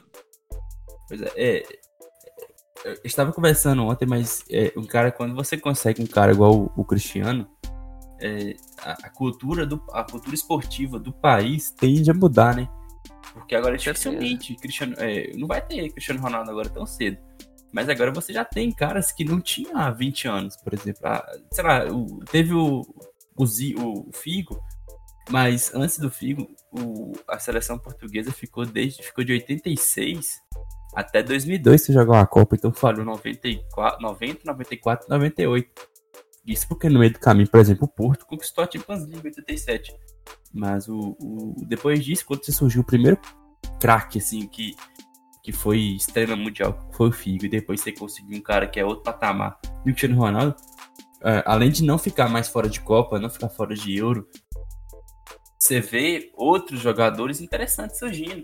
[1.09, 1.66] Pois é, é
[2.85, 6.73] eu estava conversando ontem, mas é, um cara, quando você consegue um cara igual o,
[6.77, 7.49] o Cristiano,
[8.21, 12.69] é, a, a, cultura do, a cultura esportiva do país tende a mudar, né?
[13.33, 17.19] Porque agora é dificilmente Cristiano, é, não vai ter Cristiano Ronaldo agora tão cedo.
[17.73, 21.03] Mas agora você já tem caras que não tinham há 20 anos, por exemplo.
[21.05, 22.81] Ah, sei lá, o, teve o,
[23.37, 24.59] o, o, Figo,
[25.29, 30.41] mas antes do Figo, o, a seleção portuguesa ficou desde ficou de 86
[30.99, 35.70] até 2002 você jogou uma Copa, então falhou 94, 90, 94, 98.
[36.45, 39.29] Isso porque no meio do caminho, por exemplo, o Porto conquistou a Champions League em
[39.29, 39.95] 87.
[40.53, 43.16] Mas o, o, depois disso, quando você surgiu o primeiro
[43.81, 44.75] craque, assim, que,
[45.45, 48.85] que foi estrela mundial, foi o Figo, e depois você conseguiu um cara que é
[48.85, 50.57] outro patamar, o Cristiano Ronaldo,
[51.23, 54.29] é, além de não ficar mais fora de Copa, não ficar fora de Euro,
[55.61, 58.43] você vê outros jogadores interessantes surgindo.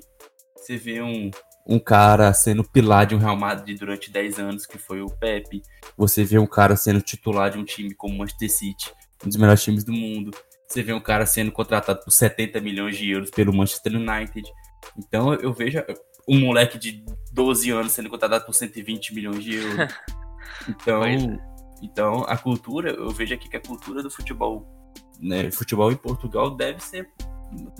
[0.56, 1.30] Você vê um,
[1.66, 5.62] um cara sendo pilar de um Real Madrid durante 10 anos, que foi o Pepe.
[5.96, 8.92] Você vê um cara sendo titular de um time como o Manchester City,
[9.24, 10.30] um dos melhores times do mundo.
[10.68, 14.46] Você vê um cara sendo contratado por 70 milhões de euros pelo Manchester United.
[14.98, 15.82] Então eu vejo
[16.28, 19.92] um moleque de 12 anos sendo contratado por 120 milhões de euros.
[20.68, 21.02] Então,
[21.82, 24.64] então a cultura, eu vejo aqui que a cultura do futebol,
[25.18, 27.10] né, futebol em Portugal deve ser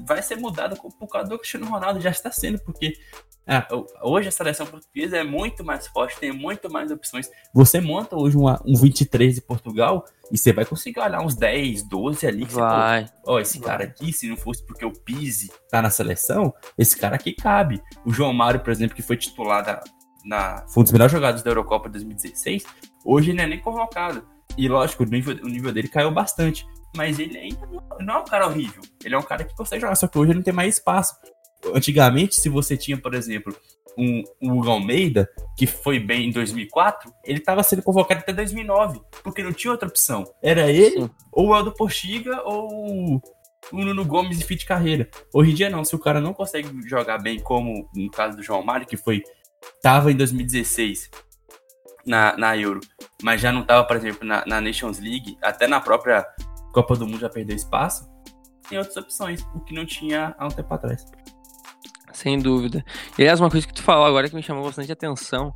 [0.06, 2.94] vai ser mudada por causa do Cristiano Ronaldo, já está sendo, porque
[3.46, 3.62] é,
[4.02, 7.28] hoje a seleção portuguesa é muito mais forte, tem muito mais opções.
[7.55, 11.88] Você monta hoje uma, um 23 de Portugal e você vai conseguir olhar uns 10,
[11.88, 12.44] 12 ali.
[12.46, 13.06] vai.
[13.26, 13.68] Ó, esse vai.
[13.68, 17.82] cara aqui, se não fosse porque o Pise tá na seleção, esse cara aqui cabe.
[18.05, 19.82] O João Mário, por exemplo, que foi titular da,
[20.24, 22.64] na, foi um dos melhores jogadores da Eurocopa 2016,
[23.05, 24.26] hoje ele não é nem convocado.
[24.56, 27.66] E lógico, o nível, o nível dele caiu bastante mas ele ainda
[28.00, 28.82] não é um cara horrível.
[29.04, 31.14] Ele é um cara que consegue jogar, só que hoje ele não tem mais espaço.
[31.74, 33.56] Antigamente, se você tinha, por exemplo,
[33.96, 39.00] um, um Hugo Almeida, que foi bem em 2004, ele estava sendo convocado até 2009,
[39.22, 40.24] porque não tinha outra opção.
[40.42, 41.10] Era ele, Sim.
[41.32, 43.22] ou o Aldo Postiga, ou
[43.72, 45.08] o Nuno Gomes e fim de carreira.
[45.32, 48.42] Hoje em dia não, se o cara não consegue jogar bem, como no caso do
[48.42, 49.22] João Mário, que foi
[49.82, 51.10] tava em 2016
[52.06, 52.80] na, na Euro,
[53.22, 56.26] mas já não tava, por exemplo, na, na Nations League, até na própria
[56.74, 58.10] Copa do Mundo já perdeu espaço,
[58.68, 61.06] tem outras opções, o que não tinha há um tempo atrás.
[62.12, 62.84] Sem dúvida.
[63.16, 65.52] E aliás, uma coisa que tu falou agora que me chamou bastante atenção,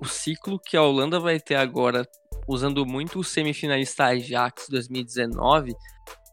[0.00, 2.06] o ciclo que a Holanda vai ter agora,
[2.46, 5.74] usando muito o semifinalista Ajax 2019,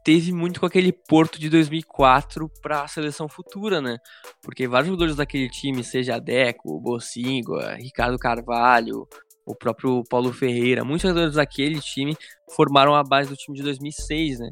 [0.03, 3.98] teve muito com aquele Porto de 2004 para a seleção futura, né?
[4.41, 9.07] Porque vários jogadores daquele time, seja Deco, Bocingua, Ricardo Carvalho,
[9.46, 12.18] o próprio Paulo Ferreira, muitos jogadores daquele time
[12.56, 14.50] formaram a base do time de 2006, né?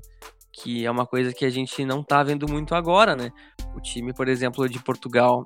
[0.52, 3.32] Que é uma coisa que a gente não tá vendo muito agora, né?
[3.76, 5.46] O time, por exemplo, de Portugal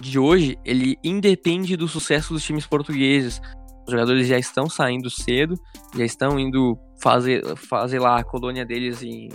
[0.00, 3.40] de hoje, ele independe do sucesso dos times portugueses.
[3.86, 5.54] Os jogadores já estão saindo cedo,
[5.94, 9.28] já estão indo fazer, fazer lá a colônia deles em,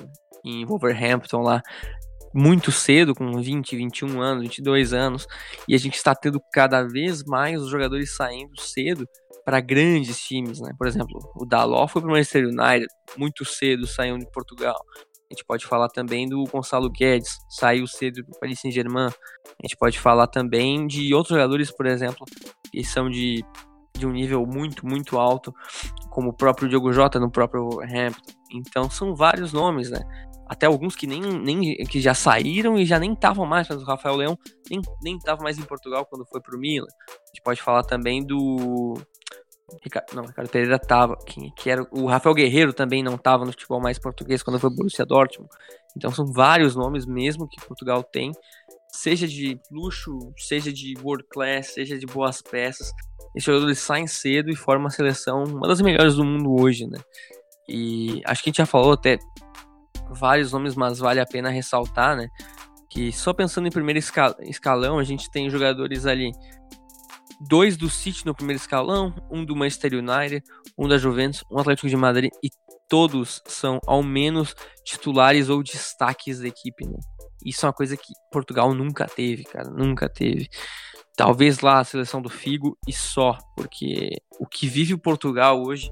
[0.43, 1.61] em Wolverhampton lá
[2.33, 5.27] muito cedo, com 20, 21 anos, 22 anos,
[5.67, 9.07] e a gente está tendo cada vez mais os jogadores saindo cedo
[9.45, 10.71] para grandes times, né?
[10.77, 12.87] Por exemplo, o Daló foi para o Manchester United
[13.17, 14.79] muito cedo, saiu de Portugal.
[15.29, 19.07] A gente pode falar também do Gonçalo Guedes, saiu cedo para o Paris Saint-Germain.
[19.07, 22.25] A gente pode falar também de outros jogadores, por exemplo,
[22.71, 23.43] que são de,
[23.95, 25.53] de um nível muito, muito alto,
[26.09, 28.33] como o próprio Diogo Jota no próprio Wolverhampton.
[28.51, 30.01] Então são vários nomes, né?
[30.49, 33.85] Até alguns que nem, nem que já saíram e já nem estavam mais, mas o
[33.85, 36.87] Rafael Leão nem nem estava mais em Portugal quando foi para o Milan.
[37.07, 38.95] A gente pode falar também do
[39.83, 43.51] Ricardo, não, Ricardo Pereira tava, que, que era o Rafael Guerreiro também não estava no
[43.51, 45.49] futebol mais português quando foi Borussia Dortmund.
[45.95, 48.31] Então são vários nomes mesmo que Portugal tem,
[48.91, 52.91] seja de luxo, seja de world class, seja de boas peças.
[53.35, 56.97] Esses jogadores saem cedo e formam uma seleção, uma das melhores do mundo hoje, né?
[57.67, 59.19] E acho que a gente já falou até
[60.11, 62.27] vários nomes, mas vale a pena ressaltar, né?
[62.89, 63.99] Que só pensando em primeiro
[64.41, 66.31] escalão, a gente tem jogadores ali.
[67.41, 70.43] Dois do City no primeiro escalão, um do Manchester United,
[70.77, 72.49] um da Juventus, um Atlético de Madrid e
[72.89, 76.97] todos são ao menos titulares ou destaques da equipe, né?
[77.45, 80.49] Isso é uma coisa que Portugal nunca teve, cara, nunca teve.
[81.15, 84.09] Talvez lá a seleção do Figo e só, porque
[84.39, 85.89] o que vive o Portugal hoje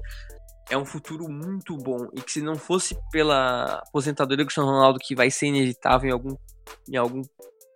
[0.70, 4.98] é um futuro muito bom e que se não fosse pela aposentadoria do Cristiano Ronaldo,
[4.98, 6.36] que vai ser inevitável em algum,
[6.88, 7.22] em algum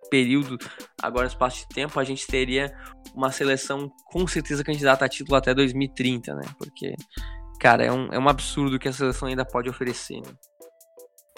[0.09, 0.57] período,
[1.01, 2.75] agora no espaço de tempo, a gente teria
[3.15, 6.43] uma seleção com certeza candidata a título até 2030, né?
[6.57, 6.93] Porque
[7.63, 10.19] cara, é um, é um absurdo que a seleção ainda pode oferecer.
[10.19, 10.33] Né?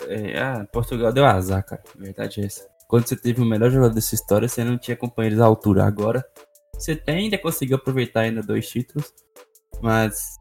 [0.07, 1.83] É, ah, Portugal deu azar, cara.
[1.95, 2.67] Verdade é essa.
[2.87, 5.85] Quando você teve o melhor jogador dessa história, você não tinha companheiros à altura.
[5.85, 6.25] Agora,
[6.73, 9.13] você tem, ainda conseguiu aproveitar ainda dois títulos.
[9.81, 10.39] Mas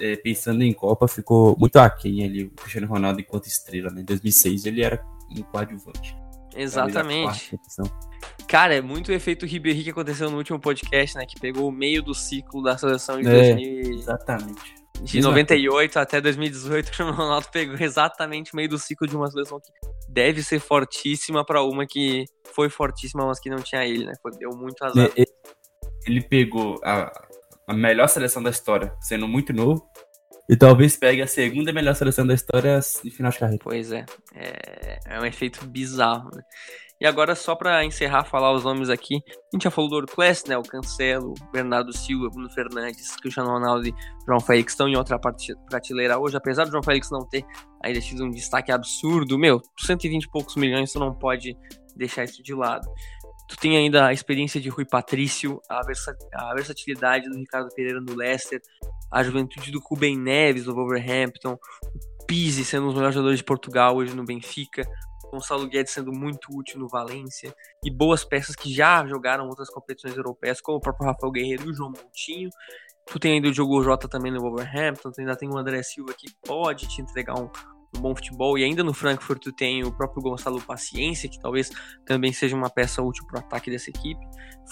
[0.00, 3.90] é, pensando em Copa, ficou muito aquém ali o Cristiano Ronaldo enquanto estrela.
[3.90, 4.02] Né?
[4.02, 6.16] Em 2006 ele era um coadjuvante.
[6.56, 7.58] Exatamente.
[8.46, 11.26] Cara, é muito o efeito Ribéry que aconteceu no último podcast, né?
[11.26, 13.98] Que pegou o meio do ciclo da seleção de é, 2000.
[13.98, 14.74] Exatamente.
[15.02, 19.28] De 98 até 2018, o Cristiano Ronaldo pegou exatamente o meio do ciclo de uma
[19.30, 19.70] seleção que
[20.08, 24.12] deve ser fortíssima para uma que foi fortíssima, mas que não tinha ele, né?
[24.38, 25.10] Deu muito azar.
[26.06, 27.10] Ele pegou a,
[27.66, 29.86] a melhor seleção da história, sendo muito novo,
[30.48, 33.62] e talvez pegue a segunda melhor seleção da história em final de carreira.
[33.62, 34.04] Pois é.
[34.34, 36.42] É, é um efeito bizarro, né?
[37.00, 39.16] E agora, só para encerrar, falar os nomes aqui.
[39.26, 40.56] A gente já falou do Orclass, né?
[40.56, 43.94] O Cancelo, Bernardo Silva, Bruno Fernandes, Cristiano Ronaldo e
[44.26, 46.36] João Félix estão em outra prateleira hoje.
[46.36, 47.44] Apesar do João Félix não ter
[47.82, 51.56] ainda tido um destaque absurdo, meu, 120 e poucos milhões, tu não pode
[51.96, 52.88] deixar isso de lado.
[53.48, 58.00] Tu tem ainda a experiência de Rui Patrício, a, versa a versatilidade do Ricardo Pereira
[58.00, 58.60] no Leicester,
[59.10, 61.58] a juventude do Ruben Neves no Wolverhampton,
[62.20, 64.82] o Pizzi sendo um dos melhores jogadores de Portugal hoje no Benfica,
[65.30, 67.54] Gonçalo Guedes sendo muito útil no Valência,
[67.84, 71.70] e boas peças que já jogaram outras competições europeias, como o próprio Rafael Guerreiro e
[71.70, 72.48] o João Moutinho.
[73.06, 76.14] Tu tem ainda o Diogo Jota também no Wolverhampton, tu ainda tem o André Silva
[76.14, 77.50] que pode te entregar um,
[77.96, 81.70] um bom futebol, e ainda no Frankfurt tu tem o próprio Gonçalo Paciência, que talvez
[82.04, 84.20] também seja uma peça útil para o ataque dessa equipe.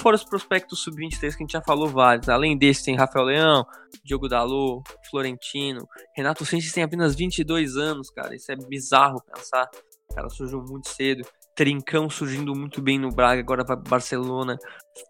[0.01, 2.28] Fora os prospectos sub-23 que a gente já falou vários.
[2.28, 3.66] Além desse, tem Rafael Leão,
[4.05, 5.86] Diogo Dalot, Florentino.
[6.16, 8.35] Renato Sanches tem apenas 22 anos, cara.
[8.35, 9.69] Isso é bizarro pensar.
[10.11, 11.27] O cara surgiu muito cedo.
[11.55, 14.57] Trincão surgindo muito bem no Braga, agora para Barcelona.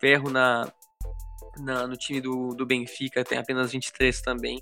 [0.01, 0.71] Ferro na,
[1.61, 4.61] na, no time do, do Benfica, tem apenas 23 também.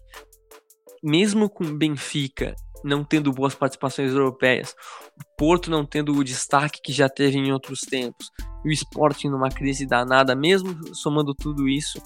[1.03, 2.55] Mesmo com Benfica
[2.85, 4.75] não tendo boas participações europeias,
[5.19, 8.31] o Porto não tendo o destaque que já teve em outros tempos,
[8.65, 12.01] e o Sporting numa crise danada, mesmo somando tudo isso,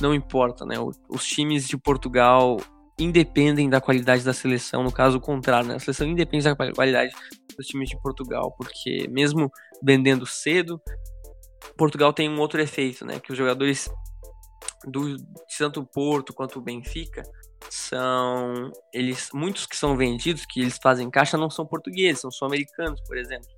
[0.00, 0.76] não importa, né?
[1.08, 2.58] Os times de Portugal
[2.98, 5.76] independem da qualidade da seleção, no caso contrário, né?
[5.76, 7.12] A seleção independe da qualidade
[7.56, 9.50] dos times de Portugal, porque mesmo
[9.82, 10.80] vendendo cedo,
[11.76, 13.20] Portugal tem um outro efeito, né?
[13.20, 13.90] Que os jogadores
[14.84, 15.16] do
[15.58, 17.22] tanto Porto quanto o Benfica
[17.70, 23.00] são eles muitos que são vendidos que eles fazem caixa não são portugueses, são sul-americanos,
[23.02, 23.48] por exemplo.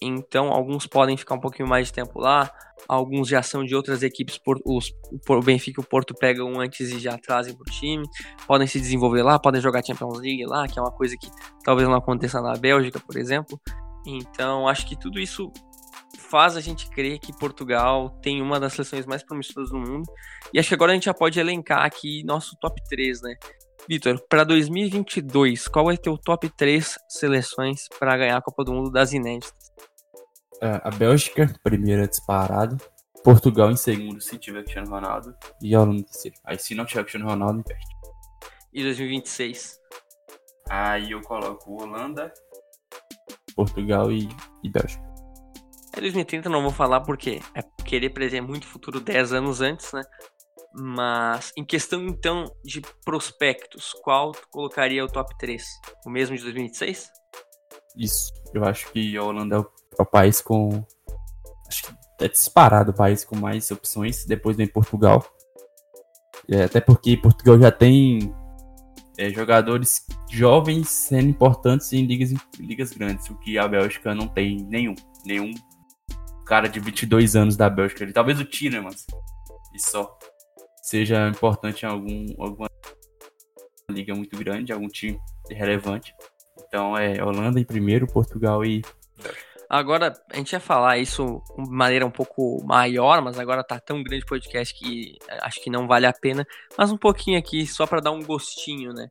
[0.00, 2.50] Então, alguns podem ficar um pouquinho mais de tempo lá,
[2.88, 4.92] alguns já são de outras equipes, por, os,
[5.28, 8.04] o Benfica e o Porto pegam antes e já trazem para o time,
[8.46, 11.28] podem se desenvolver lá, podem jogar Champions League lá, que é uma coisa que
[11.64, 13.60] talvez não aconteça na Bélgica, por exemplo.
[14.06, 15.52] Então, acho que tudo isso
[16.18, 20.10] faz a gente crer que Portugal tem uma das seleções mais promissoras do mundo.
[20.52, 23.36] E acho que agora a gente já pode elencar aqui nosso top 3, né?
[23.88, 28.72] Vitor, para 2022, qual vai ter o top 3 seleções para ganhar a Copa do
[28.72, 29.72] Mundo das inéditas?
[30.60, 32.76] É, a Bélgica, primeira disparado.
[33.24, 35.34] Portugal em segundo, se tiver Cristiano Ronaldo.
[35.62, 36.36] E a Holanda em terceiro.
[36.44, 37.96] Aí se não tiver Cristiano Ronaldo, investe.
[38.72, 39.78] E 2026?
[40.68, 42.32] Aí eu coloco Holanda,
[43.54, 44.28] Portugal e,
[44.62, 45.07] e Bélgica.
[45.98, 50.02] É 2030 não vou falar porque é querer prever muito futuro 10 anos antes, né?
[50.72, 55.60] Mas em questão então de prospectos, qual colocaria o top 3?
[56.06, 57.10] O mesmo de 2026?
[57.96, 58.32] Isso.
[58.54, 59.66] Eu acho que a Holanda é o,
[59.98, 60.84] é o país com.
[61.66, 65.26] Acho que é disparado o país com mais opções, depois vem Portugal.
[66.48, 68.32] É, até porque Portugal já tem
[69.18, 74.58] é, jogadores jovens sendo importantes em ligas, ligas grandes, o que a Bélgica não tem
[74.68, 74.94] nenhum.
[75.26, 75.52] Nenhum
[76.48, 78.02] cara de 22 anos da Bélgica.
[78.02, 79.06] Ele, talvez o Tielemans,
[79.74, 80.18] e só,
[80.82, 82.68] seja importante em algum, alguma
[83.90, 85.20] liga muito grande, algum time
[85.50, 86.14] relevante.
[86.66, 88.82] Então é Holanda em primeiro, Portugal e
[89.70, 94.02] Agora, a gente ia falar isso de maneira um pouco maior, mas agora tá tão
[94.02, 96.46] grande o podcast que é, acho que não vale a pena.
[96.76, 99.08] Mas um pouquinho aqui, só para dar um gostinho, né?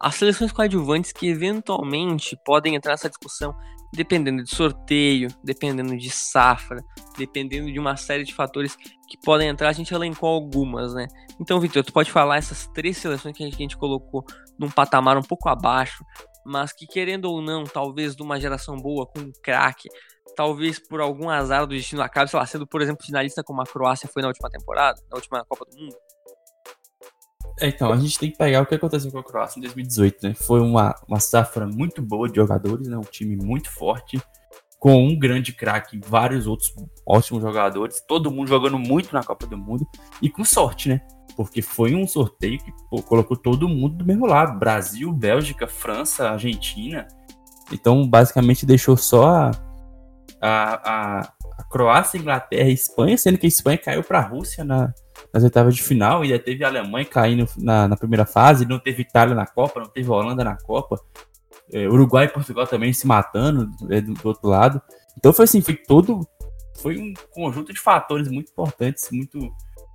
[0.00, 3.54] as seleções coadjuvantes que eventualmente podem entrar nessa discussão
[3.92, 6.82] dependendo de sorteio, dependendo de safra,
[7.18, 8.76] dependendo de uma série de fatores
[9.08, 11.08] que podem entrar, a gente elencou algumas, né?
[11.40, 14.24] Então, Vitor, tu pode falar essas três seleções que a, gente, colocou
[14.58, 16.04] num patamar um pouco abaixo,
[16.44, 19.88] mas que querendo ou não, talvez de uma geração boa, com um craque,
[20.36, 23.66] talvez por algum azar do destino acabe, sei lá, sendo, por exemplo, finalista como a
[23.66, 25.96] Croácia foi na última temporada, na última Copa do Mundo.
[27.60, 30.28] É, então, a gente tem que pegar o que aconteceu com a Croácia em 2018,
[30.28, 30.34] né?
[30.34, 32.96] Foi uma, uma safra muito boa de jogadores, né?
[32.96, 34.18] Um time muito forte,
[34.78, 36.74] com um grande craque e vários outros
[37.06, 39.86] ótimos jogadores, todo mundo jogando muito na Copa do Mundo
[40.22, 41.02] e com sorte, né?
[41.36, 46.30] Porque foi um sorteio que pô, colocou todo mundo do mesmo lado: Brasil, Bélgica, França,
[46.30, 47.06] Argentina.
[47.70, 49.50] Então, basicamente, deixou só a,
[50.40, 51.20] a,
[51.58, 54.92] a Croácia, Inglaterra e Espanha, sendo que a Espanha caiu para a Rússia na,
[55.32, 59.02] nas oitavas de final, ainda teve a Alemanha caindo na, na primeira fase, não teve
[59.02, 61.00] Itália na Copa, não teve Holanda na Copa,
[61.72, 64.82] é, Uruguai e Portugal também se matando é, do, do, outro lado.
[65.16, 66.26] Então foi assim, foi todo.
[66.78, 69.38] Foi um conjunto de fatores muito importantes, muito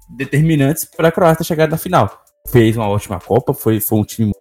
[0.09, 2.23] determinantes para a Croácia chegar na final.
[2.47, 4.31] Fez uma ótima Copa, foi, foi um time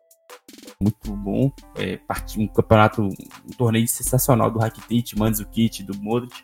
[0.81, 1.99] muito bom, é,
[2.37, 6.35] um campeonato, um torneio sensacional do Rakitic, Mandzukic, do Modric.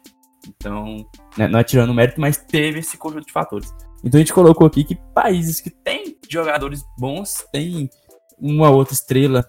[0.48, 1.06] Então,
[1.36, 3.70] né, não é tirando mérito, mas teve esse conjunto de fatores.
[4.04, 7.90] Então a gente colocou aqui que países que têm jogadores bons, têm
[8.38, 9.44] uma outra estrela,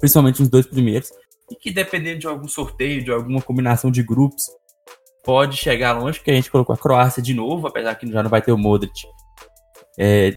[0.00, 1.10] principalmente os dois primeiros,
[1.50, 4.42] e que dependendo de algum sorteio, de alguma combinação de grupos,
[5.24, 8.30] pode chegar longe, que a gente colocou a Croácia de novo, apesar que já não
[8.30, 9.06] vai ter o Modric.
[9.98, 10.32] É,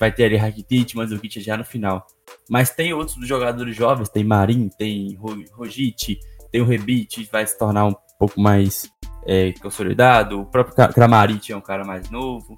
[0.00, 2.04] vai ter ali Rakitic, Mandzukic já no final.
[2.50, 5.16] Mas tem outros jogadores jovens, tem Marin, tem
[5.54, 6.18] Rogic,
[6.50, 8.90] tem o Rebic, vai se tornar um pouco mais
[9.26, 12.56] é, consolidado, o próprio Kramaric é um cara mais novo.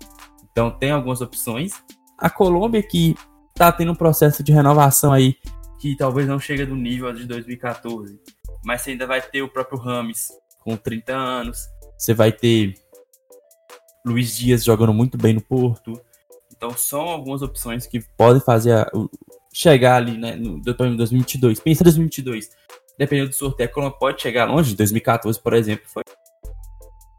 [0.50, 1.72] Então tem algumas opções.
[2.18, 3.14] A Colômbia que
[3.54, 5.36] tá tendo um processo de renovação aí
[5.78, 8.18] que talvez não chegue do nível de 2014,
[8.64, 11.58] mas você ainda vai ter o próprio Rames com 30 anos,
[11.98, 12.74] você vai ter
[14.04, 16.00] Luiz Dias jogando muito bem no Porto.
[16.56, 18.90] Então são algumas opções que podem fazer a,
[19.52, 21.60] chegar ali né, no, no 2022.
[21.60, 22.50] Pensa em 2022,
[22.98, 24.74] dependendo do sorteio, a Colômbia pode chegar longe.
[24.74, 26.02] 2014, por exemplo, foi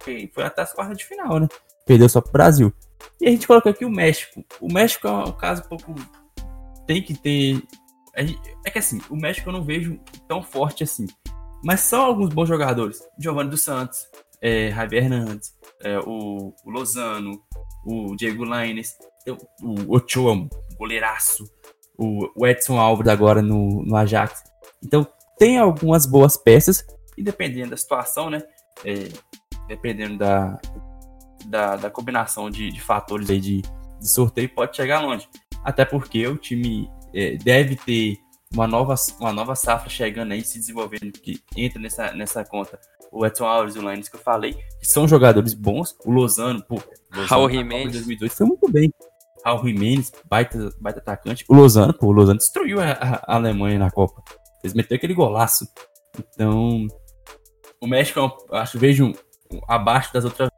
[0.05, 1.47] foi, foi até as quartas de final, né?
[1.85, 2.71] Perdeu só pro Brasil.
[3.19, 4.43] E a gente colocou aqui o México.
[4.61, 5.95] O México é um caso um pouco.
[6.87, 7.61] Tem que ter.
[8.63, 11.05] É que assim, o México eu não vejo tão forte assim.
[11.63, 13.01] Mas são alguns bons jogadores.
[13.19, 14.07] Giovanni dos Santos,
[14.41, 17.41] é, Javier Hernandes, é, o, o, Lozano,
[17.85, 18.95] o Diego Lainez,
[19.61, 21.43] o Ochoa, um goleiraço,
[21.97, 24.43] o, o Edson Alves agora no, no Ajax.
[24.83, 25.05] Então
[25.37, 26.85] tem algumas boas peças,
[27.17, 28.43] e dependendo da situação, né?
[28.83, 29.09] É,
[29.67, 30.59] dependendo da,
[31.45, 35.27] da, da combinação de, de, fatores aí de, de, sorteio, pode chegar longe.
[35.63, 38.17] Até porque o time é, deve ter
[38.53, 42.79] uma nova, uma nova safra chegando aí, se desenvolvendo, que entra nessa, nessa conta.
[43.11, 45.95] O Edson Alves e o Lannis que eu falei, que são jogadores bons.
[46.05, 46.75] O Lozano, pô,
[47.11, 47.93] Lozano, Raul Jimenez.
[47.93, 48.93] 2002 foi muito bem.
[49.45, 51.45] Raul Jimenez, baita, baita atacante.
[51.47, 54.21] O Lozano, pô, o Lozano destruiu a, a Alemanha na Copa.
[54.63, 55.65] Eles meteram aquele golaço.
[56.33, 56.87] Então,
[57.79, 59.13] o México, eu acho, vejo
[59.67, 60.49] abaixo das outras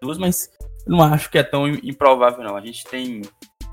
[0.00, 0.50] duas, mas
[0.86, 2.56] não acho que é tão improvável, não.
[2.56, 3.22] A gente tem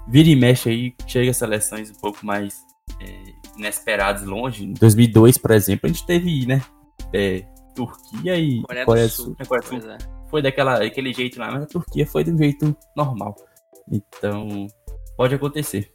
[0.07, 2.55] vira e mexe aí, chega seleções um pouco mais
[2.99, 3.23] é,
[3.57, 4.65] inesperadas longe.
[4.65, 6.61] Em 2002, por exemplo, a gente teve, né,
[7.13, 7.45] é,
[7.75, 9.25] Turquia e Coreia, Coreia do Sul.
[9.25, 9.91] Sul, Coreia do Sul.
[9.91, 9.97] É.
[10.29, 13.35] Foi daquela, daquele jeito lá, mas a Turquia foi de um jeito normal.
[13.91, 14.67] Então,
[15.17, 15.93] pode acontecer.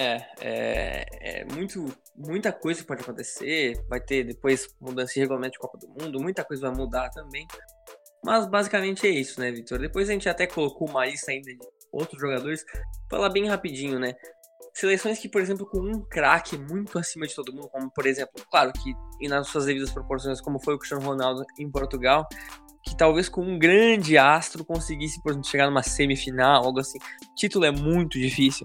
[0.00, 1.84] É, é, é muito,
[2.16, 3.84] muita coisa pode acontecer.
[3.88, 7.48] Vai ter depois mudança de regulamento de Copa do Mundo, muita coisa vai mudar também.
[8.24, 9.80] Mas basicamente é isso, né, Vitor?
[9.80, 11.58] Depois a gente até colocou uma lista ainda de
[11.90, 12.64] outros jogadores.
[13.10, 14.14] Falar bem rapidinho, né?
[14.72, 18.40] Seleções que, por exemplo, com um craque muito acima de todo mundo, como por exemplo,
[18.48, 22.24] claro que e nas suas devidas proporções, como foi o Cristiano Ronaldo em Portugal,
[22.84, 26.98] que talvez com um grande astro conseguisse, por exemplo, chegar numa semifinal, algo assim.
[27.34, 28.64] Título é muito difícil.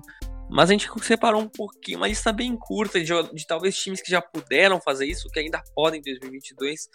[0.54, 4.12] Mas a gente separou um pouquinho, uma lista bem curta de, de talvez times que
[4.12, 6.90] já puderam fazer isso, que ainda podem em 2022,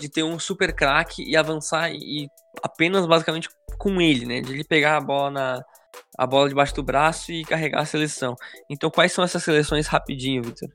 [0.00, 2.26] de ter um super craque e avançar e,
[2.62, 4.40] apenas basicamente com ele, né?
[4.40, 5.62] De ele pegar a bola na
[6.16, 8.34] a bola debaixo do braço e carregar a seleção.
[8.70, 10.70] Então, quais são essas seleções rapidinho, Victor?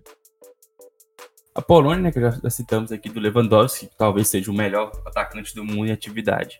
[1.56, 5.56] A Polônia, né, que já citamos aqui do Lewandowski, que talvez seja o melhor atacante
[5.56, 6.60] do mundo em atividade.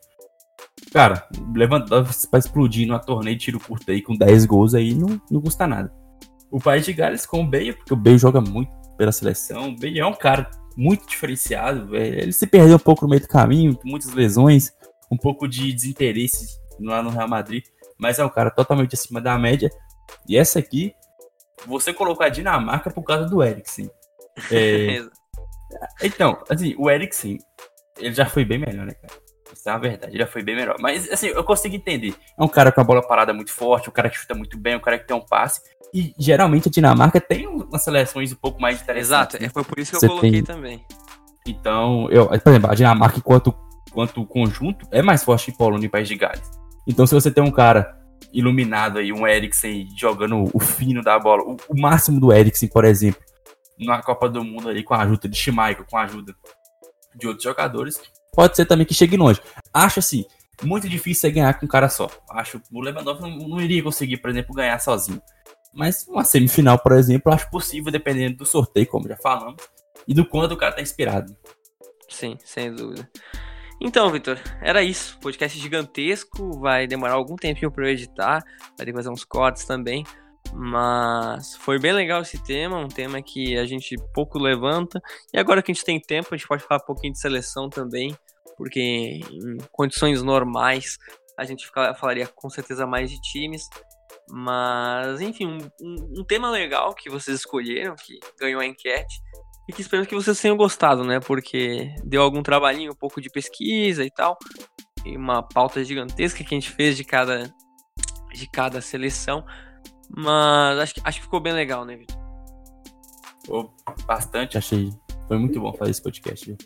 [0.98, 5.22] Cara, Lewandowski pra explodir numa torneio de tiro curto aí com 10 gols aí não,
[5.30, 5.94] não custa nada.
[6.50, 9.70] O país de Gales com o Bale, porque o Bale joga muito pela seleção.
[9.70, 11.96] O Bale é um cara muito diferenciado.
[11.96, 14.74] Ele se perdeu um pouco no meio do caminho, muitas lesões,
[15.12, 17.64] um pouco de desinteresse lá no Real Madrid,
[18.00, 19.70] mas é um cara totalmente acima da média.
[20.28, 20.96] E essa aqui
[21.68, 23.88] você colocou a Dinamarca por causa do Eriksen.
[24.52, 25.02] É...
[26.02, 27.38] então, assim, o Eriksen,
[27.98, 29.27] ele já foi bem melhor, né, cara?
[29.68, 30.78] É uma verdade, ele já foi bem melhor.
[30.80, 32.16] Mas, assim, eu consigo entender.
[32.40, 34.76] É um cara com a bola parada muito forte, um cara que chuta muito bem,
[34.76, 35.62] um cara que tem um passe.
[35.94, 39.36] E geralmente a Dinamarca tem umas seleções um pouco mais interessantes.
[39.36, 39.50] Exato, né?
[39.50, 40.44] foi por isso que eu coloquei tem...
[40.44, 40.86] também.
[41.46, 43.54] Então, eu, por exemplo, a Dinamarca, enquanto,
[43.88, 46.50] enquanto conjunto, é mais forte que Polônia e País de Gales.
[46.86, 47.98] Então, se você tem um cara
[48.34, 52.86] iluminado aí, um Eriksen jogando o fino da bola, o, o máximo do Eriksen, por
[52.86, 53.22] exemplo,
[53.80, 56.34] na Copa do Mundo ali, com a ajuda de Schmeichel, com a ajuda
[57.16, 58.00] de outros jogadores,
[58.38, 59.42] pode ser também que chegue longe.
[59.74, 60.24] Acho assim,
[60.62, 62.08] muito difícil você ganhar com um cara só.
[62.30, 65.20] Acho que o Lewandowski não, não iria conseguir, por exemplo, ganhar sozinho.
[65.74, 69.64] Mas uma semifinal, por exemplo, acho possível, dependendo do sorteio, como já falamos,
[70.08, 71.36] e do quanto o cara tá inspirado.
[72.08, 73.10] Sim, sem dúvida.
[73.82, 75.18] Então, Vitor, era isso.
[75.20, 78.44] Podcast gigantesco, vai demorar algum tempinho para eu editar,
[78.78, 80.06] vai ter que fazer uns cortes também.
[80.54, 85.02] Mas foi bem legal esse tema, um tema que a gente pouco levanta.
[85.34, 87.68] E agora que a gente tem tempo, a gente pode falar um pouquinho de seleção
[87.68, 88.16] também,
[88.58, 88.80] porque
[89.32, 90.98] em condições normais
[91.38, 91.70] a gente
[92.00, 93.70] falaria com certeza mais de times.
[94.30, 99.22] Mas, enfim, um, um, um tema legal que vocês escolheram, que ganhou a enquete,
[99.70, 101.20] e que espero que vocês tenham gostado, né?
[101.20, 104.38] Porque deu algum trabalhinho, um pouco de pesquisa e tal.
[105.06, 107.54] E uma pauta gigantesca que a gente fez de cada,
[108.34, 109.46] de cada seleção.
[110.10, 112.18] Mas acho que, acho que ficou bem legal, né, Vitor?
[113.50, 113.70] Oh,
[114.06, 114.92] bastante, achei.
[115.28, 116.58] Foi muito bom fazer esse podcast, viu?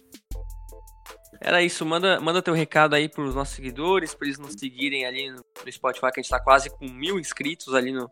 [1.44, 5.32] Era isso, manda, manda teu recado aí pros nossos seguidores, para eles nos seguirem ali
[5.32, 8.08] no, no, Spotify, que a gente tá quase com mil inscritos ali no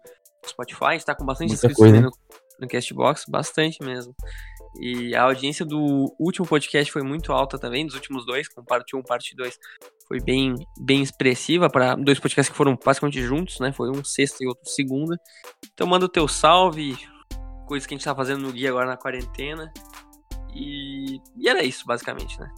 [0.47, 2.11] Spotify, a gente tá com bastante Muita inscritos coisa, ali no,
[2.59, 4.15] no Castbox, bastante mesmo.
[4.81, 8.95] E a audiência do último podcast foi muito alta também, dos últimos dois, com parte
[8.95, 9.59] 1 parte 2.
[10.07, 13.71] Foi bem, bem expressiva para dois podcasts que foram basicamente juntos, né?
[13.71, 15.19] Foi um sexta e outro segunda.
[15.71, 16.97] Então manda o teu salve,
[17.67, 19.71] coisas que a gente tá fazendo no guia agora na quarentena.
[20.53, 22.49] E, e era isso, basicamente, né?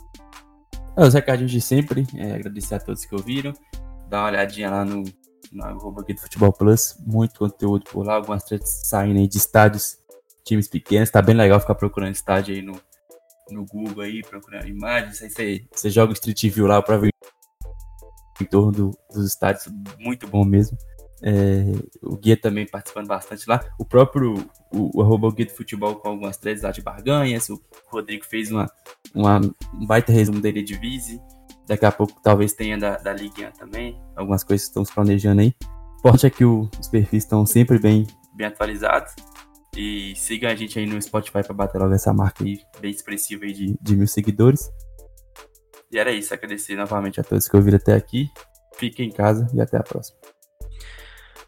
[0.97, 3.53] É, os recadinhos de sempre, é, agradecer a todos que ouviram.
[4.09, 5.03] Dá uma olhadinha lá no,
[5.51, 9.37] no arroba aqui do Futebol Plus, muito conteúdo por lá, algumas trechos saindo aí de
[9.37, 9.97] estádios
[10.43, 12.79] times pequenos, tá bem legal ficar procurando estádio aí no,
[13.51, 17.11] no Google aí, procurando imagens, aí você, você joga o Street View lá pra ver
[18.41, 19.67] em torno do, dos estádios,
[19.99, 20.77] muito bom mesmo.
[21.23, 21.63] É,
[22.01, 23.63] o Guia também participando bastante lá.
[23.79, 24.33] O próprio
[24.73, 27.49] o, o arroba Guia do Futebol com algumas três lá de barganhas.
[27.49, 28.67] O Rodrigo fez uma,
[29.13, 31.21] uma, um baita resumo dele de Vise.
[31.67, 34.01] Daqui a pouco talvez tenha da, da Liguinha também.
[34.15, 35.53] Algumas coisas estão se planejando aí.
[36.01, 39.13] Forte é que o, os perfis estão sempre bem, bem atualizados.
[39.77, 43.45] E siga a gente aí no Spotify para bater logo essa marca aí, bem expressiva
[43.45, 44.69] aí de, de mil seguidores.
[45.91, 48.29] E era isso, agradecer novamente a todos que ouviram até aqui.
[48.75, 50.17] Fiquem em casa e até a próxima.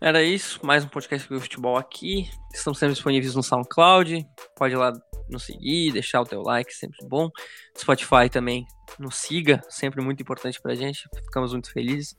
[0.03, 2.29] Era isso, mais um podcast do futebol aqui.
[2.53, 4.27] Estamos sempre disponíveis no SoundCloud.
[4.53, 4.91] Pode ir lá
[5.29, 7.29] nos seguir, deixar o teu like, sempre bom.
[7.77, 8.67] Spotify também
[8.99, 11.07] nos siga, sempre muito importante pra gente.
[11.23, 12.17] Ficamos muito felizes.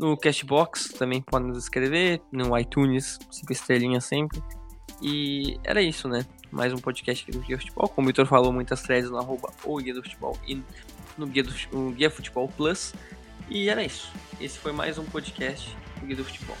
[0.00, 4.42] No Cashbox também podem nos escrever, no iTunes, cinco estrelinhas sempre.
[5.00, 6.26] E era isso, né?
[6.50, 7.88] Mais um podcast aqui do Guia Futebol.
[7.88, 10.60] Como o Vitor falou, muitas threads no arroba o Guia do Futebol e
[11.16, 12.92] no Guia, do, no Guia Futebol Plus.
[13.48, 14.12] E era isso.
[14.40, 16.56] Esse foi mais um podcast do Guia do Futebol.